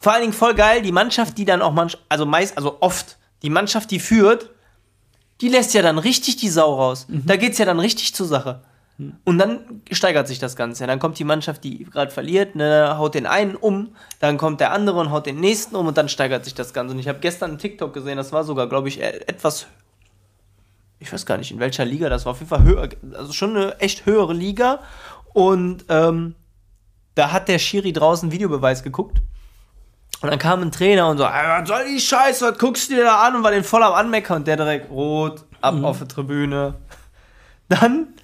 Vor 0.00 0.12
allen 0.12 0.22
Dingen 0.22 0.32
voll 0.32 0.54
geil, 0.56 0.82
die 0.82 0.90
Mannschaft, 0.90 1.38
die 1.38 1.44
dann 1.44 1.62
auch 1.62 1.72
manch, 1.72 1.96
also 2.08 2.26
meist, 2.26 2.56
also 2.56 2.78
oft, 2.80 3.18
die 3.42 3.50
Mannschaft, 3.50 3.92
die 3.92 4.00
führt, 4.00 4.50
die 5.42 5.48
lässt 5.48 5.74
ja 5.74 5.82
dann 5.82 5.96
richtig 5.98 6.34
die 6.38 6.48
Sau 6.48 6.74
raus. 6.74 7.06
Da 7.08 7.36
geht's 7.36 7.58
ja 7.58 7.64
dann 7.64 7.78
richtig 7.78 8.12
zur 8.12 8.26
Sache. 8.26 8.62
Und 9.24 9.38
dann 9.38 9.82
steigert 9.92 10.26
sich 10.26 10.40
das 10.40 10.56
Ganze. 10.56 10.88
Dann 10.88 10.98
kommt 10.98 11.20
die 11.20 11.24
Mannschaft, 11.24 11.62
die 11.62 11.84
gerade 11.84 12.10
verliert, 12.10 12.56
ne, 12.56 12.98
haut 12.98 13.14
den 13.14 13.26
einen 13.26 13.54
um, 13.54 13.94
dann 14.18 14.38
kommt 14.38 14.58
der 14.58 14.72
andere 14.72 14.98
und 14.98 15.10
haut 15.12 15.26
den 15.26 15.38
nächsten 15.38 15.76
um 15.76 15.86
und 15.86 15.96
dann 15.96 16.08
steigert 16.08 16.44
sich 16.44 16.54
das 16.54 16.72
Ganze. 16.74 16.94
Und 16.94 16.98
ich 16.98 17.06
habe 17.06 17.20
gestern 17.20 17.50
einen 17.50 17.58
TikTok 17.60 17.94
gesehen, 17.94 18.16
das 18.16 18.32
war 18.32 18.42
sogar, 18.42 18.68
glaube 18.68 18.88
ich, 18.88 18.98
e- 18.98 19.22
etwas, 19.28 19.66
ich 20.98 21.12
weiß 21.12 21.26
gar 21.26 21.36
nicht, 21.36 21.50
in 21.50 21.60
welcher 21.60 21.84
Liga, 21.84 22.08
das 22.08 22.24
war 22.24 22.32
auf 22.32 22.38
jeden 22.38 22.48
Fall 22.48 22.62
höher, 22.62 22.88
also 23.14 23.32
schon 23.32 23.56
eine 23.56 23.80
echt 23.80 24.06
höhere 24.06 24.32
Liga. 24.32 24.80
Und 25.32 25.84
ähm, 25.88 26.34
da 27.14 27.32
hat 27.32 27.48
der 27.48 27.58
Schiri 27.58 27.92
draußen 27.92 28.32
Videobeweis 28.32 28.82
geguckt. 28.82 29.20
Und 30.22 30.30
dann 30.30 30.38
kam 30.38 30.62
ein 30.62 30.72
Trainer 30.72 31.08
und 31.08 31.18
so, 31.18 31.24
"Ey, 31.24 31.60
was 31.60 31.68
soll 31.68 31.84
die 31.86 32.00
Scheiße, 32.00 32.50
was 32.50 32.58
guckst 32.58 32.90
du 32.90 32.94
dir 32.94 33.04
da 33.04 33.26
an? 33.26 33.36
Und 33.36 33.42
war 33.42 33.50
den 33.50 33.64
voll 33.64 33.82
am 33.82 33.92
Anmeckern 33.92 34.38
und 34.38 34.46
der 34.46 34.56
direkt 34.56 34.90
rot, 34.90 35.44
ab 35.60 35.74
auf 35.82 35.98
die 35.98 36.08
Tribüne. 36.08 36.74
Dann 37.68 38.14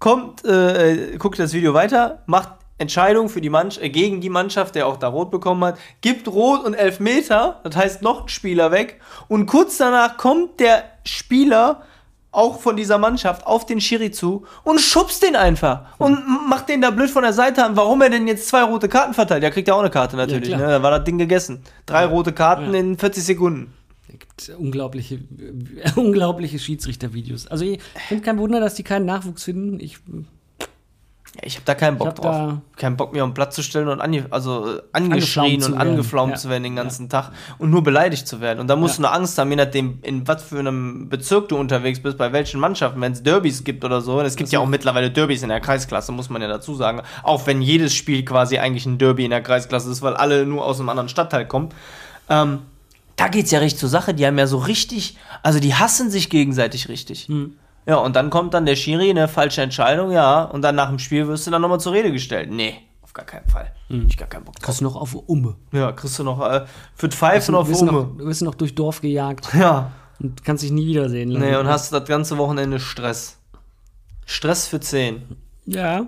kommt, 0.00 0.44
äh, 0.44 1.16
guckt 1.18 1.38
das 1.38 1.52
Video 1.52 1.74
weiter, 1.74 2.22
macht 2.26 2.48
Entscheidung 2.78 3.28
für 3.28 3.40
die 3.40 3.50
Mannschaft, 3.50 3.84
äh, 3.84 3.90
gegen 3.90 4.20
die 4.20 4.30
Mannschaft, 4.30 4.74
der 4.74 4.88
auch 4.88 4.96
da 4.96 5.08
rot 5.08 5.30
bekommen 5.30 5.64
hat, 5.64 5.78
gibt 6.00 6.26
rot 6.26 6.64
und 6.64 6.74
Elfmeter, 6.74 7.60
das 7.62 7.76
heißt 7.76 8.02
noch 8.02 8.22
ein 8.22 8.28
Spieler 8.28 8.72
weg. 8.72 9.00
Und 9.28 9.46
kurz 9.46 9.78
danach 9.78 10.16
kommt 10.16 10.58
der 10.58 10.84
Spieler 11.04 11.82
auch 12.32 12.60
von 12.60 12.76
dieser 12.76 12.98
Mannschaft 12.98 13.46
auf 13.46 13.66
den 13.66 13.80
Schiri 13.80 14.10
zu 14.10 14.44
und 14.64 14.80
schubst 14.80 15.22
den 15.22 15.36
einfach 15.36 15.82
und 15.98 16.18
macht 16.48 16.68
den 16.68 16.80
da 16.80 16.90
blöd 16.90 17.10
von 17.10 17.22
der 17.22 17.34
Seite 17.34 17.64
an, 17.64 17.76
warum 17.76 18.00
er 18.02 18.10
denn 18.10 18.26
jetzt 18.26 18.48
zwei 18.48 18.62
rote 18.62 18.88
Karten 18.88 19.14
verteilt. 19.14 19.42
Der 19.42 19.50
kriegt 19.50 19.68
ja 19.68 19.74
auch 19.74 19.80
eine 19.80 19.90
Karte 19.90 20.16
natürlich, 20.16 20.48
klar. 20.48 20.60
ne? 20.60 20.66
da 20.66 20.82
war 20.82 20.90
das 20.90 21.04
Ding 21.04 21.18
gegessen. 21.18 21.62
Drei 21.86 22.06
rote 22.06 22.32
Karten 22.32 22.72
in 22.74 22.96
40 22.96 23.22
Sekunden. 23.22 23.74
Es 24.08 24.18
gibt 24.18 24.58
unglaubliche, 24.58 25.20
unglaubliche 25.96 26.58
Schiedsrichtervideos. 26.58 27.46
Also 27.46 27.64
ich 27.64 27.80
finde 28.08 28.24
kein 28.24 28.38
Wunder, 28.38 28.60
dass 28.60 28.74
die 28.74 28.82
keinen 28.82 29.06
Nachwuchs 29.06 29.44
finden. 29.44 29.78
Ich, 29.78 29.98
Ja, 30.06 30.26
ich 31.40 31.54
habe 31.54 31.64
da 31.64 31.74
keinen 31.74 31.96
Bock 31.96 32.14
drauf. 32.14 32.54
Keinen 32.76 32.96
Bock, 32.96 33.14
mir 33.14 33.24
auf 33.24 33.30
den 33.30 33.34
Platz 33.34 33.54
zu 33.54 33.62
stellen 33.62 33.88
und 33.88 34.02
ange 34.02 34.26
also, 34.30 34.76
äh, 34.76 34.82
angeschrien 34.92 35.62
und 35.64 35.74
angeflaumt 35.74 36.32
Ja. 36.32 36.38
zu 36.38 36.50
werden 36.50 36.62
den 36.62 36.76
ganzen 36.76 37.08
Tag 37.08 37.30
und 37.58 37.70
nur 37.70 37.82
beleidigt 37.82 38.28
zu 38.28 38.40
werden. 38.42 38.60
Und 38.60 38.68
da 38.68 38.76
musst 38.76 38.98
du 38.98 39.02
nur 39.02 39.12
Angst 39.12 39.38
haben, 39.38 39.48
je 39.48 39.56
nachdem, 39.56 39.98
in 40.02 40.28
was 40.28 40.42
für 40.42 40.58
einem 40.58 41.08
Bezirk 41.08 41.48
du 41.48 41.56
unterwegs 41.56 42.00
bist, 42.00 42.18
bei 42.18 42.32
welchen 42.32 42.60
Mannschaften, 42.60 43.00
wenn 43.00 43.12
es 43.12 43.22
Derbys 43.22 43.64
gibt 43.64 43.82
oder 43.84 44.02
so. 44.02 44.18
Und 44.18 44.26
es 44.26 44.36
gibt 44.36 44.50
ja 44.50 44.58
auch 44.60 44.66
mittlerweile 44.66 45.10
Derbys 45.10 45.42
in 45.42 45.48
der 45.48 45.60
Kreisklasse, 45.60 46.12
muss 46.12 46.28
man 46.28 46.42
ja 46.42 46.48
dazu 46.48 46.74
sagen. 46.74 47.00
Auch 47.22 47.46
wenn 47.46 47.62
jedes 47.62 47.94
Spiel 47.94 48.24
quasi 48.24 48.58
eigentlich 48.58 48.84
ein 48.84 48.98
Derby 48.98 49.24
in 49.24 49.30
der 49.30 49.42
Kreisklasse 49.42 49.90
ist, 49.90 50.02
weil 50.02 50.14
alle 50.14 50.44
nur 50.44 50.64
aus 50.66 50.80
einem 50.80 50.90
anderen 50.90 51.08
Stadtteil 51.08 51.46
kommen. 51.46 51.70
Ähm, 52.28 52.58
da 53.16 53.28
geht's 53.28 53.50
ja 53.50 53.60
richtig 53.60 53.78
zur 53.80 53.88
Sache. 53.88 54.12
Die 54.12 54.26
haben 54.26 54.38
ja 54.38 54.46
so 54.46 54.58
richtig, 54.58 55.16
also 55.42 55.60
die 55.60 55.74
hassen 55.74 56.10
sich 56.10 56.28
gegenseitig 56.28 56.88
richtig. 56.88 57.28
Ja, 57.86 57.96
und 57.96 58.14
dann 58.16 58.30
kommt 58.30 58.54
dann 58.54 58.64
der 58.66 58.76
Schiri, 58.76 59.10
eine 59.10 59.26
falsche 59.28 59.62
Entscheidung, 59.62 60.12
ja, 60.12 60.44
und 60.44 60.62
dann 60.62 60.74
nach 60.76 60.88
dem 60.88 60.98
Spiel 60.98 61.26
wirst 61.26 61.46
du 61.46 61.50
dann 61.50 61.62
nochmal 61.62 61.80
zur 61.80 61.92
Rede 61.92 62.12
gestellt. 62.12 62.50
Nee, 62.50 62.76
auf 63.02 63.12
gar 63.12 63.24
keinen 63.26 63.48
Fall. 63.48 63.72
Ich 63.88 64.16
gar 64.16 64.28
keinen 64.28 64.44
Bock 64.44 64.54
drauf. 64.54 64.62
kriegst 64.64 64.80
du 64.80 64.84
noch 64.84 64.96
auf 64.96 65.14
Umme. 65.14 65.56
Ja, 65.72 65.92
kriegst 65.92 66.18
du 66.18 66.22
noch 66.24 66.40
äh, 66.48 66.64
für 66.94 67.08
Pfeifen 67.08 67.54
auf 67.54 67.68
noch, 67.68 68.16
du 68.16 68.18
wirst 68.24 68.42
noch 68.42 68.54
durch 68.54 68.74
Dorf 68.74 69.00
gejagt 69.00 69.48
Ja. 69.54 69.90
und 70.20 70.44
kannst 70.44 70.62
dich 70.62 70.70
nie 70.70 70.86
wiedersehen 70.86 71.30
lassen. 71.30 71.44
Nee, 71.44 71.56
und 71.56 71.66
hast 71.66 71.92
das 71.92 72.04
ganze 72.06 72.38
Wochenende 72.38 72.78
Stress. 72.80 73.38
Stress 74.24 74.68
für 74.68 74.80
10. 74.80 75.36
ja. 75.66 76.06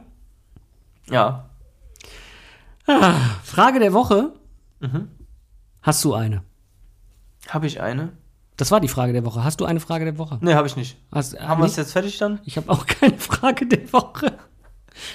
Ja. 1.10 1.44
Frage 3.42 3.78
der 3.80 3.92
Woche. 3.92 4.32
Mhm. 4.80 5.08
Hast 5.82 6.04
du 6.04 6.14
eine? 6.14 6.42
Habe 7.48 7.66
ich 7.66 7.80
eine? 7.80 8.12
Das 8.56 8.70
war 8.70 8.80
die 8.80 8.88
Frage 8.88 9.12
der 9.12 9.24
Woche. 9.24 9.42
Hast 9.42 9.60
du 9.60 9.64
eine 9.64 9.80
Frage 9.80 10.04
der 10.04 10.16
Woche? 10.18 10.38
Nee, 10.40 10.54
habe 10.54 10.66
ich 10.68 10.76
nicht. 10.76 10.96
Hast, 11.12 11.38
Haben 11.40 11.62
wir 11.62 11.66
es 11.66 11.76
jetzt 11.76 11.92
fertig 11.92 12.16
dann? 12.18 12.40
Ich 12.44 12.56
habe 12.56 12.70
auch 12.70 12.86
keine 12.86 13.18
Frage 13.18 13.66
der 13.66 13.92
Woche. 13.92 14.32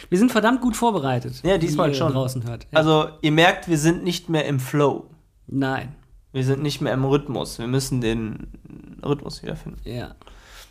Wir 0.10 0.18
sind 0.18 0.32
verdammt 0.32 0.60
gut 0.62 0.76
vorbereitet. 0.76 1.42
Ja, 1.44 1.58
diesmal 1.58 1.90
ihr 1.90 1.96
schon. 1.96 2.12
draußen 2.12 2.44
hört. 2.44 2.64
Ja. 2.72 2.78
Also, 2.80 3.10
ihr 3.22 3.32
merkt, 3.32 3.70
wir 3.70 3.78
sind 3.78 4.04
nicht 4.04 4.28
mehr 4.28 4.46
im 4.46 4.60
Flow. 4.60 5.10
Nein. 5.48 5.96
Wir 6.34 6.44
sind 6.44 6.62
nicht 6.62 6.82
mehr 6.82 6.94
im 6.94 7.06
Rhythmus. 7.06 7.60
Wir 7.60 7.68
müssen 7.68 8.02
den 8.02 9.00
Rhythmus 9.04 9.42
wiederfinden. 9.42 9.80
Ja. 9.86 10.16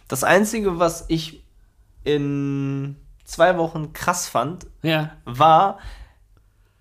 Das 0.08 0.22
Einzige, 0.24 0.78
was 0.78 1.06
ich 1.08 1.42
in 2.04 2.96
zwei 3.24 3.56
Wochen 3.58 3.92
krass 3.92 4.28
fand, 4.28 4.66
Ja. 4.82 5.12
war, 5.24 5.78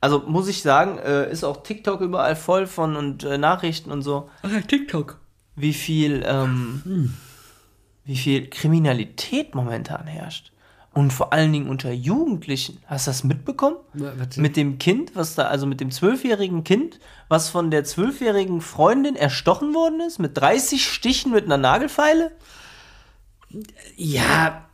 also 0.02 0.20
muss 0.28 0.48
ich 0.48 0.62
sagen, 0.62 0.98
äh, 1.00 1.32
ist 1.32 1.44
auch 1.44 1.64
TikTok 1.64 2.02
überall 2.02 2.36
voll 2.36 2.68
von 2.68 2.96
und 2.96 3.24
äh, 3.24 3.38
Nachrichten 3.38 3.92
und 3.92 4.02
so, 4.02 4.30
TikTok. 4.68 5.20
Wie 5.58 5.74
viel, 5.74 6.24
ähm, 6.26 7.14
wie 8.06 8.16
viel 8.16 8.48
Kriminalität 8.50 9.56
momentan 9.56 10.08
herrscht. 10.08 10.54
Und 10.94 11.12
vor 11.12 11.34
allen 11.34 11.52
Dingen 11.52 11.68
unter 11.68 11.92
Jugendlichen. 11.92 12.80
Hast 12.88 13.06
du 13.06 13.12
das 13.12 13.24
mitbekommen? 13.24 13.76
Mit 14.38 14.56
dem 14.56 14.80
Kind, 14.80 15.16
was 15.16 15.36
da, 15.36 15.44
also 15.44 15.68
mit 15.68 15.80
dem 15.80 15.92
zwölfjährigen 15.92 16.64
Kind, 16.64 17.00
was 17.28 17.50
von 17.50 17.70
der 17.70 17.84
zwölfjährigen 17.84 18.62
Freundin 18.62 19.16
erstochen 19.16 19.76
worden 19.76 20.00
ist, 20.00 20.18
mit 20.18 20.38
30 20.38 20.88
Stichen 20.88 21.32
mit 21.32 21.46
einer 21.46 21.58
Nagelfeile? 21.58 22.32
Ja, 23.96 24.68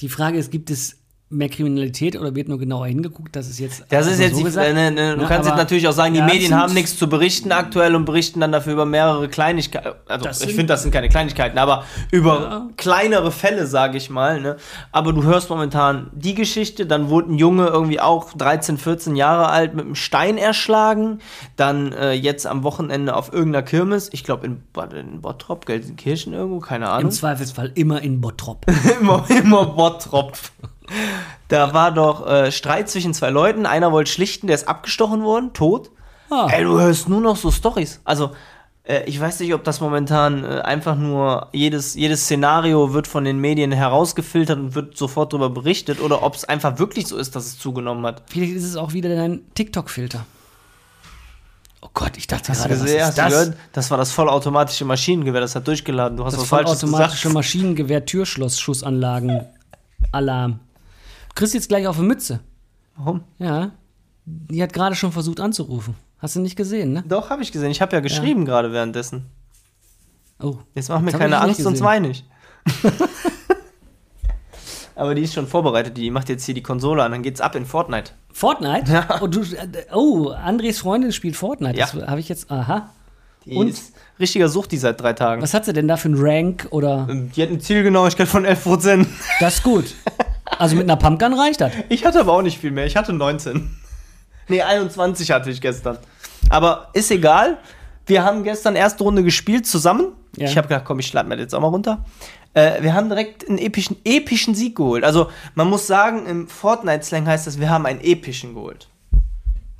die 0.00 0.08
Frage 0.08 0.38
ist, 0.38 0.50
gibt 0.50 0.70
es 0.70 1.01
mehr 1.32 1.48
Kriminalität 1.48 2.18
oder 2.18 2.34
wird 2.34 2.48
nur 2.48 2.58
genauer 2.58 2.86
hingeguckt? 2.86 3.34
Das 3.34 3.48
ist 3.48 3.58
jetzt. 3.58 3.84
Das 3.88 4.06
ist 4.06 4.12
also 4.20 4.22
jetzt 4.22 4.54
so 4.54 4.60
die, 4.60 4.72
ne, 4.74 4.90
ne, 4.90 5.16
du 5.16 5.22
Ja, 5.22 5.28
kannst 5.28 5.48
jetzt 5.48 5.56
natürlich 5.56 5.88
auch 5.88 5.92
sagen, 5.92 6.14
die 6.14 6.20
Ja, 6.20 6.26
Medien 6.26 6.54
haben 6.54 6.74
nichts 6.74 6.96
zu 6.96 7.08
berichten 7.08 7.50
aktuell 7.52 7.94
und 7.94 8.04
berichten 8.04 8.40
dann 8.40 8.52
dafür 8.52 8.74
über 8.74 8.86
mehrere 8.86 9.28
Kleinigkeiten. 9.28 9.94
Also 10.06 10.28
ich 10.44 10.54
finde, 10.54 10.66
das 10.66 10.82
sind 10.82 10.92
keine 10.92 11.08
Kleinigkeiten, 11.08 11.58
aber 11.58 11.84
über 12.10 12.40
Ja. 12.40 12.68
kleinere 12.76 13.32
Fälle, 13.32 13.66
sage 13.66 13.96
ich 13.96 14.10
mal. 14.10 14.40
Ne? 14.40 14.56
Aber 14.92 15.12
du 15.12 15.22
hörst 15.22 15.50
momentan 15.50 16.10
die 16.14 16.34
Geschichte, 16.34 16.86
dann 16.86 17.08
wurde 17.08 17.32
ein 17.32 17.38
Junge 17.38 17.66
irgendwie 17.66 18.00
auch 18.00 18.32
13, 18.34 18.78
14 18.78 19.16
Jahre 19.16 19.48
alt 19.48 19.74
mit 19.74 19.84
einem 19.84 19.94
Stein 19.94 20.38
erschlagen, 20.38 21.20
dann 21.56 21.92
äh, 21.92 22.12
jetzt 22.12 22.46
am 22.46 22.62
Wochenende 22.62 23.16
auf 23.16 23.32
irgendeiner 23.32 23.62
Kirmes, 23.62 24.08
ich 24.12 24.24
glaube 24.24 24.46
in, 24.46 24.62
in 24.98 25.20
Bottrop, 25.22 25.66
Gelsenkirchen 25.66 26.32
irgendwo, 26.32 26.60
keine 26.60 26.86
Im 26.86 26.90
Ahnung. 26.90 27.10
Zweifelsfall 27.10 27.72
immer 27.74 28.02
in 28.02 28.20
Bottrop. 28.20 28.66
immer, 29.00 29.24
immer 29.30 29.66
Bottrop. 29.66 30.38
Da 31.48 31.74
war 31.74 31.92
doch 31.92 32.26
äh, 32.26 32.50
Streit 32.52 32.88
zwischen 32.88 33.14
zwei 33.14 33.30
Leuten. 33.30 33.66
Einer 33.66 33.92
wollte 33.92 34.10
schlichten, 34.10 34.46
der 34.46 34.54
ist 34.56 34.68
abgestochen 34.68 35.22
worden, 35.22 35.52
tot. 35.52 35.90
Ah. 36.30 36.48
Ey, 36.50 36.64
du 36.64 36.78
hörst 36.80 37.08
nur 37.08 37.20
noch 37.20 37.36
so 37.36 37.50
Stories. 37.50 38.00
Also, 38.04 38.30
äh, 38.84 39.04
ich 39.04 39.20
weiß 39.20 39.40
nicht, 39.40 39.52
ob 39.54 39.62
das 39.64 39.80
momentan 39.80 40.44
äh, 40.44 40.60
einfach 40.60 40.96
nur 40.96 41.48
jedes, 41.52 41.94
jedes 41.94 42.22
Szenario 42.24 42.94
wird 42.94 43.06
von 43.06 43.24
den 43.24 43.38
Medien 43.38 43.70
herausgefiltert 43.70 44.58
und 44.58 44.74
wird 44.74 44.96
sofort 44.96 45.32
darüber 45.32 45.50
berichtet 45.50 46.00
oder 46.00 46.22
ob 46.22 46.34
es 46.34 46.44
einfach 46.44 46.78
wirklich 46.78 47.06
so 47.06 47.16
ist, 47.18 47.36
dass 47.36 47.44
es 47.46 47.58
zugenommen 47.58 48.04
hat. 48.06 48.22
Vielleicht 48.26 48.54
ist 48.54 48.64
es 48.64 48.76
auch 48.76 48.92
wieder 48.94 49.14
dein 49.14 49.42
TikTok-Filter. 49.54 50.24
Oh 51.84 51.88
Gott, 51.94 52.16
ich 52.16 52.26
dachte 52.28 52.48
Hast 52.50 52.64
du 52.64 52.68
gerade, 52.68 52.80
was 52.80 52.86
gesehen? 52.86 53.00
ist 53.00 53.06
Hast 53.06 53.18
du 53.18 53.22
das? 53.22 53.30
gehört? 53.32 53.56
Das 53.72 53.90
war 53.90 53.98
das 53.98 54.12
vollautomatische 54.12 54.84
Maschinengewehr, 54.84 55.40
das 55.40 55.54
hat 55.54 55.66
durchgeladen. 55.66 56.16
Du 56.16 56.24
hast 56.24 56.34
Das 56.34 56.42
was 56.42 56.48
Falsches 56.48 56.80
vollautomatische 56.80 57.22
gesagt. 57.28 57.34
Maschinengewehr-Türschloss-Schussanlagen. 57.34 59.46
Alarm. 60.12 60.60
Du 61.34 61.40
kriegst 61.40 61.54
jetzt 61.54 61.68
gleich 61.68 61.86
auf 61.86 61.98
eine 61.98 62.06
Mütze. 62.06 62.40
Warum? 62.94 63.24
Ja. 63.38 63.70
Die 64.26 64.62
hat 64.62 64.74
gerade 64.74 64.94
schon 64.94 65.12
versucht 65.12 65.40
anzurufen. 65.40 65.94
Hast 66.18 66.36
du 66.36 66.40
nicht 66.40 66.56
gesehen, 66.56 66.92
ne? 66.92 67.02
Doch, 67.08 67.30
habe 67.30 67.42
ich 67.42 67.52
gesehen. 67.52 67.70
Ich 67.70 67.80
habe 67.80 67.96
ja 67.96 68.00
geschrieben 68.00 68.44
gerade 68.44 68.70
währenddessen. 68.70 69.26
Oh. 70.40 70.58
Jetzt 70.74 70.90
mach 70.90 71.00
mir 71.00 71.12
keine 71.12 71.40
Angst, 71.40 71.62
sonst 71.62 71.80
weine 71.80 72.10
ich. 72.10 72.24
Aber 74.94 75.14
die 75.14 75.22
ist 75.22 75.32
schon 75.32 75.46
vorbereitet, 75.46 75.96
die 75.96 76.10
macht 76.10 76.28
jetzt 76.28 76.44
hier 76.44 76.54
die 76.54 76.62
Konsole 76.62 77.02
an, 77.02 77.12
dann 77.12 77.22
geht's 77.22 77.40
ab 77.40 77.56
in 77.56 77.64
Fortnite. 77.64 78.12
Fortnite? 78.30 78.92
Ja. 78.92 79.20
Oh, 79.22 79.26
du, 79.26 79.40
äh, 79.40 79.86
oh, 79.92 80.28
Andres 80.28 80.80
Freundin 80.80 81.12
spielt 81.12 81.34
Fortnite. 81.34 81.78
Ja. 81.78 81.88
Das 81.90 82.06
habe 82.06 82.20
ich 82.20 82.28
jetzt. 82.28 82.50
Aha. 82.50 82.90
Die 83.46 83.56
Und? 83.56 83.68
ist 83.68 83.94
richtiger 84.20 84.48
Sucht 84.48 84.70
die 84.70 84.76
seit 84.76 85.00
drei 85.00 85.14
Tagen. 85.14 85.42
Was 85.42 85.54
hat 85.54 85.64
sie 85.64 85.72
denn 85.72 85.88
da 85.88 85.96
für 85.96 86.10
ein 86.10 86.14
Rank 86.16 86.68
oder. 86.70 87.08
Die 87.10 87.42
hat 87.42 87.48
eine 87.48 87.58
Zielgenauigkeit 87.58 88.28
von 88.28 88.46
11%. 88.46 89.06
Das 89.40 89.54
ist 89.56 89.62
gut. 89.62 89.86
Also 90.62 90.76
mit 90.76 90.84
einer 90.84 90.96
Pumpgun 90.96 91.34
reicht 91.34 91.60
das. 91.60 91.72
Ich 91.88 92.04
hatte 92.04 92.20
aber 92.20 92.34
auch 92.34 92.42
nicht 92.42 92.56
viel 92.56 92.70
mehr, 92.70 92.86
ich 92.86 92.96
hatte 92.96 93.12
19. 93.12 93.68
Nee, 94.46 94.62
21 94.62 95.30
hatte 95.32 95.50
ich 95.50 95.60
gestern. 95.60 95.98
Aber 96.50 96.88
ist 96.92 97.10
egal. 97.10 97.58
Wir 98.06 98.22
haben 98.22 98.44
gestern 98.44 98.76
erste 98.76 99.02
Runde 99.02 99.24
gespielt 99.24 99.66
zusammen. 99.66 100.12
Ja. 100.36 100.46
Ich 100.46 100.56
habe 100.56 100.68
gedacht, 100.68 100.84
komm, 100.84 101.00
ich 101.00 101.08
schlag 101.08 101.26
mir 101.26 101.36
das 101.36 101.44
jetzt 101.46 101.54
auch 101.56 101.60
mal 101.60 101.66
runter. 101.66 102.04
Äh, 102.54 102.80
wir 102.82 102.94
haben 102.94 103.08
direkt 103.08 103.48
einen 103.48 103.58
epischen, 103.58 103.96
epischen 104.04 104.54
Sieg 104.54 104.76
geholt. 104.76 105.02
Also, 105.02 105.30
man 105.56 105.68
muss 105.68 105.88
sagen, 105.88 106.26
im 106.26 106.46
Fortnite-Slang 106.46 107.26
heißt 107.26 107.48
das, 107.48 107.58
wir 107.58 107.68
haben 107.68 107.84
einen 107.84 108.00
epischen 108.00 108.54
geholt. 108.54 108.88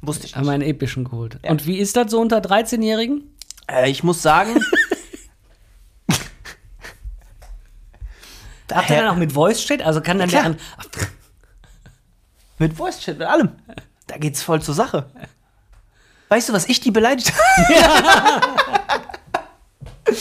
Wusste 0.00 0.26
ich 0.26 0.34
Haben 0.34 0.42
nicht. 0.42 0.48
wir 0.50 0.54
einen 0.54 0.62
epischen 0.64 1.04
geholt. 1.04 1.38
Ja. 1.44 1.50
Und 1.52 1.64
wie 1.66 1.78
ist 1.78 1.96
das 1.96 2.10
so 2.10 2.20
unter 2.20 2.38
13-Jährigen? 2.38 3.22
Äh, 3.70 3.88
ich 3.88 4.02
muss 4.02 4.20
sagen. 4.20 4.56
Habt 8.74 8.90
ihr 8.90 8.96
dann 8.96 9.08
auch 9.08 9.16
mit 9.16 9.32
Voice-Chat? 9.32 9.82
Also 9.82 10.00
kann 10.00 10.18
dann 10.18 10.28
Ja, 10.28 10.42
der 10.42 10.50
an. 10.50 10.56
Mit 12.58 12.74
Voice-Chat, 12.74 13.18
mit 13.18 13.26
allem. 13.26 13.50
Da 14.06 14.18
geht's 14.18 14.42
voll 14.42 14.62
zur 14.62 14.74
Sache. 14.74 15.06
Weißt 16.28 16.48
du, 16.48 16.52
was 16.52 16.68
ich 16.68 16.80
die 16.80 16.90
beleidigt 16.90 17.32
habe? 17.32 18.40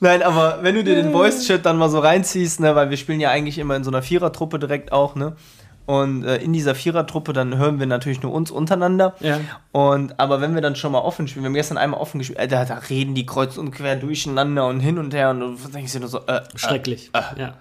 Nein, 0.00 0.22
aber 0.22 0.62
wenn 0.62 0.74
du 0.74 0.82
dir 0.82 0.96
den 0.96 1.12
Voice-Chat 1.12 1.64
dann 1.64 1.76
mal 1.76 1.88
so 1.88 2.00
reinziehst, 2.00 2.60
ne, 2.60 2.74
weil 2.74 2.90
wir 2.90 2.96
spielen 2.96 3.20
ja 3.20 3.30
eigentlich 3.30 3.58
immer 3.58 3.76
in 3.76 3.84
so 3.84 3.90
einer 3.90 4.02
Vierertruppe 4.02 4.58
direkt 4.58 4.92
auch, 4.92 5.14
ne? 5.14 5.36
Und 5.84 6.24
äh, 6.24 6.36
in 6.36 6.52
dieser 6.52 6.74
Vierertruppe, 6.74 7.32
dann 7.32 7.56
hören 7.56 7.80
wir 7.80 7.86
natürlich 7.86 8.22
nur 8.22 8.32
uns 8.32 8.50
untereinander. 8.50 9.14
Ja. 9.20 9.40
Und 9.72 10.18
aber 10.20 10.40
wenn 10.40 10.54
wir 10.54 10.62
dann 10.62 10.76
schon 10.76 10.92
mal 10.92 11.00
offen 11.00 11.26
spielen, 11.26 11.42
wir 11.44 11.48
haben 11.48 11.54
gestern 11.54 11.76
einmal 11.76 12.00
offen 12.00 12.18
gespielt, 12.18 12.38
Alter, 12.38 12.64
da 12.64 12.74
reden 12.88 13.14
die 13.14 13.26
kreuz 13.26 13.58
und 13.58 13.72
quer 13.72 13.96
durcheinander 13.96 14.66
und 14.66 14.80
hin 14.80 14.98
und 14.98 15.12
her 15.12 15.30
und 15.30 15.40
du 15.40 15.56
denkst 15.68 15.92
dir 15.92 16.00
nur 16.00 16.08
so, 16.08 16.20
äh, 16.26 16.42
Schrecklich. 16.54 17.10
ja. 17.36 17.54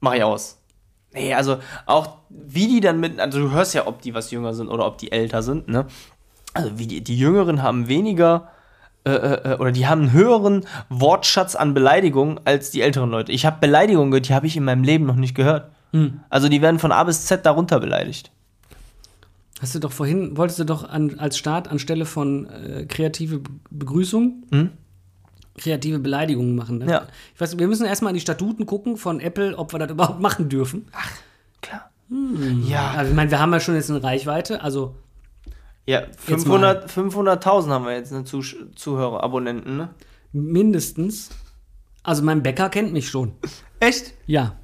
Mach 0.00 0.14
ich 0.14 0.22
aus. 0.22 0.58
Nee, 1.12 1.34
also 1.34 1.58
auch 1.86 2.18
wie 2.28 2.68
die 2.68 2.80
dann 2.80 3.00
mit, 3.00 3.18
also 3.18 3.40
du 3.40 3.50
hörst 3.50 3.74
ja, 3.74 3.86
ob 3.86 4.00
die 4.02 4.14
was 4.14 4.30
jünger 4.30 4.54
sind 4.54 4.68
oder 4.68 4.86
ob 4.86 4.98
die 4.98 5.12
älter 5.12 5.42
sind, 5.42 5.68
ne? 5.68 5.86
Also 6.54 6.78
wie 6.78 6.86
die, 6.86 7.00
die 7.02 7.18
Jüngeren 7.18 7.62
haben 7.62 7.88
weniger 7.88 8.48
äh, 9.04 9.10
äh, 9.10 9.56
oder 9.58 9.72
die 9.72 9.86
haben 9.86 10.02
einen 10.02 10.12
höheren 10.12 10.66
Wortschatz 10.88 11.54
an 11.54 11.74
Beleidigungen 11.74 12.40
als 12.44 12.70
die 12.70 12.82
älteren 12.82 13.10
Leute. 13.10 13.32
Ich 13.32 13.46
habe 13.46 13.58
Beleidigungen 13.60 14.10
gehört, 14.10 14.28
die 14.28 14.34
habe 14.34 14.46
ich 14.46 14.56
in 14.56 14.64
meinem 14.64 14.84
Leben 14.84 15.06
noch 15.06 15.16
nicht 15.16 15.34
gehört. 15.34 15.70
Also 16.28 16.48
die 16.48 16.62
werden 16.62 16.78
von 16.78 16.92
A 16.92 17.02
bis 17.02 17.26
Z 17.26 17.44
darunter 17.44 17.80
beleidigt. 17.80 18.30
Hast 19.60 19.74
du 19.74 19.80
doch 19.80 19.90
vorhin, 19.90 20.36
wolltest 20.36 20.60
du 20.60 20.64
doch 20.64 20.88
an, 20.88 21.18
als 21.18 21.36
Start 21.36 21.66
anstelle 21.66 22.06
von 22.06 22.46
äh, 22.48 22.86
kreative 22.86 23.40
Be- 23.40 23.50
Begrüßung 23.70 24.44
kreative 25.60 25.98
Beleidigungen 25.98 26.56
machen. 26.56 26.78
Ne? 26.78 26.84
Hm? 26.84 26.90
Ja. 26.90 27.06
Ich 27.34 27.40
weiß, 27.40 27.58
wir 27.58 27.68
müssen 27.68 27.86
erstmal 27.86 28.10
in 28.10 28.14
die 28.14 28.20
Statuten 28.20 28.66
gucken 28.66 28.96
von 28.96 29.20
Apple, 29.20 29.56
ob 29.56 29.72
wir 29.72 29.78
das 29.78 29.90
überhaupt 29.92 30.20
machen 30.20 30.48
dürfen. 30.48 30.88
Klar. 31.60 31.90
Ja, 32.66 32.90
Also, 32.96 33.10
ich 33.10 33.16
meine, 33.16 33.30
wir 33.30 33.38
haben 33.38 33.52
ja 33.52 33.60
schon 33.60 33.76
jetzt 33.76 33.90
eine 33.90 34.02
Reichweite, 34.02 34.62
also 34.62 34.96
ja 35.86 36.02
500 36.18 36.90
500.000 36.90 37.68
haben 37.68 37.84
wir 37.84 37.94
jetzt, 37.94 38.12
ne, 38.12 38.24
Zusch 38.24 38.56
Zuhörer, 38.74 39.22
Abonnenten, 39.22 39.76
ne? 39.76 39.90
mindestens. 40.32 41.30
Also 42.02 42.22
mein 42.22 42.42
Bäcker 42.42 42.68
kennt 42.68 42.92
mich 42.92 43.08
schon. 43.08 43.32
Echt? 43.80 44.14
Ja. 44.26 44.56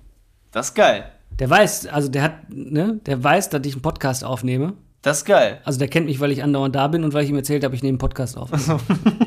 Das 0.53 0.68
ist 0.68 0.74
geil. 0.74 1.11
Der 1.38 1.51
weiß, 1.51 1.86
also 1.88 2.09
der 2.09 2.22
hat, 2.22 2.49
ne, 2.49 3.01
der 3.07 3.22
weiß, 3.22 3.51
dass 3.51 3.66
ich 3.66 3.74
einen 3.74 3.82
Podcast 3.82 4.24
aufnehme. 4.24 4.72
Das 5.03 5.18
ist 5.18 5.24
geil. 5.26 5.61
Also 5.64 5.78
der 5.78 5.88
kennt 5.88 6.07
mich, 6.07 6.18
weil 6.18 6.32
ich 6.32 6.42
andauernd 6.42 6.74
da 6.74 6.88
bin 6.88 7.05
und 7.05 7.12
weil 7.12 7.24
ich 7.24 7.30
ihm 7.30 7.36
erzählt 7.36 7.62
habe, 7.62 7.74
ich 7.74 7.82
nehme 7.82 7.90
einen 7.92 7.99
Podcast 7.99 8.36
auf. 8.36 8.51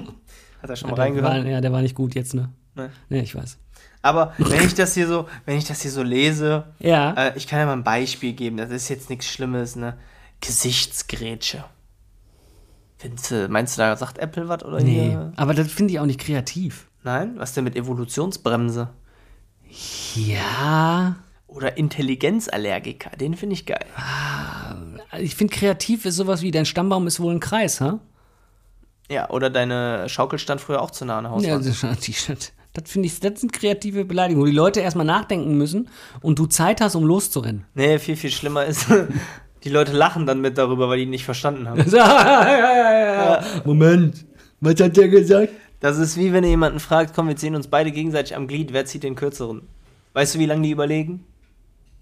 Hat 0.62 0.70
er 0.70 0.76
schon 0.76 0.90
mal 0.90 0.96
Der 0.96 1.06
reingehört? 1.06 1.44
war, 1.44 1.46
ja, 1.46 1.62
der 1.62 1.72
war 1.72 1.82
nicht 1.82 1.96
gut 1.96 2.16
jetzt, 2.16 2.34
ne? 2.34 2.50
Ne. 2.76 2.90
Ne, 3.10 3.22
ich 3.22 3.36
weiß. 3.36 3.58
Aber 4.02 4.34
wenn 4.38 4.66
ich 4.66 4.74
das 4.76 4.94
hier 4.94 5.08
so, 5.08 5.28
wenn 5.46 5.58
ich 5.58 5.66
das 5.66 5.82
hier 5.82 5.92
so 5.92 6.04
lese, 6.04 6.66
Ja. 6.80 7.14
äh, 7.14 7.38
ich 7.38 7.48
kann 7.48 7.60
ja 7.60 7.66
mal 7.66 7.74
ein 7.74 7.84
Beispiel 7.84 8.34
geben, 8.34 8.58
das 8.58 8.70
ist 8.72 8.88
jetzt 8.90 9.10
nichts 9.10 9.28
Schlimmes, 9.28 9.76
ne? 9.76 9.98
Gesichtsgrätsche. 10.42 11.66
Findest 12.98 13.32
du, 13.32 13.48
meinst 13.50 13.78
du, 13.78 13.82
da 13.82 13.96
sagt 13.96 14.18
Apple 14.18 14.48
was 14.50 14.64
oder 14.64 14.80
nee. 14.82 15.10
hier? 15.10 15.34
Aber 15.36 15.54
das 15.54 15.72
finde 15.72 15.94
ich 15.94 16.00
auch 16.00 16.06
nicht 16.06 16.20
kreativ. 16.20 16.88
Nein? 17.04 17.34
Was 17.38 17.54
denn 17.54 17.64
mit 17.64 17.76
Evolutionsbremse? 17.78 18.90
Ja. 20.16 21.16
Oder 21.48 21.78
Intelligenzallergiker, 21.78 23.10
den 23.18 23.34
finde 23.36 23.54
ich 23.54 23.66
geil. 23.66 23.86
Ich 25.20 25.36
finde, 25.36 25.56
kreativ 25.56 26.06
ist 26.06 26.16
sowas 26.18 26.42
wie 26.42 26.52
dein 26.52 26.66
Stammbaum 26.66 27.08
ist 27.08 27.20
wohl 27.20 27.34
ein 27.34 27.40
Kreis, 27.40 27.82
ha? 27.82 28.00
Ja, 29.10 29.30
oder 29.30 29.50
deine 29.50 30.08
Schaukel 30.08 30.38
stand 30.40 30.62
früher 30.62 30.82
auch 30.82 30.92
zu 30.92 31.06
nah 31.06 31.18
an 31.18 31.24
der 31.24 31.32
Ja, 31.42 31.56
Hauswand. 31.58 32.08
das, 32.08 32.26
das, 32.28 32.52
das 32.74 32.92
finde 32.92 33.08
ich, 33.08 33.20
das 33.20 33.42
sind 33.42 33.52
kreative 33.52 34.06
Beleidigungen, 34.06 34.44
wo 34.44 34.50
die 34.50 34.56
Leute 34.56 34.80
erstmal 34.82 35.06
nachdenken 35.06 35.58
müssen 35.58 35.90
und 36.22 36.38
du 36.38 36.46
Zeit 36.46 36.80
hast, 36.82 36.96
um 36.96 37.04
loszurennen. 37.06 37.66
Nee, 37.74 37.98
viel, 38.00 38.16
viel 38.16 38.30
schlimmer 38.32 38.66
ist, 38.66 38.86
die 39.64 39.70
Leute 39.70 39.94
lachen 39.94 40.26
dann 40.28 40.42
mit 40.42 40.58
darüber, 40.58 40.90
weil 40.90 41.00
die 41.00 41.06
nicht 41.08 41.26
verstanden 41.26 41.68
haben. 41.68 41.80
ja, 41.92 42.58
ja, 42.58 42.76
ja, 42.78 43.42
ja. 43.42 43.44
Moment, 43.66 44.26
was 44.62 44.80
hat 44.80 44.96
der 44.96 45.08
gesagt? 45.10 45.54
Das 45.80 45.98
ist 45.98 46.18
wie 46.18 46.32
wenn 46.34 46.44
ihr 46.44 46.52
jemanden 46.52 46.80
fragt, 46.80 47.16
komm, 47.16 47.30
wir 47.30 47.36
ziehen 47.36 47.56
uns 47.56 47.68
beide 47.68 47.92
gegenseitig 47.92 48.36
am 48.36 48.48
Glied, 48.48 48.74
wer 48.74 48.86
zieht 48.86 49.04
den 49.04 49.16
kürzeren? 49.16 49.62
Weißt 50.14 50.36
du, 50.36 50.40
wie 50.40 50.46
lange 50.46 50.62
die 50.64 50.72
überlegen? 50.72 51.24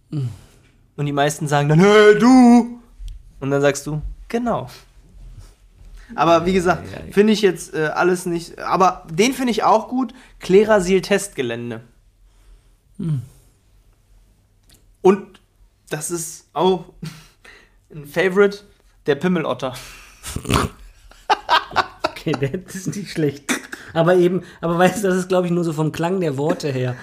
Und 0.09 1.05
die 1.05 1.11
meisten 1.11 1.47
sagen 1.47 1.69
dann, 1.69 1.79
hey, 1.79 2.17
du! 2.19 2.79
Und 3.39 3.51
dann 3.51 3.61
sagst 3.61 3.85
du, 3.85 4.01
genau. 4.27 4.67
Aber 6.15 6.45
wie 6.45 6.53
gesagt, 6.53 6.87
finde 7.11 7.33
ich 7.33 7.41
jetzt 7.41 7.73
äh, 7.73 7.87
alles 7.87 8.25
nicht. 8.25 8.59
Aber 8.59 9.05
den 9.11 9.33
finde 9.33 9.51
ich 9.51 9.63
auch 9.63 9.87
gut. 9.87 10.13
Klerasil 10.39 11.01
Testgelände. 11.01 11.81
Und 15.01 15.41
das 15.89 16.11
ist 16.11 16.49
auch 16.53 16.85
ein 17.93 18.05
Favorite, 18.05 18.59
der 19.05 19.15
Pimmelotter. 19.15 19.73
Okay, 22.29 22.61
das 22.65 22.75
ist 22.75 22.95
nicht 22.95 23.11
schlecht. 23.11 23.45
Aber 23.93 24.15
eben, 24.15 24.43
aber 24.59 24.77
weißt 24.77 25.01
du, 25.01 25.07
das 25.07 25.17
ist, 25.17 25.29
glaube 25.29 25.47
ich, 25.47 25.53
nur 25.53 25.63
so 25.63 25.71
vom 25.71 25.93
Klang 25.93 26.19
der 26.19 26.35
Worte 26.35 26.69
her. 26.69 26.95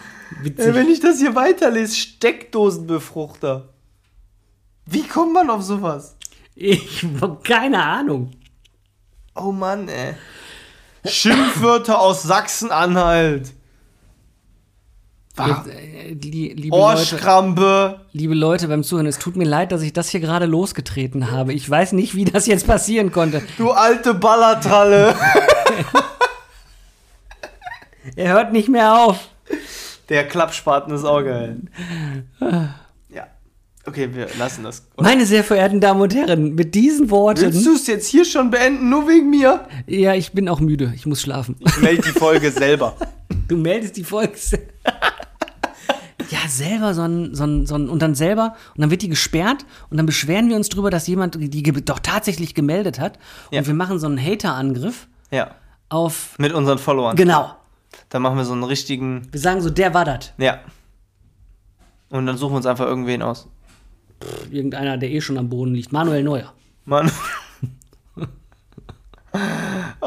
Witzig. 0.42 0.74
wenn 0.74 0.88
ich 0.88 1.00
das 1.00 1.18
hier 1.18 1.34
weiterlese, 1.34 1.96
Steckdosenbefruchter. 1.96 3.68
Wie 4.84 5.02
kommt 5.02 5.32
man 5.32 5.48
auf 5.48 5.62
sowas? 5.62 6.16
Ich 6.55 7.05
habe 7.20 7.38
keine 7.42 7.82
Ahnung. 7.82 8.32
Oh 9.37 9.53
Mann, 9.53 9.89
ey. 9.89 10.14
Schimpfwörter 11.07 12.01
aus 12.01 12.22
Sachsen-Anhalt. 12.22 13.53
Jetzt, 15.37 15.66
äh, 15.66 16.12
li- 16.12 16.53
liebe, 16.55 16.76
Leute, 16.76 17.01
Ohrschrampe. 17.01 18.01
liebe 18.12 18.35
Leute 18.35 18.68
beim 18.68 18.85
Zuhören, 18.85 19.07
es 19.07 19.18
tut 19.18 19.35
mir 19.35 19.45
leid, 19.45 19.72
dass 19.72 19.82
ich 19.82 19.93
das 19.93 20.09
hier 20.09 20.20
gerade 20.20 20.47
losgetreten 20.47 21.32
habe. 21.32 21.53
Ich 21.53 21.68
weiß 21.68 21.93
nicht, 21.93 22.14
wie 22.14 22.24
das 22.24 22.47
jetzt 22.47 22.66
passieren 22.68 23.11
konnte. 23.11 23.43
Du 23.59 23.72
alte 23.72 24.14
Ballertralle. 24.14 25.14
Er 28.16 28.35
hört 28.35 28.53
nicht 28.53 28.68
mehr 28.68 28.95
auf. 29.03 29.28
Der 30.11 30.28
Klappspaten 30.28 30.95
ist 30.95 31.05
auch 31.05 31.22
geil. 31.22 31.62
Okay, 33.87 34.09
wir 34.14 34.28
lassen 34.39 34.64
das. 34.64 34.87
Meine 34.99 35.26
sehr 35.26 35.45
verehrten 35.45 35.80
Damen 35.80 36.01
und 36.01 36.14
Herren, 36.14 36.55
mit 36.55 36.74
diesen 36.74 37.11
Worten. 37.11 37.43
Willst 37.43 37.66
du 37.66 37.74
es 37.74 37.87
jetzt 37.87 38.07
hier 38.09 38.24
schon 38.24 38.51
beenden, 38.51 38.89
nur 38.89 39.07
wegen 39.09 39.28
mir? 39.28 39.66
Ja, 39.87 40.14
ich 40.14 40.32
bin 40.32 40.49
auch 40.49 40.61
müde. 40.61 40.93
Ich 40.95 41.05
muss 41.05 41.20
schlafen. 41.20 41.57
Ich 41.61 41.76
melde 41.78 42.03
die 42.03 42.18
Folge 42.18 42.51
selber. 42.51 42.97
Du 43.49 43.57
meldest 43.59 43.97
die 43.97 44.05
Folge. 44.05 44.32
Ja, 46.30 46.39
selber 46.49 46.95
so 46.95 47.03
ein, 47.03 47.35
so 47.35 47.45
ein, 47.45 47.66
so 47.66 47.74
ein, 47.74 47.89
und 47.91 48.01
dann 48.01 48.14
selber, 48.14 48.57
und 48.74 48.80
dann 48.80 48.91
wird 48.91 49.03
die 49.03 49.09
gesperrt 49.11 49.66
und 49.91 49.99
dann 49.99 50.07
beschweren 50.07 50.49
wir 50.49 50.57
uns 50.57 50.70
drüber, 50.70 50.89
dass 50.91 51.07
jemand 51.07 51.37
die 51.39 51.62
doch 51.85 51.99
tatsächlich 51.99 52.55
gemeldet 52.55 52.99
hat. 52.99 53.18
Und 53.51 53.57
Ja. 53.57 53.66
wir 53.66 53.74
machen 53.74 53.99
so 53.99 54.07
einen 54.07 54.18
Hater-Angriff 54.18 55.07
Ja. 55.30 55.51
auf, 55.91 56.39
Mit 56.39 56.53
unseren 56.55 56.78
Followern. 56.78 57.14
genau. 57.16 57.55
Dann 58.09 58.22
machen 58.22 58.39
wir 58.39 58.45
so 58.47 58.53
einen 58.55 58.64
richtigen. 58.64 59.28
Wir 59.30 59.41
sagen 59.41 59.61
so, 59.61 59.68
der 59.70 59.93
war 59.93 60.05
das. 60.07 60.32
Ja. 60.39 60.61
Und 62.09 62.24
dann 62.26 62.39
suchen 62.39 62.53
wir 62.55 62.57
uns 62.57 62.66
einfach 62.66 62.87
irgendwen 62.87 63.20
aus. 63.22 63.47
Irgendeiner, 64.50 64.96
der 64.98 65.10
eh 65.10 65.20
schon 65.20 65.38
am 65.38 65.48
Boden 65.48 65.74
liegt. 65.74 65.92
Manuel 65.92 66.22
Neuer. 66.22 66.52
Mann. 66.84 67.10
oh. 70.00 70.06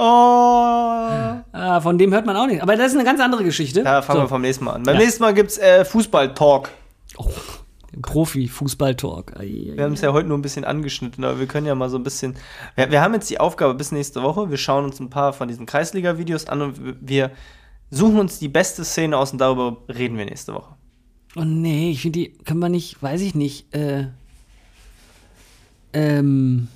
Ah, 1.51 1.81
von 1.81 1.97
dem 1.97 2.13
hört 2.13 2.25
man 2.25 2.35
auch 2.35 2.47
nicht. 2.47 2.61
Aber 2.61 2.75
das 2.75 2.87
ist 2.87 2.95
eine 2.95 3.03
ganz 3.03 3.19
andere 3.19 3.43
Geschichte. 3.43 3.83
Da 3.83 4.01
fangen 4.01 4.19
so, 4.19 4.23
wir 4.25 4.29
vom 4.29 4.41
nächsten 4.41 4.65
Mal 4.65 4.73
an. 4.73 4.83
Beim 4.83 4.95
Ja. 4.95 5.01
nächsten 5.01 5.23
Mal 5.23 5.33
gibt 5.33 5.51
es 5.51 5.57
äh, 5.57 5.83
Fußball-Talk. 5.85 6.69
oh, 7.17 7.25
Profi-Fußball-Talk. 8.01 9.33
Wir 9.39 9.83
haben 9.83 9.93
es 9.93 10.01
ja 10.01 10.13
heute 10.13 10.27
nur 10.27 10.37
ein 10.37 10.41
bisschen 10.43 10.65
angeschnitten, 10.65 11.23
aber 11.23 11.39
wir 11.39 11.47
können 11.47 11.65
ja 11.65 11.73
mal 11.75 11.89
so 11.89 11.97
ein 11.97 12.03
bisschen. 12.03 12.35
Wir, 12.75 12.91
wir 12.91 13.01
haben 13.01 13.13
jetzt 13.15 13.29
die 13.29 13.39
Aufgabe 13.39 13.73
bis 13.73 13.91
nächste 13.91 14.21
Woche. 14.21 14.49
Wir 14.49 14.57
schauen 14.57 14.85
uns 14.85 14.99
ein 14.99 15.09
paar 15.09 15.33
von 15.33 15.47
diesen 15.47 15.65
Kreisliga-Videos 15.65 16.47
an 16.47 16.61
und 16.61 16.79
wir 17.01 17.31
suchen 17.89 18.19
uns 18.19 18.37
die 18.39 18.49
beste 18.49 18.83
Szene 18.85 19.17
aus 19.17 19.31
und 19.31 19.39
darüber 19.39 19.77
reden 19.89 20.17
wir 20.17 20.25
nächste 20.25 20.53
Woche. 20.53 20.75
Oh 21.35 21.43
nee, 21.43 21.91
ich 21.91 22.01
finde 22.01 22.19
die, 22.19 22.29
kann 22.45 22.57
man 22.57 22.71
nicht, 22.71 23.01
weiß 23.01 23.21
ich 23.21 23.35
nicht, 23.35 23.73
äh, 23.75 24.07
ähm, 25.93 26.67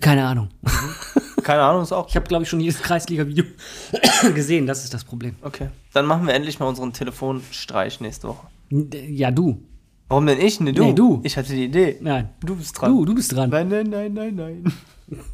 keine 0.00 0.24
Ahnung. 0.26 0.48
Keine 1.42 1.62
Ahnung, 1.62 1.82
ist 1.82 1.90
auch. 1.90 2.08
Ich 2.08 2.14
habe, 2.14 2.26
glaube 2.26 2.44
ich, 2.44 2.48
schon 2.48 2.60
jedes 2.60 2.80
Kreisliga-Video 2.80 3.44
gesehen, 4.34 4.66
das 4.66 4.84
ist 4.84 4.94
das 4.94 5.02
Problem. 5.02 5.34
Okay. 5.42 5.70
Dann 5.92 6.06
machen 6.06 6.26
wir 6.26 6.34
endlich 6.34 6.60
mal 6.60 6.66
unseren 6.66 6.92
Telefonstreich 6.92 8.00
nächste 8.00 8.28
Woche. 8.28 8.46
Ja, 8.70 9.32
du. 9.32 9.60
Warum 10.08 10.26
denn 10.26 10.40
ich? 10.40 10.60
Nee, 10.60 10.70
du. 10.70 10.84
Nee, 10.84 10.92
du. 10.92 11.20
Ich 11.24 11.36
hatte 11.36 11.52
die 11.52 11.64
Idee. 11.64 11.98
Nein. 12.00 12.28
Du 12.40 12.54
bist 12.54 12.80
dran. 12.80 12.92
Du, 12.92 13.04
du 13.04 13.14
bist 13.14 13.32
dran. 13.32 13.50
Nein, 13.50 13.68
nein, 13.68 13.90
nein, 13.90 14.14
nein, 14.14 14.34
nein. 14.36 14.72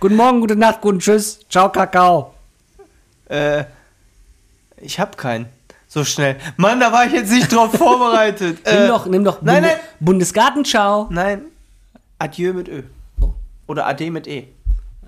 Guten 0.00 0.16
Morgen, 0.16 0.40
gute 0.40 0.56
Nacht, 0.56 0.80
guten 0.80 0.98
Tschüss. 0.98 1.40
Ciao, 1.48 1.70
Kakao. 1.70 2.34
Äh, 3.26 3.64
ich 4.80 4.98
hab 5.00 5.16
keinen. 5.16 5.46
So 5.88 6.04
schnell. 6.04 6.36
Mann, 6.56 6.80
da 6.80 6.92
war 6.92 7.06
ich 7.06 7.12
jetzt 7.12 7.30
nicht 7.30 7.52
drauf 7.52 7.72
vorbereitet. 7.72 8.58
Nimm 8.66 8.74
Äh, 8.82 8.88
doch, 8.88 9.06
nimm 9.06 9.24
doch 9.24 9.40
nein, 9.42 9.62
nein. 9.62 9.76
Bundesgarten, 10.00 10.64
ciao. 10.64 11.06
Nein. 11.10 11.42
Adieu 12.18 12.52
mit 12.52 12.68
Ö. 12.68 12.82
Oh. 13.20 13.34
Oder 13.68 13.86
Ade 13.86 14.10
mit 14.10 14.26
E. 14.26 14.48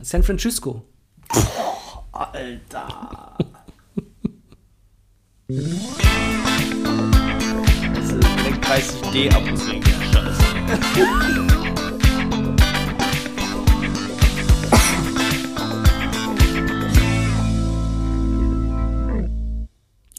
San 0.03 0.23
Francisco. 0.23 0.83
Alter. 2.13 3.37
Das 7.95 8.05
ist 8.11 8.23
direkt 8.23 8.67
30D 8.67 9.35
Apotheke. 9.35 9.91
Scheiße. 10.13 11.78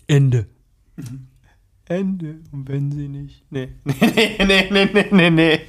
Ende. 0.09 0.47
Ende. 1.85 2.39
Und 2.51 2.67
wenn 2.67 2.91
sie 2.91 3.07
nicht. 3.07 3.43
Nee. 3.51 3.69
Nee, 3.85 4.37
nee, 4.39 4.67
nee, 4.71 4.89
nee, 4.91 5.07
nee, 5.11 5.29
nee. 5.29 5.59